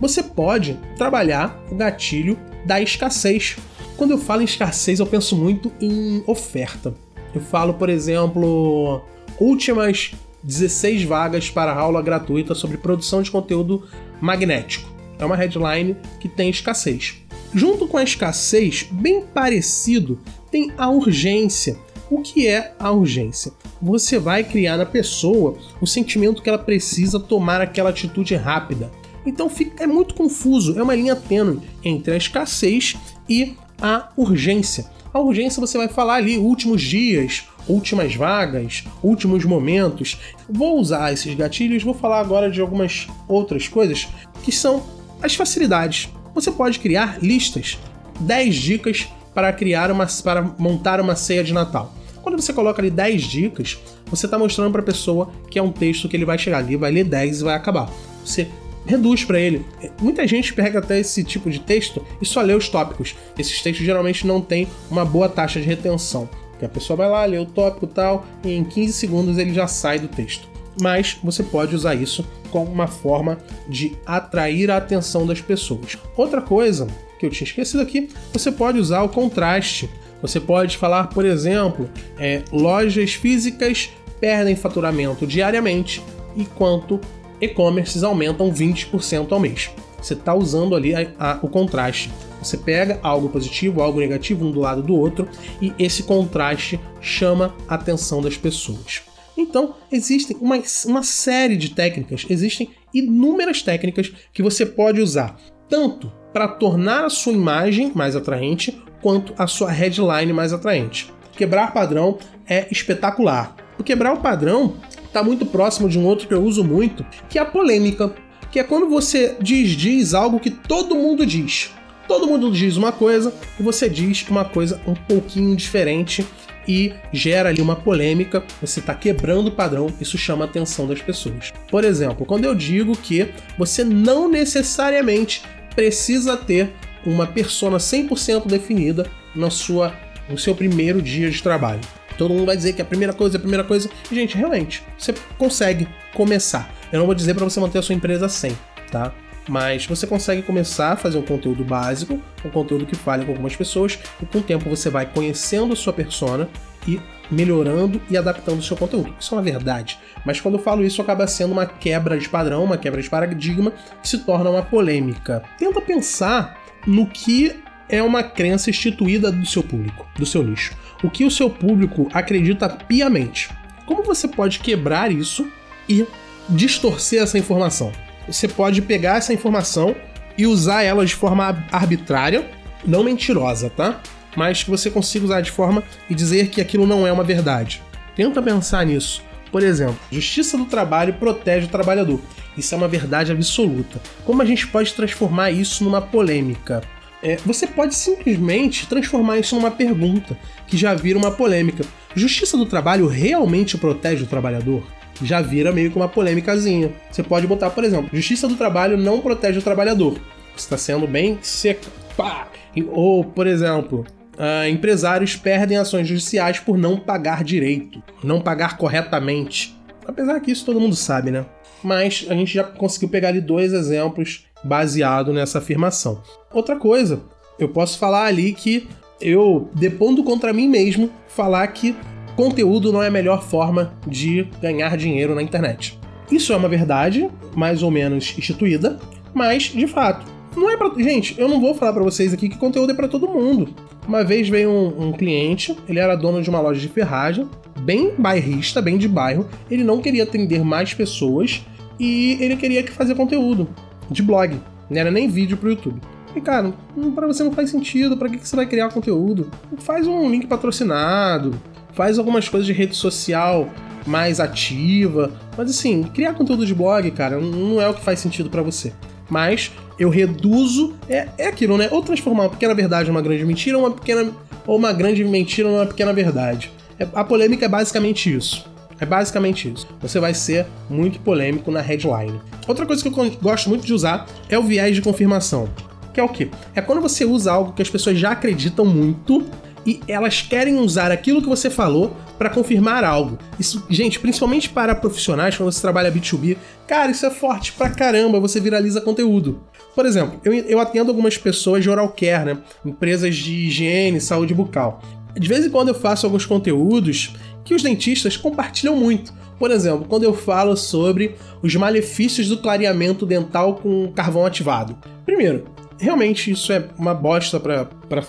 Você 0.00 0.20
pode 0.20 0.76
trabalhar 0.96 1.62
o 1.70 1.76
gatilho 1.76 2.36
da 2.66 2.80
escassez. 2.80 3.56
Quando 3.96 4.10
eu 4.10 4.18
falo 4.18 4.42
em 4.42 4.46
escassez, 4.46 4.98
eu 4.98 5.06
penso 5.06 5.36
muito 5.36 5.70
em 5.80 6.24
oferta. 6.26 6.92
Eu 7.32 7.40
falo, 7.40 7.74
por 7.74 7.88
exemplo, 7.88 9.00
últimas 9.38 10.10
16 10.42 11.04
vagas 11.04 11.48
para 11.48 11.72
aula 11.72 12.02
gratuita 12.02 12.52
sobre 12.52 12.78
produção 12.78 13.22
de 13.22 13.30
conteúdo 13.30 13.84
magnético 14.20 14.97
é 15.18 15.24
uma 15.24 15.36
headline 15.36 15.96
que 16.20 16.28
tem 16.28 16.50
escassez. 16.50 17.16
Junto 17.54 17.88
com 17.88 17.96
a 17.96 18.04
escassez, 18.04 18.86
bem 18.90 19.22
parecido, 19.22 20.20
tem 20.50 20.72
a 20.76 20.88
urgência. 20.90 21.78
O 22.10 22.20
que 22.20 22.46
é 22.46 22.74
a 22.78 22.90
urgência? 22.90 23.52
Você 23.80 24.18
vai 24.18 24.44
criar 24.44 24.76
na 24.76 24.86
pessoa 24.86 25.56
o 25.80 25.86
sentimento 25.86 26.42
que 26.42 26.48
ela 26.48 26.58
precisa 26.58 27.20
tomar 27.20 27.60
aquela 27.60 27.90
atitude 27.90 28.34
rápida. 28.34 28.90
Então 29.26 29.48
fica, 29.48 29.84
é 29.84 29.86
muito 29.86 30.14
confuso, 30.14 30.78
é 30.78 30.82
uma 30.82 30.94
linha 30.94 31.14
tênue 31.14 31.60
entre 31.84 32.14
a 32.14 32.16
escassez 32.16 32.96
e 33.28 33.54
a 33.80 34.08
urgência. 34.16 34.86
A 35.12 35.20
urgência 35.20 35.60
você 35.60 35.76
vai 35.76 35.88
falar 35.88 36.16
ali 36.16 36.38
últimos 36.38 36.82
dias, 36.82 37.44
últimas 37.68 38.14
vagas, 38.14 38.84
últimos 39.02 39.44
momentos. 39.44 40.18
Vou 40.48 40.78
usar 40.78 41.12
esses 41.12 41.34
gatilhos, 41.34 41.82
vou 41.82 41.94
falar 41.94 42.20
agora 42.20 42.50
de 42.50 42.60
algumas 42.60 43.06
outras 43.26 43.68
coisas 43.68 44.08
que 44.42 44.52
são 44.52 44.82
as 45.22 45.34
facilidades. 45.34 46.08
Você 46.34 46.50
pode 46.50 46.78
criar 46.78 47.18
listas, 47.22 47.78
10 48.20 48.54
dicas 48.54 49.08
para 49.34 49.52
criar 49.52 49.90
uma 49.90 50.06
para 50.22 50.42
montar 50.58 51.00
uma 51.00 51.16
ceia 51.16 51.44
de 51.44 51.52
Natal. 51.52 51.94
Quando 52.22 52.40
você 52.40 52.52
coloca 52.52 52.80
ali 52.80 52.90
10 52.90 53.22
dicas, 53.22 53.78
você 54.06 54.26
está 54.26 54.38
mostrando 54.38 54.72
para 54.72 54.80
a 54.80 54.84
pessoa 54.84 55.30
que 55.50 55.58
é 55.58 55.62
um 55.62 55.72
texto 55.72 56.08
que 56.08 56.16
ele 56.16 56.24
vai 56.24 56.38
chegar 56.38 56.58
ali, 56.58 56.76
vai 56.76 56.90
ler 56.90 57.04
10 57.04 57.40
e 57.40 57.44
vai 57.44 57.54
acabar. 57.54 57.90
Você 58.24 58.48
reduz 58.84 59.24
para 59.24 59.40
ele. 59.40 59.64
Muita 60.00 60.26
gente 60.26 60.52
pega 60.52 60.78
até 60.78 60.98
esse 60.98 61.22
tipo 61.24 61.50
de 61.50 61.60
texto 61.60 62.04
e 62.20 62.26
só 62.26 62.40
lê 62.40 62.54
os 62.54 62.68
tópicos. 62.68 63.14
Esses 63.38 63.62
textos 63.62 63.84
geralmente 63.84 64.26
não 64.26 64.40
têm 64.40 64.68
uma 64.90 65.04
boa 65.04 65.28
taxa 65.28 65.60
de 65.60 65.66
retenção. 65.66 66.28
Porque 66.50 66.64
a 66.64 66.68
pessoa 66.68 66.96
vai 66.96 67.08
lá, 67.08 67.24
lê 67.24 67.38
o 67.38 67.46
tópico 67.46 67.86
tal, 67.86 68.26
e 68.44 68.52
em 68.52 68.64
15 68.64 68.92
segundos 68.92 69.38
ele 69.38 69.54
já 69.54 69.68
sai 69.68 69.98
do 69.98 70.08
texto 70.08 70.57
mas 70.80 71.18
você 71.22 71.42
pode 71.42 71.74
usar 71.74 71.94
isso 71.94 72.24
como 72.50 72.70
uma 72.70 72.86
forma 72.86 73.38
de 73.68 73.96
atrair 74.06 74.70
a 74.70 74.76
atenção 74.76 75.26
das 75.26 75.40
pessoas. 75.40 75.96
Outra 76.16 76.40
coisa 76.40 76.86
que 77.18 77.26
eu 77.26 77.30
tinha 77.30 77.46
esquecido 77.46 77.82
aqui, 77.82 78.08
você 78.32 78.50
pode 78.50 78.78
usar 78.78 79.02
o 79.02 79.08
contraste. 79.08 79.90
Você 80.22 80.40
pode 80.40 80.76
falar, 80.76 81.08
por 81.08 81.24
exemplo, 81.24 81.88
é, 82.18 82.42
lojas 82.52 83.14
físicas 83.14 83.90
perdem 84.20 84.56
faturamento 84.56 85.26
diariamente, 85.26 86.02
enquanto 86.36 87.00
e-commerces 87.40 88.02
aumentam 88.02 88.52
20% 88.52 89.30
ao 89.30 89.40
mês. 89.40 89.70
Você 90.00 90.14
está 90.14 90.34
usando 90.34 90.74
ali 90.74 90.94
a, 90.94 91.08
a, 91.18 91.38
o 91.42 91.48
contraste. 91.48 92.10
Você 92.40 92.56
pega 92.56 93.00
algo 93.02 93.28
positivo, 93.28 93.82
algo 93.82 93.98
negativo, 93.98 94.44
um 94.44 94.50
do 94.50 94.60
lado 94.60 94.82
do 94.82 94.94
outro, 94.94 95.28
e 95.60 95.72
esse 95.78 96.04
contraste 96.04 96.78
chama 97.00 97.54
a 97.68 97.74
atenção 97.74 98.22
das 98.22 98.36
pessoas. 98.36 99.07
Então, 99.38 99.76
existem 99.92 100.36
uma, 100.40 100.60
uma 100.84 101.02
série 101.04 101.56
de 101.56 101.70
técnicas, 101.70 102.26
existem 102.28 102.70
inúmeras 102.92 103.62
técnicas 103.62 104.10
que 104.32 104.42
você 104.42 104.66
pode 104.66 105.00
usar, 105.00 105.36
tanto 105.68 106.12
para 106.32 106.48
tornar 106.48 107.04
a 107.04 107.10
sua 107.10 107.32
imagem 107.32 107.92
mais 107.94 108.16
atraente, 108.16 108.82
quanto 109.00 109.32
a 109.38 109.46
sua 109.46 109.70
headline 109.70 110.32
mais 110.32 110.52
atraente. 110.52 111.12
Quebrar 111.36 111.72
padrão 111.72 112.18
é 112.48 112.66
espetacular. 112.68 113.54
O 113.78 113.84
quebrar 113.84 114.12
o 114.12 114.20
padrão 114.20 114.74
está 115.04 115.22
muito 115.22 115.46
próximo 115.46 115.88
de 115.88 115.96
um 115.96 116.04
outro 116.04 116.26
que 116.26 116.34
eu 116.34 116.42
uso 116.42 116.64
muito, 116.64 117.06
que 117.28 117.38
é 117.38 117.42
a 117.42 117.44
polêmica, 117.44 118.12
que 118.50 118.58
é 118.58 118.64
quando 118.64 118.88
você 118.88 119.36
diz 119.40 119.70
diz 119.70 120.14
algo 120.14 120.40
que 120.40 120.50
todo 120.50 120.96
mundo 120.96 121.24
diz. 121.24 121.70
Todo 122.08 122.26
mundo 122.26 122.50
diz 122.50 122.76
uma 122.76 122.90
coisa 122.90 123.32
e 123.60 123.62
você 123.62 123.88
diz 123.88 124.26
uma 124.28 124.44
coisa 124.44 124.80
um 124.84 124.94
pouquinho 124.94 125.54
diferente 125.54 126.26
e 126.68 126.92
gera 127.12 127.48
ali 127.48 127.62
uma 127.62 127.74
polêmica, 127.74 128.44
você 128.60 128.80
está 128.80 128.94
quebrando 128.94 129.48
o 129.48 129.52
padrão, 129.52 129.88
isso 129.98 130.18
chama 130.18 130.44
a 130.44 130.48
atenção 130.48 130.86
das 130.86 131.00
pessoas. 131.00 131.52
Por 131.70 131.82
exemplo, 131.82 132.26
quando 132.26 132.44
eu 132.44 132.54
digo 132.54 132.94
que 132.94 133.30
você 133.56 133.82
não 133.82 134.28
necessariamente 134.28 135.42
precisa 135.74 136.36
ter 136.36 136.70
uma 137.06 137.26
persona 137.26 137.78
100% 137.78 138.46
definida 138.46 139.06
na 139.34 139.48
sua, 139.48 139.94
no 140.28 140.36
seu 140.36 140.54
primeiro 140.54 141.00
dia 141.00 141.30
de 141.30 141.42
trabalho. 141.42 141.80
Todo 142.18 142.34
mundo 142.34 142.46
vai 142.46 142.56
dizer 142.56 142.72
que 142.72 142.82
a 142.82 142.84
primeira 142.84 143.12
coisa 143.12 143.36
é 143.36 143.38
a 143.38 143.40
primeira 143.40 143.64
coisa. 143.64 143.88
Gente, 144.10 144.36
realmente, 144.36 144.82
você 144.98 145.14
consegue 145.38 145.88
começar. 146.12 146.74
Eu 146.92 146.98
não 146.98 147.06
vou 147.06 147.14
dizer 147.14 147.34
para 147.34 147.44
você 147.44 147.60
manter 147.60 147.78
a 147.78 147.82
sua 147.82 147.94
empresa 147.94 148.28
sem, 148.28 148.58
tá? 148.90 149.14
Mas 149.48 149.86
você 149.86 150.06
consegue 150.06 150.42
começar 150.42 150.92
a 150.92 150.96
fazer 150.96 151.18
um 151.18 151.22
conteúdo 151.22 151.64
básico, 151.64 152.20
um 152.44 152.50
conteúdo 152.50 152.84
que 152.84 152.94
fale 152.94 153.24
com 153.24 153.32
algumas 153.32 153.56
pessoas, 153.56 153.98
e 154.22 154.26
com 154.26 154.38
o 154.38 154.42
tempo 154.42 154.68
você 154.68 154.90
vai 154.90 155.06
conhecendo 155.06 155.72
a 155.72 155.76
sua 155.76 155.92
persona 155.92 156.48
e 156.86 157.00
melhorando 157.30 158.00
e 158.10 158.16
adaptando 158.16 158.58
o 158.58 158.62
seu 158.62 158.76
conteúdo. 158.76 159.14
Isso 159.18 159.34
é 159.34 159.38
uma 159.38 159.42
verdade. 159.42 159.98
Mas 160.24 160.40
quando 160.40 160.54
eu 160.54 160.62
falo 160.62 160.84
isso, 160.84 161.00
acaba 161.00 161.26
sendo 161.26 161.52
uma 161.52 161.66
quebra 161.66 162.18
de 162.18 162.28
padrão, 162.28 162.64
uma 162.64 162.78
quebra 162.78 163.00
de 163.00 163.08
paradigma, 163.08 163.72
que 164.02 164.08
se 164.08 164.18
torna 164.18 164.50
uma 164.50 164.62
polêmica. 164.62 165.42
Tenta 165.58 165.80
pensar 165.80 166.58
no 166.86 167.06
que 167.06 167.56
é 167.88 168.02
uma 168.02 168.22
crença 168.22 168.70
instituída 168.70 169.32
do 169.32 169.46
seu 169.46 169.62
público, 169.62 170.06
do 170.16 170.26
seu 170.26 170.42
nicho. 170.42 170.76
O 171.02 171.10
que 171.10 171.24
o 171.24 171.30
seu 171.30 171.48
público 171.48 172.08
acredita 172.12 172.68
piamente. 172.68 173.50
Como 173.86 174.02
você 174.02 174.28
pode 174.28 174.58
quebrar 174.58 175.10
isso 175.10 175.50
e 175.88 176.06
distorcer 176.48 177.22
essa 177.22 177.38
informação? 177.38 177.92
Você 178.28 178.46
pode 178.46 178.82
pegar 178.82 179.16
essa 179.16 179.32
informação 179.32 179.96
e 180.36 180.46
usar 180.46 180.82
ela 180.82 181.04
de 181.04 181.14
forma 181.14 181.64
arbitrária, 181.72 182.48
não 182.86 183.02
mentirosa, 183.02 183.70
tá? 183.70 184.00
Mas 184.36 184.62
que 184.62 184.70
você 184.70 184.90
consiga 184.90 185.24
usar 185.24 185.40
de 185.40 185.50
forma 185.50 185.82
e 186.08 186.14
dizer 186.14 186.48
que 186.48 186.60
aquilo 186.60 186.86
não 186.86 187.06
é 187.06 187.12
uma 187.12 187.24
verdade. 187.24 187.82
Tenta 188.14 188.40
pensar 188.40 188.86
nisso. 188.86 189.22
Por 189.50 189.62
exemplo, 189.62 189.98
justiça 190.12 190.56
do 190.56 190.66
trabalho 190.66 191.14
protege 191.14 191.66
o 191.66 191.70
trabalhador. 191.70 192.20
Isso 192.56 192.74
é 192.74 192.78
uma 192.78 192.86
verdade 192.86 193.32
absoluta. 193.32 194.00
Como 194.24 194.42
a 194.42 194.44
gente 194.44 194.66
pode 194.68 194.92
transformar 194.94 195.50
isso 195.50 195.82
numa 195.82 196.00
polêmica? 196.00 196.82
é, 197.22 197.36
você 197.44 197.66
pode 197.66 197.94
simplesmente 197.94 198.86
transformar 198.86 199.38
isso 199.38 199.54
numa 199.54 199.70
pergunta, 199.70 200.36
que 200.66 200.76
já 200.76 200.94
vira 200.94 201.18
uma 201.18 201.30
polêmica. 201.30 201.84
Justiça 202.14 202.56
do 202.56 202.66
trabalho 202.66 203.06
realmente 203.06 203.76
protege 203.76 204.24
o 204.24 204.26
trabalhador? 204.26 204.82
Já 205.22 205.40
vira 205.40 205.72
meio 205.72 205.90
que 205.90 205.96
uma 205.96 206.08
polêmicazinha. 206.08 206.92
Você 207.10 207.22
pode 207.22 207.46
botar, 207.46 207.70
por 207.70 207.84
exemplo, 207.84 208.10
Justiça 208.12 208.48
do 208.48 208.56
trabalho 208.56 208.96
não 208.96 209.20
protege 209.20 209.58
o 209.58 209.62
trabalhador. 209.62 210.18
Está 210.56 210.76
sendo 210.76 211.06
bem 211.06 211.38
seca. 211.42 211.88
Pá! 212.16 212.48
Ou, 212.90 213.24
por 213.24 213.46
exemplo, 213.46 214.06
uh, 214.34 214.68
empresários 214.68 215.36
perdem 215.36 215.76
ações 215.76 216.06
judiciais 216.06 216.60
por 216.60 216.78
não 216.78 216.98
pagar 216.98 217.42
direito, 217.42 218.02
não 218.22 218.40
pagar 218.40 218.76
corretamente. 218.76 219.76
Apesar 220.06 220.40
que 220.40 220.50
isso 220.50 220.64
todo 220.64 220.80
mundo 220.80 220.94
sabe, 220.96 221.30
né? 221.30 221.44
Mas 221.82 222.26
a 222.28 222.34
gente 222.34 222.54
já 222.54 222.64
conseguiu 222.64 223.08
pegar 223.08 223.28
ali 223.28 223.40
dois 223.40 223.72
exemplos 223.72 224.46
baseado 224.64 225.32
nessa 225.32 225.58
afirmação. 225.58 226.22
Outra 226.52 226.76
coisa, 226.76 227.22
eu 227.58 227.68
posso 227.68 227.98
falar 227.98 228.24
ali 228.24 228.52
que 228.52 228.88
eu 229.20 229.68
depondo 229.74 230.22
contra 230.24 230.52
mim 230.52 230.68
mesmo 230.68 231.10
falar 231.26 231.66
que 231.68 231.94
conteúdo 232.38 232.92
não 232.92 233.02
é 233.02 233.08
a 233.08 233.10
melhor 233.10 233.42
forma 233.42 233.92
de 234.06 234.46
ganhar 234.62 234.96
dinheiro 234.96 235.34
na 235.34 235.42
internet. 235.42 235.98
Isso 236.30 236.52
é 236.52 236.56
uma 236.56 236.68
verdade, 236.68 237.28
mais 237.56 237.82
ou 237.82 237.90
menos 237.90 238.32
instituída, 238.38 238.96
mas 239.34 239.64
de 239.64 239.88
fato, 239.88 240.24
não 240.56 240.70
é 240.70 241.02
gente. 241.02 241.34
Eu 241.36 241.48
não 241.48 241.60
vou 241.60 241.74
falar 241.74 241.92
para 241.92 242.04
vocês 242.04 242.32
aqui 242.32 242.48
que 242.48 242.56
conteúdo 242.56 242.92
é 242.92 242.94
para 242.94 243.08
todo 243.08 243.26
mundo. 243.26 243.74
Uma 244.06 244.22
vez 244.22 244.48
veio 244.48 244.70
um, 244.70 245.08
um, 245.08 245.12
cliente, 245.12 245.76
ele 245.88 245.98
era 245.98 246.14
dono 246.14 246.40
de 246.40 246.48
uma 246.48 246.60
loja 246.60 246.80
de 246.80 246.86
ferragem, 246.86 247.48
bem 247.80 248.12
bairrista, 248.16 248.80
bem 248.80 248.98
de 248.98 249.08
bairro. 249.08 249.44
Ele 249.68 249.82
não 249.82 250.00
queria 250.00 250.22
atender 250.22 250.62
mais 250.62 250.94
pessoas 250.94 251.66
e 251.98 252.38
ele 252.40 252.54
queria 252.54 252.84
que 252.84 252.92
fazer 252.92 253.16
conteúdo 253.16 253.68
de 254.08 254.22
blog. 254.22 254.60
Não 254.88 255.00
era 255.00 255.10
nem 255.10 255.28
vídeo 255.28 255.56
pro 255.56 255.70
YouTube. 255.70 256.00
E 256.36 256.40
cara, 256.40 256.72
para 257.16 257.26
você 257.26 257.42
não 257.42 257.50
faz 257.50 257.68
sentido, 257.68 258.16
para 258.16 258.28
que 258.28 258.46
você 258.46 258.54
vai 258.54 258.66
criar 258.66 258.90
conteúdo? 258.90 259.50
Faz 259.78 260.06
um 260.06 260.30
link 260.30 260.46
patrocinado, 260.46 261.58
faz 261.98 262.16
algumas 262.16 262.48
coisas 262.48 262.64
de 262.64 262.72
rede 262.72 262.94
social 262.94 263.68
mais 264.06 264.38
ativa, 264.38 265.32
mas 265.56 265.68
assim, 265.68 266.04
criar 266.04 266.32
conteúdo 266.32 266.64
de 266.64 266.72
blog, 266.72 267.10
cara, 267.10 267.40
não 267.40 267.82
é 267.82 267.88
o 267.88 267.92
que 267.92 268.00
faz 268.00 268.20
sentido 268.20 268.48
para 268.48 268.62
você. 268.62 268.92
Mas 269.28 269.72
eu 269.98 270.08
reduzo, 270.08 270.94
é, 271.08 271.26
é 271.36 271.48
aquilo, 271.48 271.76
né? 271.76 271.88
Ou 271.90 272.00
transformar 272.00 272.44
uma 272.44 272.50
pequena 272.50 272.72
verdade 272.72 273.08
numa 273.08 273.20
grande 273.20 273.44
mentira, 273.44 273.76
ou 273.76 273.84
uma 273.84 273.90
pequena 273.90 274.30
ou 274.64 274.76
uma 274.76 274.92
grande 274.92 275.24
mentira 275.24 275.68
numa 275.68 275.86
pequena 275.86 276.12
verdade. 276.12 276.70
É, 277.00 277.08
a 277.12 277.24
polêmica 277.24 277.64
é 277.64 277.68
basicamente 277.68 278.32
isso. 278.32 278.64
É 279.00 279.04
basicamente 279.04 279.68
isso. 279.68 279.88
Você 280.00 280.20
vai 280.20 280.34
ser 280.34 280.66
muito 280.88 281.18
polêmico 281.18 281.68
na 281.72 281.80
headline. 281.80 282.40
Outra 282.68 282.86
coisa 282.86 283.02
que 283.02 283.08
eu 283.08 283.30
gosto 283.42 283.68
muito 283.68 283.84
de 283.84 283.92
usar 283.92 284.24
é 284.48 284.56
o 284.56 284.62
viés 284.62 284.94
de 284.94 285.02
confirmação. 285.02 285.68
Que 286.14 286.20
é 286.20 286.22
o 286.22 286.28
quê? 286.28 286.48
É 286.76 286.80
quando 286.80 287.00
você 287.00 287.24
usa 287.24 287.52
algo 287.52 287.72
que 287.72 287.82
as 287.82 287.90
pessoas 287.90 288.18
já 288.18 288.30
acreditam 288.30 288.84
muito 288.84 289.44
e 289.88 290.00
elas 290.06 290.42
querem 290.42 290.76
usar 290.76 291.10
aquilo 291.10 291.40
que 291.40 291.48
você 291.48 291.70
falou 291.70 292.14
para 292.36 292.50
confirmar 292.50 293.04
algo. 293.04 293.38
Isso, 293.58 293.82
gente, 293.88 294.20
principalmente 294.20 294.68
para 294.68 294.94
profissionais, 294.94 295.56
quando 295.56 295.72
você 295.72 295.80
trabalha 295.80 296.12
B2B, 296.12 296.58
cara, 296.86 297.10
isso 297.10 297.24
é 297.24 297.30
forte 297.30 297.72
pra 297.72 297.88
caramba, 297.88 298.38
você 298.38 298.60
viraliza 298.60 299.00
conteúdo. 299.00 299.62
Por 299.94 300.04
exemplo, 300.04 300.38
eu, 300.44 300.52
eu 300.52 300.78
atendo 300.78 301.10
algumas 301.10 301.38
pessoas 301.38 301.82
de 301.82 301.88
oral 301.88 302.10
care, 302.10 302.44
né? 302.44 302.58
Empresas 302.84 303.34
de 303.34 303.66
higiene, 303.66 304.20
saúde 304.20 304.52
bucal. 304.52 305.00
De 305.34 305.48
vez 305.48 305.64
em 305.64 305.70
quando 305.70 305.88
eu 305.88 305.94
faço 305.94 306.26
alguns 306.26 306.44
conteúdos 306.44 307.32
que 307.64 307.74
os 307.74 307.82
dentistas 307.82 308.36
compartilham 308.36 308.94
muito. 308.94 309.32
Por 309.58 309.70
exemplo, 309.70 310.04
quando 310.06 310.24
eu 310.24 310.34
falo 310.34 310.76
sobre 310.76 311.34
os 311.62 311.74
malefícios 311.74 312.48
do 312.48 312.58
clareamento 312.58 313.24
dental 313.24 313.76
com 313.76 314.12
carvão 314.12 314.44
ativado. 314.44 314.98
Primeiro, 315.24 315.64
realmente 315.98 316.50
isso 316.50 316.72
é 316.72 316.84
uma 316.98 317.14
bosta 317.14 317.58
para 317.60 317.88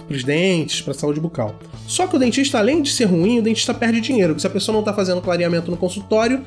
os 0.09 0.23
dentes, 0.23 0.81
para 0.81 0.91
a 0.91 0.97
saúde 0.97 1.19
bucal. 1.19 1.55
Só 1.87 2.07
que 2.07 2.15
o 2.15 2.19
dentista, 2.19 2.57
além 2.57 2.81
de 2.81 2.91
ser 2.91 3.05
ruim, 3.05 3.39
o 3.39 3.41
dentista 3.41 3.73
perde 3.73 4.01
dinheiro. 4.01 4.33
Porque 4.33 4.41
se 4.41 4.47
a 4.47 4.49
pessoa 4.49 4.73
não 4.73 4.81
está 4.81 4.93
fazendo 4.93 5.21
clareamento 5.21 5.71
no 5.71 5.77
consultório, 5.77 6.43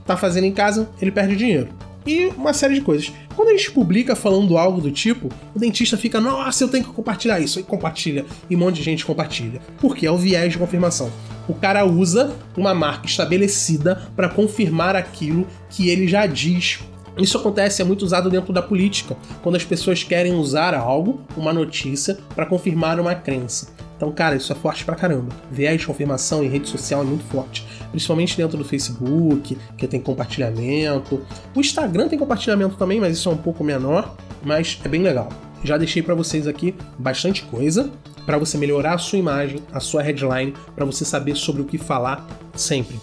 está 0.00 0.16
fazendo 0.16 0.44
em 0.44 0.52
casa, 0.52 0.88
ele 1.00 1.10
perde 1.10 1.36
dinheiro 1.36 1.68
e 2.06 2.26
uma 2.36 2.52
série 2.52 2.74
de 2.74 2.80
coisas. 2.80 3.12
Quando 3.34 3.48
a 3.48 3.56
gente 3.56 3.70
publica 3.72 4.14
falando 4.14 4.56
algo 4.56 4.80
do 4.80 4.90
tipo, 4.90 5.28
o 5.54 5.58
dentista 5.58 5.96
fica, 5.96 6.20
nossa, 6.20 6.62
eu 6.64 6.68
tenho 6.68 6.84
que 6.84 6.92
compartilhar 6.92 7.40
isso, 7.40 7.58
e 7.58 7.62
compartilha, 7.62 8.24
e 8.48 8.54
um 8.54 8.58
monte 8.60 8.76
de 8.76 8.82
gente 8.82 9.04
compartilha. 9.04 9.60
Porque 9.80 10.06
é 10.06 10.10
o 10.10 10.16
viés 10.16 10.52
de 10.52 10.58
confirmação. 10.58 11.10
O 11.48 11.54
cara 11.54 11.84
usa 11.84 12.34
uma 12.56 12.72
marca 12.72 13.06
estabelecida 13.06 14.08
para 14.14 14.28
confirmar 14.28 14.96
aquilo 14.96 15.46
que 15.68 15.88
ele 15.88 16.06
já 16.06 16.26
diz 16.26 16.80
isso 17.24 17.38
acontece, 17.38 17.80
é 17.80 17.84
muito 17.84 18.02
usado 18.02 18.28
dentro 18.28 18.52
da 18.52 18.62
política, 18.62 19.16
quando 19.42 19.56
as 19.56 19.64
pessoas 19.64 20.02
querem 20.02 20.34
usar 20.34 20.74
algo, 20.74 21.20
uma 21.36 21.52
notícia, 21.52 22.18
para 22.34 22.46
confirmar 22.46 23.00
uma 23.00 23.14
crença. 23.14 23.74
Então, 23.96 24.12
cara, 24.12 24.36
isso 24.36 24.52
é 24.52 24.54
forte 24.54 24.84
pra 24.84 24.94
caramba. 24.94 25.34
Viés 25.50 25.80
de 25.80 25.86
confirmação 25.86 26.44
em 26.44 26.48
rede 26.48 26.68
social 26.68 27.00
é 27.00 27.04
muito 27.04 27.24
forte. 27.24 27.66
Principalmente 27.90 28.36
dentro 28.36 28.58
do 28.58 28.64
Facebook, 28.64 29.56
que 29.78 29.86
tem 29.88 30.00
compartilhamento. 30.00 31.24
O 31.54 31.60
Instagram 31.60 32.06
tem 32.06 32.18
compartilhamento 32.18 32.76
também, 32.76 33.00
mas 33.00 33.16
isso 33.16 33.28
é 33.30 33.32
um 33.32 33.38
pouco 33.38 33.64
menor. 33.64 34.14
Mas 34.44 34.78
é 34.84 34.88
bem 34.88 35.02
legal. 35.02 35.30
Já 35.64 35.78
deixei 35.78 36.02
para 36.02 36.14
vocês 36.14 36.46
aqui 36.46 36.74
bastante 36.98 37.42
coisa 37.44 37.90
para 38.26 38.36
você 38.36 38.58
melhorar 38.58 38.94
a 38.94 38.98
sua 38.98 39.18
imagem, 39.18 39.62
a 39.72 39.80
sua 39.80 40.02
headline, 40.02 40.52
para 40.74 40.84
você 40.84 41.04
saber 41.04 41.36
sobre 41.36 41.62
o 41.62 41.64
que 41.64 41.78
falar 41.78 42.26
sempre. 42.54 43.00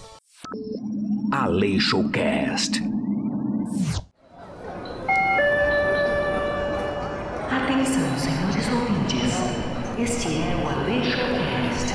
Showcast. 1.79 2.83
Atenção, 7.83 8.17
senhores 8.17 8.67
ouvintes. 8.71 9.33
Este 9.99 10.27
é 10.37 10.55
o 10.55 10.69
AleixoCast. 10.69 11.93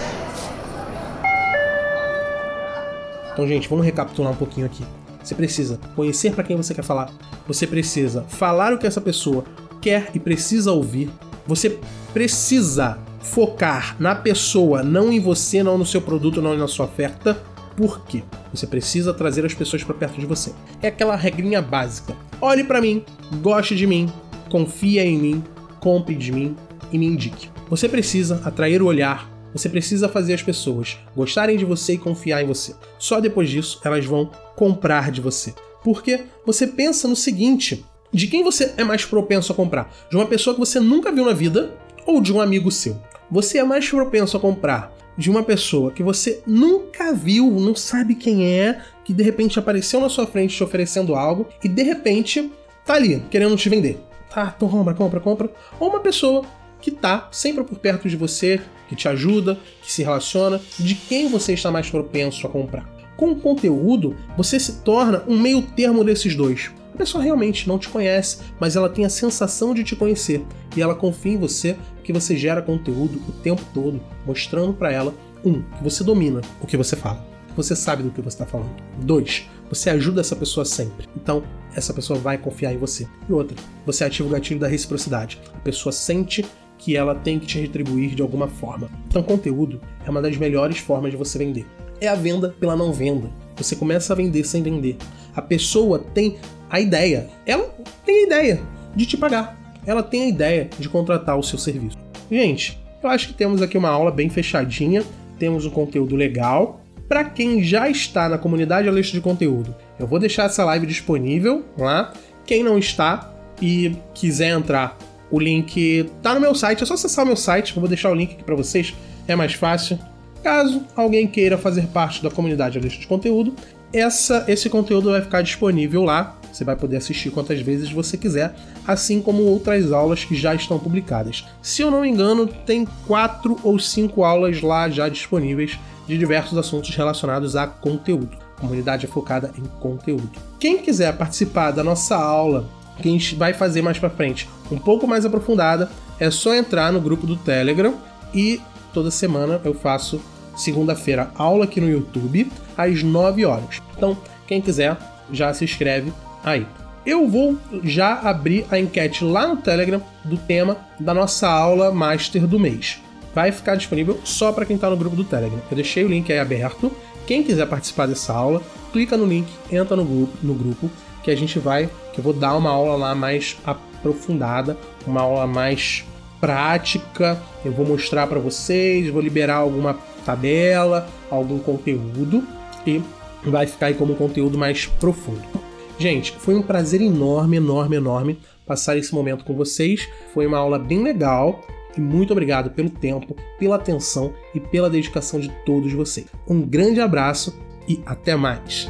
Então, 3.32 3.48
gente, 3.48 3.66
vamos 3.70 3.86
recapitular 3.86 4.30
um 4.30 4.36
pouquinho 4.36 4.66
aqui. 4.66 4.84
Você 5.24 5.34
precisa 5.34 5.80
conhecer 5.96 6.34
para 6.34 6.44
quem 6.44 6.58
você 6.58 6.74
quer 6.74 6.84
falar. 6.84 7.10
Você 7.46 7.66
precisa 7.66 8.22
falar 8.24 8.74
o 8.74 8.78
que 8.78 8.86
essa 8.86 9.00
pessoa 9.00 9.46
quer 9.80 10.10
e 10.12 10.20
precisa 10.20 10.72
ouvir. 10.72 11.08
Você 11.46 11.78
precisa 12.12 12.98
focar 13.22 13.96
na 13.98 14.14
pessoa, 14.14 14.82
não 14.82 15.10
em 15.10 15.18
você, 15.18 15.62
não 15.62 15.78
no 15.78 15.86
seu 15.86 16.02
produto, 16.02 16.42
não 16.42 16.54
na 16.54 16.68
sua 16.68 16.84
oferta. 16.84 17.42
Por 17.74 18.04
quê? 18.04 18.22
Você 18.52 18.66
precisa 18.66 19.14
trazer 19.14 19.46
as 19.46 19.54
pessoas 19.54 19.82
para 19.82 19.94
perto 19.94 20.20
de 20.20 20.26
você. 20.26 20.52
É 20.82 20.88
aquela 20.88 21.16
regrinha 21.16 21.62
básica. 21.62 22.14
Olhe 22.42 22.62
para 22.62 22.78
mim, 22.78 23.02
goste 23.40 23.74
de 23.74 23.86
mim, 23.86 24.12
confia 24.50 25.02
em 25.02 25.16
mim, 25.16 25.44
compre 25.80 26.14
de 26.14 26.32
mim 26.32 26.56
e 26.92 26.98
me 26.98 27.06
indique. 27.06 27.50
Você 27.68 27.88
precisa 27.88 28.40
atrair 28.44 28.82
o 28.82 28.86
olhar, 28.86 29.30
você 29.52 29.68
precisa 29.68 30.08
fazer 30.08 30.34
as 30.34 30.42
pessoas 30.42 30.98
gostarem 31.16 31.56
de 31.56 31.64
você 31.64 31.94
e 31.94 31.98
confiar 31.98 32.42
em 32.42 32.46
você. 32.46 32.74
Só 32.98 33.20
depois 33.20 33.48
disso 33.48 33.80
elas 33.84 34.04
vão 34.04 34.30
comprar 34.54 35.10
de 35.10 35.20
você. 35.20 35.54
Porque 35.82 36.24
você 36.44 36.66
pensa 36.66 37.08
no 37.08 37.16
seguinte: 37.16 37.84
de 38.12 38.26
quem 38.26 38.42
você 38.42 38.74
é 38.76 38.84
mais 38.84 39.04
propenso 39.04 39.52
a 39.52 39.54
comprar? 39.54 39.92
De 40.10 40.16
uma 40.16 40.26
pessoa 40.26 40.54
que 40.54 40.60
você 40.60 40.80
nunca 40.80 41.12
viu 41.12 41.24
na 41.24 41.32
vida 41.32 41.74
ou 42.06 42.20
de 42.20 42.32
um 42.32 42.40
amigo 42.40 42.70
seu? 42.70 43.00
Você 43.30 43.58
é 43.58 43.64
mais 43.64 43.88
propenso 43.88 44.36
a 44.36 44.40
comprar 44.40 44.96
de 45.16 45.28
uma 45.28 45.42
pessoa 45.42 45.90
que 45.90 46.02
você 46.02 46.40
nunca 46.46 47.12
viu, 47.12 47.50
não 47.50 47.74
sabe 47.74 48.14
quem 48.14 48.46
é, 48.46 48.80
que 49.04 49.12
de 49.12 49.22
repente 49.22 49.58
apareceu 49.58 50.00
na 50.00 50.08
sua 50.08 50.26
frente 50.26 50.56
te 50.56 50.62
oferecendo 50.62 51.16
algo 51.16 51.48
e 51.62 51.68
de 51.68 51.82
repente 51.82 52.50
tá 52.86 52.94
ali 52.94 53.22
querendo 53.28 53.56
te 53.56 53.68
vender. 53.68 54.07
Tá, 54.30 54.52
então 54.56 54.68
compra, 54.68 54.94
compra, 54.94 55.20
compra. 55.20 55.50
Ou 55.80 55.88
uma 55.88 56.00
pessoa 56.00 56.44
que 56.80 56.90
tá 56.90 57.28
sempre 57.32 57.64
por 57.64 57.78
perto 57.78 58.08
de 58.08 58.16
você, 58.16 58.60
que 58.88 58.96
te 58.96 59.08
ajuda, 59.08 59.58
que 59.82 59.90
se 59.90 60.02
relaciona, 60.02 60.60
de 60.78 60.94
quem 60.94 61.28
você 61.28 61.52
está 61.52 61.70
mais 61.70 61.90
propenso 61.90 62.46
a 62.46 62.50
comprar. 62.50 62.88
Com 63.16 63.32
o 63.32 63.36
conteúdo, 63.36 64.16
você 64.36 64.60
se 64.60 64.80
torna 64.82 65.24
um 65.26 65.38
meio 65.38 65.62
termo 65.62 66.04
desses 66.04 66.36
dois. 66.36 66.70
A 66.94 66.96
pessoa 66.98 67.22
realmente 67.22 67.68
não 67.68 67.78
te 67.78 67.88
conhece, 67.88 68.38
mas 68.58 68.76
ela 68.76 68.88
tem 68.88 69.04
a 69.04 69.10
sensação 69.10 69.74
de 69.74 69.84
te 69.84 69.94
conhecer 69.94 70.44
e 70.76 70.82
ela 70.82 70.94
confia 70.94 71.32
em 71.32 71.38
você 71.38 71.76
porque 71.94 72.12
você 72.12 72.36
gera 72.36 72.62
conteúdo 72.62 73.20
o 73.28 73.32
tempo 73.32 73.62
todo, 73.74 74.00
mostrando 74.26 74.72
para 74.72 74.92
ela 74.92 75.14
um 75.44 75.62
que 75.62 75.84
você 75.84 76.02
domina 76.02 76.40
o 76.60 76.66
que 76.66 76.76
você 76.76 76.96
fala, 76.96 77.24
que 77.48 77.54
você 77.54 77.76
sabe 77.76 78.02
do 78.02 78.10
que 78.10 78.20
você 78.20 78.34
está 78.34 78.46
falando. 78.46 78.74
Dois, 79.00 79.48
você 79.68 79.90
ajuda 79.90 80.20
essa 80.20 80.36
pessoa 80.36 80.64
sempre. 80.64 81.06
Então, 81.16 81.42
essa 81.74 81.92
pessoa 81.92 82.18
vai 82.18 82.38
confiar 82.38 82.72
em 82.72 82.78
você. 82.78 83.06
E 83.28 83.32
outra, 83.32 83.56
você 83.84 84.04
ativa 84.04 84.28
o 84.28 84.32
gatilho 84.32 84.60
da 84.60 84.68
reciprocidade. 84.68 85.40
A 85.54 85.58
pessoa 85.60 85.92
sente 85.92 86.44
que 86.78 86.96
ela 86.96 87.14
tem 87.14 87.38
que 87.38 87.46
te 87.46 87.58
retribuir 87.58 88.14
de 88.14 88.22
alguma 88.22 88.48
forma. 88.48 88.88
Então, 89.08 89.22
conteúdo 89.22 89.80
é 90.06 90.10
uma 90.10 90.22
das 90.22 90.36
melhores 90.36 90.78
formas 90.78 91.10
de 91.10 91.16
você 91.16 91.38
vender. 91.38 91.66
É 92.00 92.08
a 92.08 92.14
venda 92.14 92.54
pela 92.60 92.76
não 92.76 92.92
venda. 92.92 93.28
Você 93.56 93.74
começa 93.74 94.12
a 94.12 94.16
vender 94.16 94.44
sem 94.44 94.62
vender. 94.62 94.96
A 95.34 95.42
pessoa 95.42 95.98
tem 95.98 96.36
a 96.70 96.80
ideia, 96.80 97.28
ela 97.44 97.74
tem 98.04 98.22
a 98.22 98.26
ideia 98.26 98.62
de 98.94 99.06
te 99.06 99.16
pagar. 99.16 99.58
Ela 99.84 100.02
tem 100.02 100.22
a 100.22 100.28
ideia 100.28 100.70
de 100.78 100.88
contratar 100.88 101.38
o 101.38 101.42
seu 101.42 101.58
serviço. 101.58 101.96
Gente, 102.30 102.78
eu 103.02 103.08
acho 103.08 103.28
que 103.28 103.34
temos 103.34 103.62
aqui 103.62 103.78
uma 103.78 103.88
aula 103.88 104.10
bem 104.10 104.28
fechadinha, 104.28 105.02
temos 105.38 105.64
um 105.64 105.70
conteúdo 105.70 106.14
legal. 106.14 106.77
Para 107.08 107.24
quem 107.24 107.62
já 107.64 107.88
está 107.88 108.28
na 108.28 108.36
comunidade 108.36 108.86
Aleixo 108.86 109.12
de 109.12 109.20
Conteúdo, 109.20 109.74
eu 109.98 110.06
vou 110.06 110.18
deixar 110.18 110.44
essa 110.44 110.62
live 110.66 110.86
disponível 110.86 111.64
lá. 111.76 112.12
Quem 112.44 112.62
não 112.62 112.78
está 112.78 113.32
e 113.60 113.96
quiser 114.14 114.50
entrar 114.50 114.96
O 115.30 115.38
link 115.38 116.08
tá 116.22 116.34
no 116.34 116.40
meu 116.40 116.54
site, 116.54 116.82
é 116.82 116.86
só 116.86 116.94
acessar 116.94 117.24
o 117.24 117.28
meu 117.28 117.36
site, 117.36 117.74
eu 117.74 117.80
vou 117.80 117.88
deixar 117.88 118.10
o 118.10 118.14
link 118.14 118.32
aqui 118.32 118.44
para 118.44 118.54
vocês, 118.54 118.94
é 119.26 119.34
mais 119.34 119.54
fácil. 119.54 119.98
Caso 120.42 120.84
alguém 120.94 121.26
queira 121.26 121.58
fazer 121.58 121.86
parte 121.88 122.22
da 122.22 122.30
comunidade 122.30 122.78
Aleixo 122.78 123.00
de 123.00 123.06
Conteúdo, 123.06 123.54
essa, 123.92 124.44
esse 124.46 124.68
conteúdo 124.68 125.10
vai 125.10 125.22
ficar 125.22 125.42
disponível 125.42 126.04
lá. 126.04 126.37
Você 126.52 126.64
vai 126.64 126.76
poder 126.76 126.96
assistir 126.96 127.30
quantas 127.30 127.60
vezes 127.60 127.90
você 127.90 128.16
quiser, 128.16 128.54
assim 128.86 129.20
como 129.20 129.42
outras 129.42 129.92
aulas 129.92 130.24
que 130.24 130.34
já 130.34 130.54
estão 130.54 130.78
publicadas. 130.78 131.44
Se 131.62 131.82
eu 131.82 131.90
não 131.90 132.02
me 132.02 132.08
engano, 132.08 132.46
tem 132.46 132.86
quatro 133.06 133.58
ou 133.62 133.78
cinco 133.78 134.24
aulas 134.24 134.60
lá 134.62 134.88
já 134.88 135.08
disponíveis 135.08 135.78
de 136.06 136.16
diversos 136.16 136.56
assuntos 136.56 136.94
relacionados 136.94 137.54
a 137.54 137.66
conteúdo. 137.66 138.36
A 138.56 138.60
comunidade 138.60 139.06
é 139.06 139.08
focada 139.08 139.52
em 139.56 139.64
conteúdo. 139.78 140.30
Quem 140.58 140.78
quiser 140.78 141.16
participar 141.16 141.70
da 141.70 141.84
nossa 141.84 142.16
aula, 142.16 142.68
que 143.00 143.08
a 143.08 143.12
gente 143.12 143.36
vai 143.36 143.52
fazer 143.52 143.82
mais 143.82 143.98
para 143.98 144.10
frente, 144.10 144.48
um 144.70 144.78
pouco 144.78 145.06
mais 145.06 145.24
aprofundada, 145.24 145.88
é 146.18 146.30
só 146.30 146.54
entrar 146.54 146.92
no 146.92 147.00
grupo 147.00 147.26
do 147.26 147.36
Telegram 147.36 147.94
e 148.34 148.60
toda 148.92 149.10
semana 149.10 149.60
eu 149.64 149.74
faço 149.74 150.20
segunda-feira 150.56 151.30
aula 151.36 151.64
aqui 151.64 151.80
no 151.80 151.88
YouTube 151.88 152.50
às 152.76 153.02
9 153.02 153.44
horas. 153.44 153.80
Então, 153.96 154.18
quem 154.46 154.60
quiser 154.60 154.96
já 155.30 155.54
se 155.54 155.64
inscreve 155.64 156.12
aí. 156.48 156.66
Eu 157.06 157.26
vou 157.28 157.56
já 157.84 158.14
abrir 158.20 158.66
a 158.70 158.78
enquete 158.78 159.24
lá 159.24 159.46
no 159.46 159.56
Telegram 159.56 160.02
do 160.24 160.36
tema 160.36 160.76
da 161.00 161.14
nossa 161.14 161.48
aula 161.48 161.90
master 161.90 162.46
do 162.46 162.58
mês. 162.58 163.00
Vai 163.34 163.52
ficar 163.52 163.76
disponível 163.76 164.20
só 164.24 164.52
para 164.52 164.66
quem 164.66 164.76
está 164.76 164.90
no 164.90 164.96
grupo 164.96 165.16
do 165.16 165.24
Telegram. 165.24 165.60
Eu 165.70 165.76
deixei 165.76 166.04
o 166.04 166.08
link 166.08 166.30
aí 166.32 166.38
aberto. 166.38 166.92
Quem 167.26 167.42
quiser 167.42 167.66
participar 167.66 168.06
dessa 168.06 168.32
aula, 168.32 168.62
clica 168.92 169.16
no 169.16 169.26
link, 169.26 169.48
entra 169.70 169.96
no 169.96 170.04
grupo, 170.04 170.36
no 170.42 170.54
grupo 170.54 170.90
que 171.22 171.30
a 171.30 171.36
gente 171.36 171.58
vai, 171.58 171.88
que 172.12 172.20
eu 172.20 172.24
vou 172.24 172.32
dar 172.32 172.56
uma 172.56 172.70
aula 172.70 172.96
lá 172.96 173.14
mais 173.14 173.56
aprofundada, 173.64 174.76
uma 175.06 175.20
aula 175.20 175.46
mais 175.46 176.04
prática. 176.40 177.40
Eu 177.64 177.72
vou 177.72 177.86
mostrar 177.86 178.26
para 178.26 178.38
vocês, 178.38 179.10
vou 179.10 179.20
liberar 179.20 179.56
alguma 179.56 179.98
tabela, 180.24 181.08
algum 181.30 181.58
conteúdo 181.58 182.46
e 182.86 183.02
vai 183.44 183.66
ficar 183.66 183.86
aí 183.86 183.94
como 183.94 184.12
um 184.12 184.16
conteúdo 184.16 184.58
mais 184.58 184.86
profundo. 184.86 185.67
Gente, 185.98 186.32
foi 186.38 186.54
um 186.54 186.62
prazer 186.62 187.00
enorme, 187.00 187.56
enorme, 187.56 187.96
enorme 187.96 188.38
passar 188.64 188.96
esse 188.96 189.12
momento 189.12 189.44
com 189.44 189.54
vocês. 189.54 190.08
Foi 190.32 190.46
uma 190.46 190.58
aula 190.58 190.78
bem 190.78 191.02
legal 191.02 191.60
e 191.96 192.00
muito 192.00 192.30
obrigado 192.30 192.70
pelo 192.70 192.88
tempo, 192.88 193.34
pela 193.58 193.74
atenção 193.74 194.32
e 194.54 194.60
pela 194.60 194.88
dedicação 194.88 195.40
de 195.40 195.48
todos 195.66 195.92
vocês. 195.92 196.28
Um 196.46 196.62
grande 196.62 197.00
abraço 197.00 197.58
e 197.88 198.00
até 198.06 198.36
mais. 198.36 198.88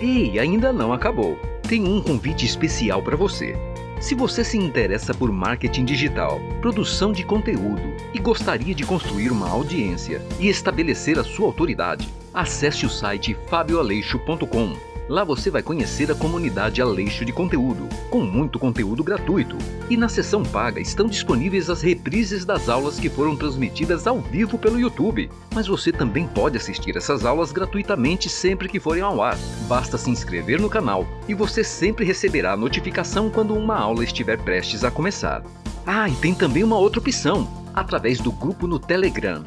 E 0.00 0.38
ainda 0.40 0.72
não 0.72 0.92
acabou. 0.92 1.38
Tem 1.68 1.86
um 1.86 2.02
convite 2.02 2.44
especial 2.44 3.00
para 3.00 3.16
você. 3.16 3.54
Se 4.00 4.14
você 4.14 4.42
se 4.42 4.58
interessa 4.58 5.14
por 5.14 5.30
marketing 5.30 5.84
digital, 5.84 6.40
produção 6.60 7.12
de 7.12 7.24
conteúdo 7.24 7.80
e 8.12 8.18
gostaria 8.18 8.74
de 8.74 8.84
construir 8.84 9.30
uma 9.30 9.48
audiência 9.48 10.20
e 10.40 10.48
estabelecer 10.48 11.16
a 11.18 11.24
sua 11.24 11.46
autoridade, 11.46 12.08
acesse 12.34 12.84
o 12.84 12.90
site 12.90 13.36
fabioaleixo.com. 13.48 14.94
Lá 15.06 15.22
você 15.22 15.50
vai 15.50 15.62
conhecer 15.62 16.10
a 16.10 16.14
comunidade 16.14 16.80
Aleixo 16.80 17.26
de 17.26 17.32
Conteúdo, 17.32 17.86
com 18.08 18.22
muito 18.22 18.58
conteúdo 18.58 19.04
gratuito. 19.04 19.58
E 19.90 19.98
na 19.98 20.08
seção 20.08 20.42
paga 20.42 20.80
estão 20.80 21.06
disponíveis 21.06 21.68
as 21.68 21.82
reprises 21.82 22.42
das 22.46 22.70
aulas 22.70 22.98
que 22.98 23.10
foram 23.10 23.36
transmitidas 23.36 24.06
ao 24.06 24.18
vivo 24.18 24.58
pelo 24.58 24.80
YouTube. 24.80 25.30
Mas 25.54 25.66
você 25.66 25.92
também 25.92 26.26
pode 26.26 26.56
assistir 26.56 26.96
essas 26.96 27.26
aulas 27.26 27.52
gratuitamente 27.52 28.30
sempre 28.30 28.66
que 28.66 28.80
forem 28.80 29.02
ao 29.02 29.22
ar. 29.22 29.36
Basta 29.68 29.98
se 29.98 30.08
inscrever 30.08 30.58
no 30.58 30.70
canal 30.70 31.06
e 31.28 31.34
você 31.34 31.62
sempre 31.62 32.06
receberá 32.06 32.52
a 32.52 32.56
notificação 32.56 33.28
quando 33.28 33.54
uma 33.54 33.76
aula 33.76 34.04
estiver 34.04 34.38
prestes 34.38 34.84
a 34.84 34.90
começar. 34.90 35.44
Ah, 35.86 36.08
e 36.08 36.14
tem 36.14 36.34
também 36.34 36.64
uma 36.64 36.78
outra 36.78 36.98
opção, 36.98 37.46
através 37.74 38.20
do 38.20 38.32
grupo 38.32 38.66
no 38.66 38.78
Telegram. 38.78 39.44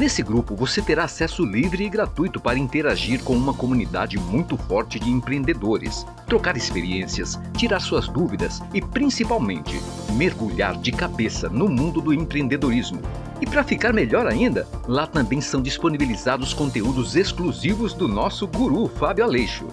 Nesse 0.00 0.22
grupo 0.22 0.56
você 0.56 0.80
terá 0.80 1.04
acesso 1.04 1.44
livre 1.44 1.84
e 1.84 1.88
gratuito 1.90 2.40
para 2.40 2.58
interagir 2.58 3.22
com 3.22 3.36
uma 3.36 3.52
comunidade 3.52 4.16
muito 4.16 4.56
forte 4.56 4.98
de 4.98 5.10
empreendedores, 5.10 6.06
trocar 6.26 6.56
experiências, 6.56 7.38
tirar 7.54 7.80
suas 7.80 8.08
dúvidas 8.08 8.62
e, 8.72 8.80
principalmente, 8.80 9.78
mergulhar 10.14 10.78
de 10.78 10.90
cabeça 10.90 11.50
no 11.50 11.68
mundo 11.68 12.00
do 12.00 12.14
empreendedorismo. 12.14 13.02
E 13.42 13.46
para 13.46 13.62
ficar 13.62 13.92
melhor 13.92 14.26
ainda, 14.26 14.66
lá 14.88 15.06
também 15.06 15.42
são 15.42 15.60
disponibilizados 15.60 16.54
conteúdos 16.54 17.14
exclusivos 17.14 17.92
do 17.92 18.08
nosso 18.08 18.46
guru 18.46 18.88
Fábio 18.88 19.24
Aleixo. 19.24 19.68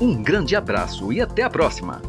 Um 0.00 0.20
grande 0.20 0.56
abraço 0.56 1.12
e 1.12 1.20
até 1.20 1.44
a 1.44 1.50
próxima! 1.50 2.02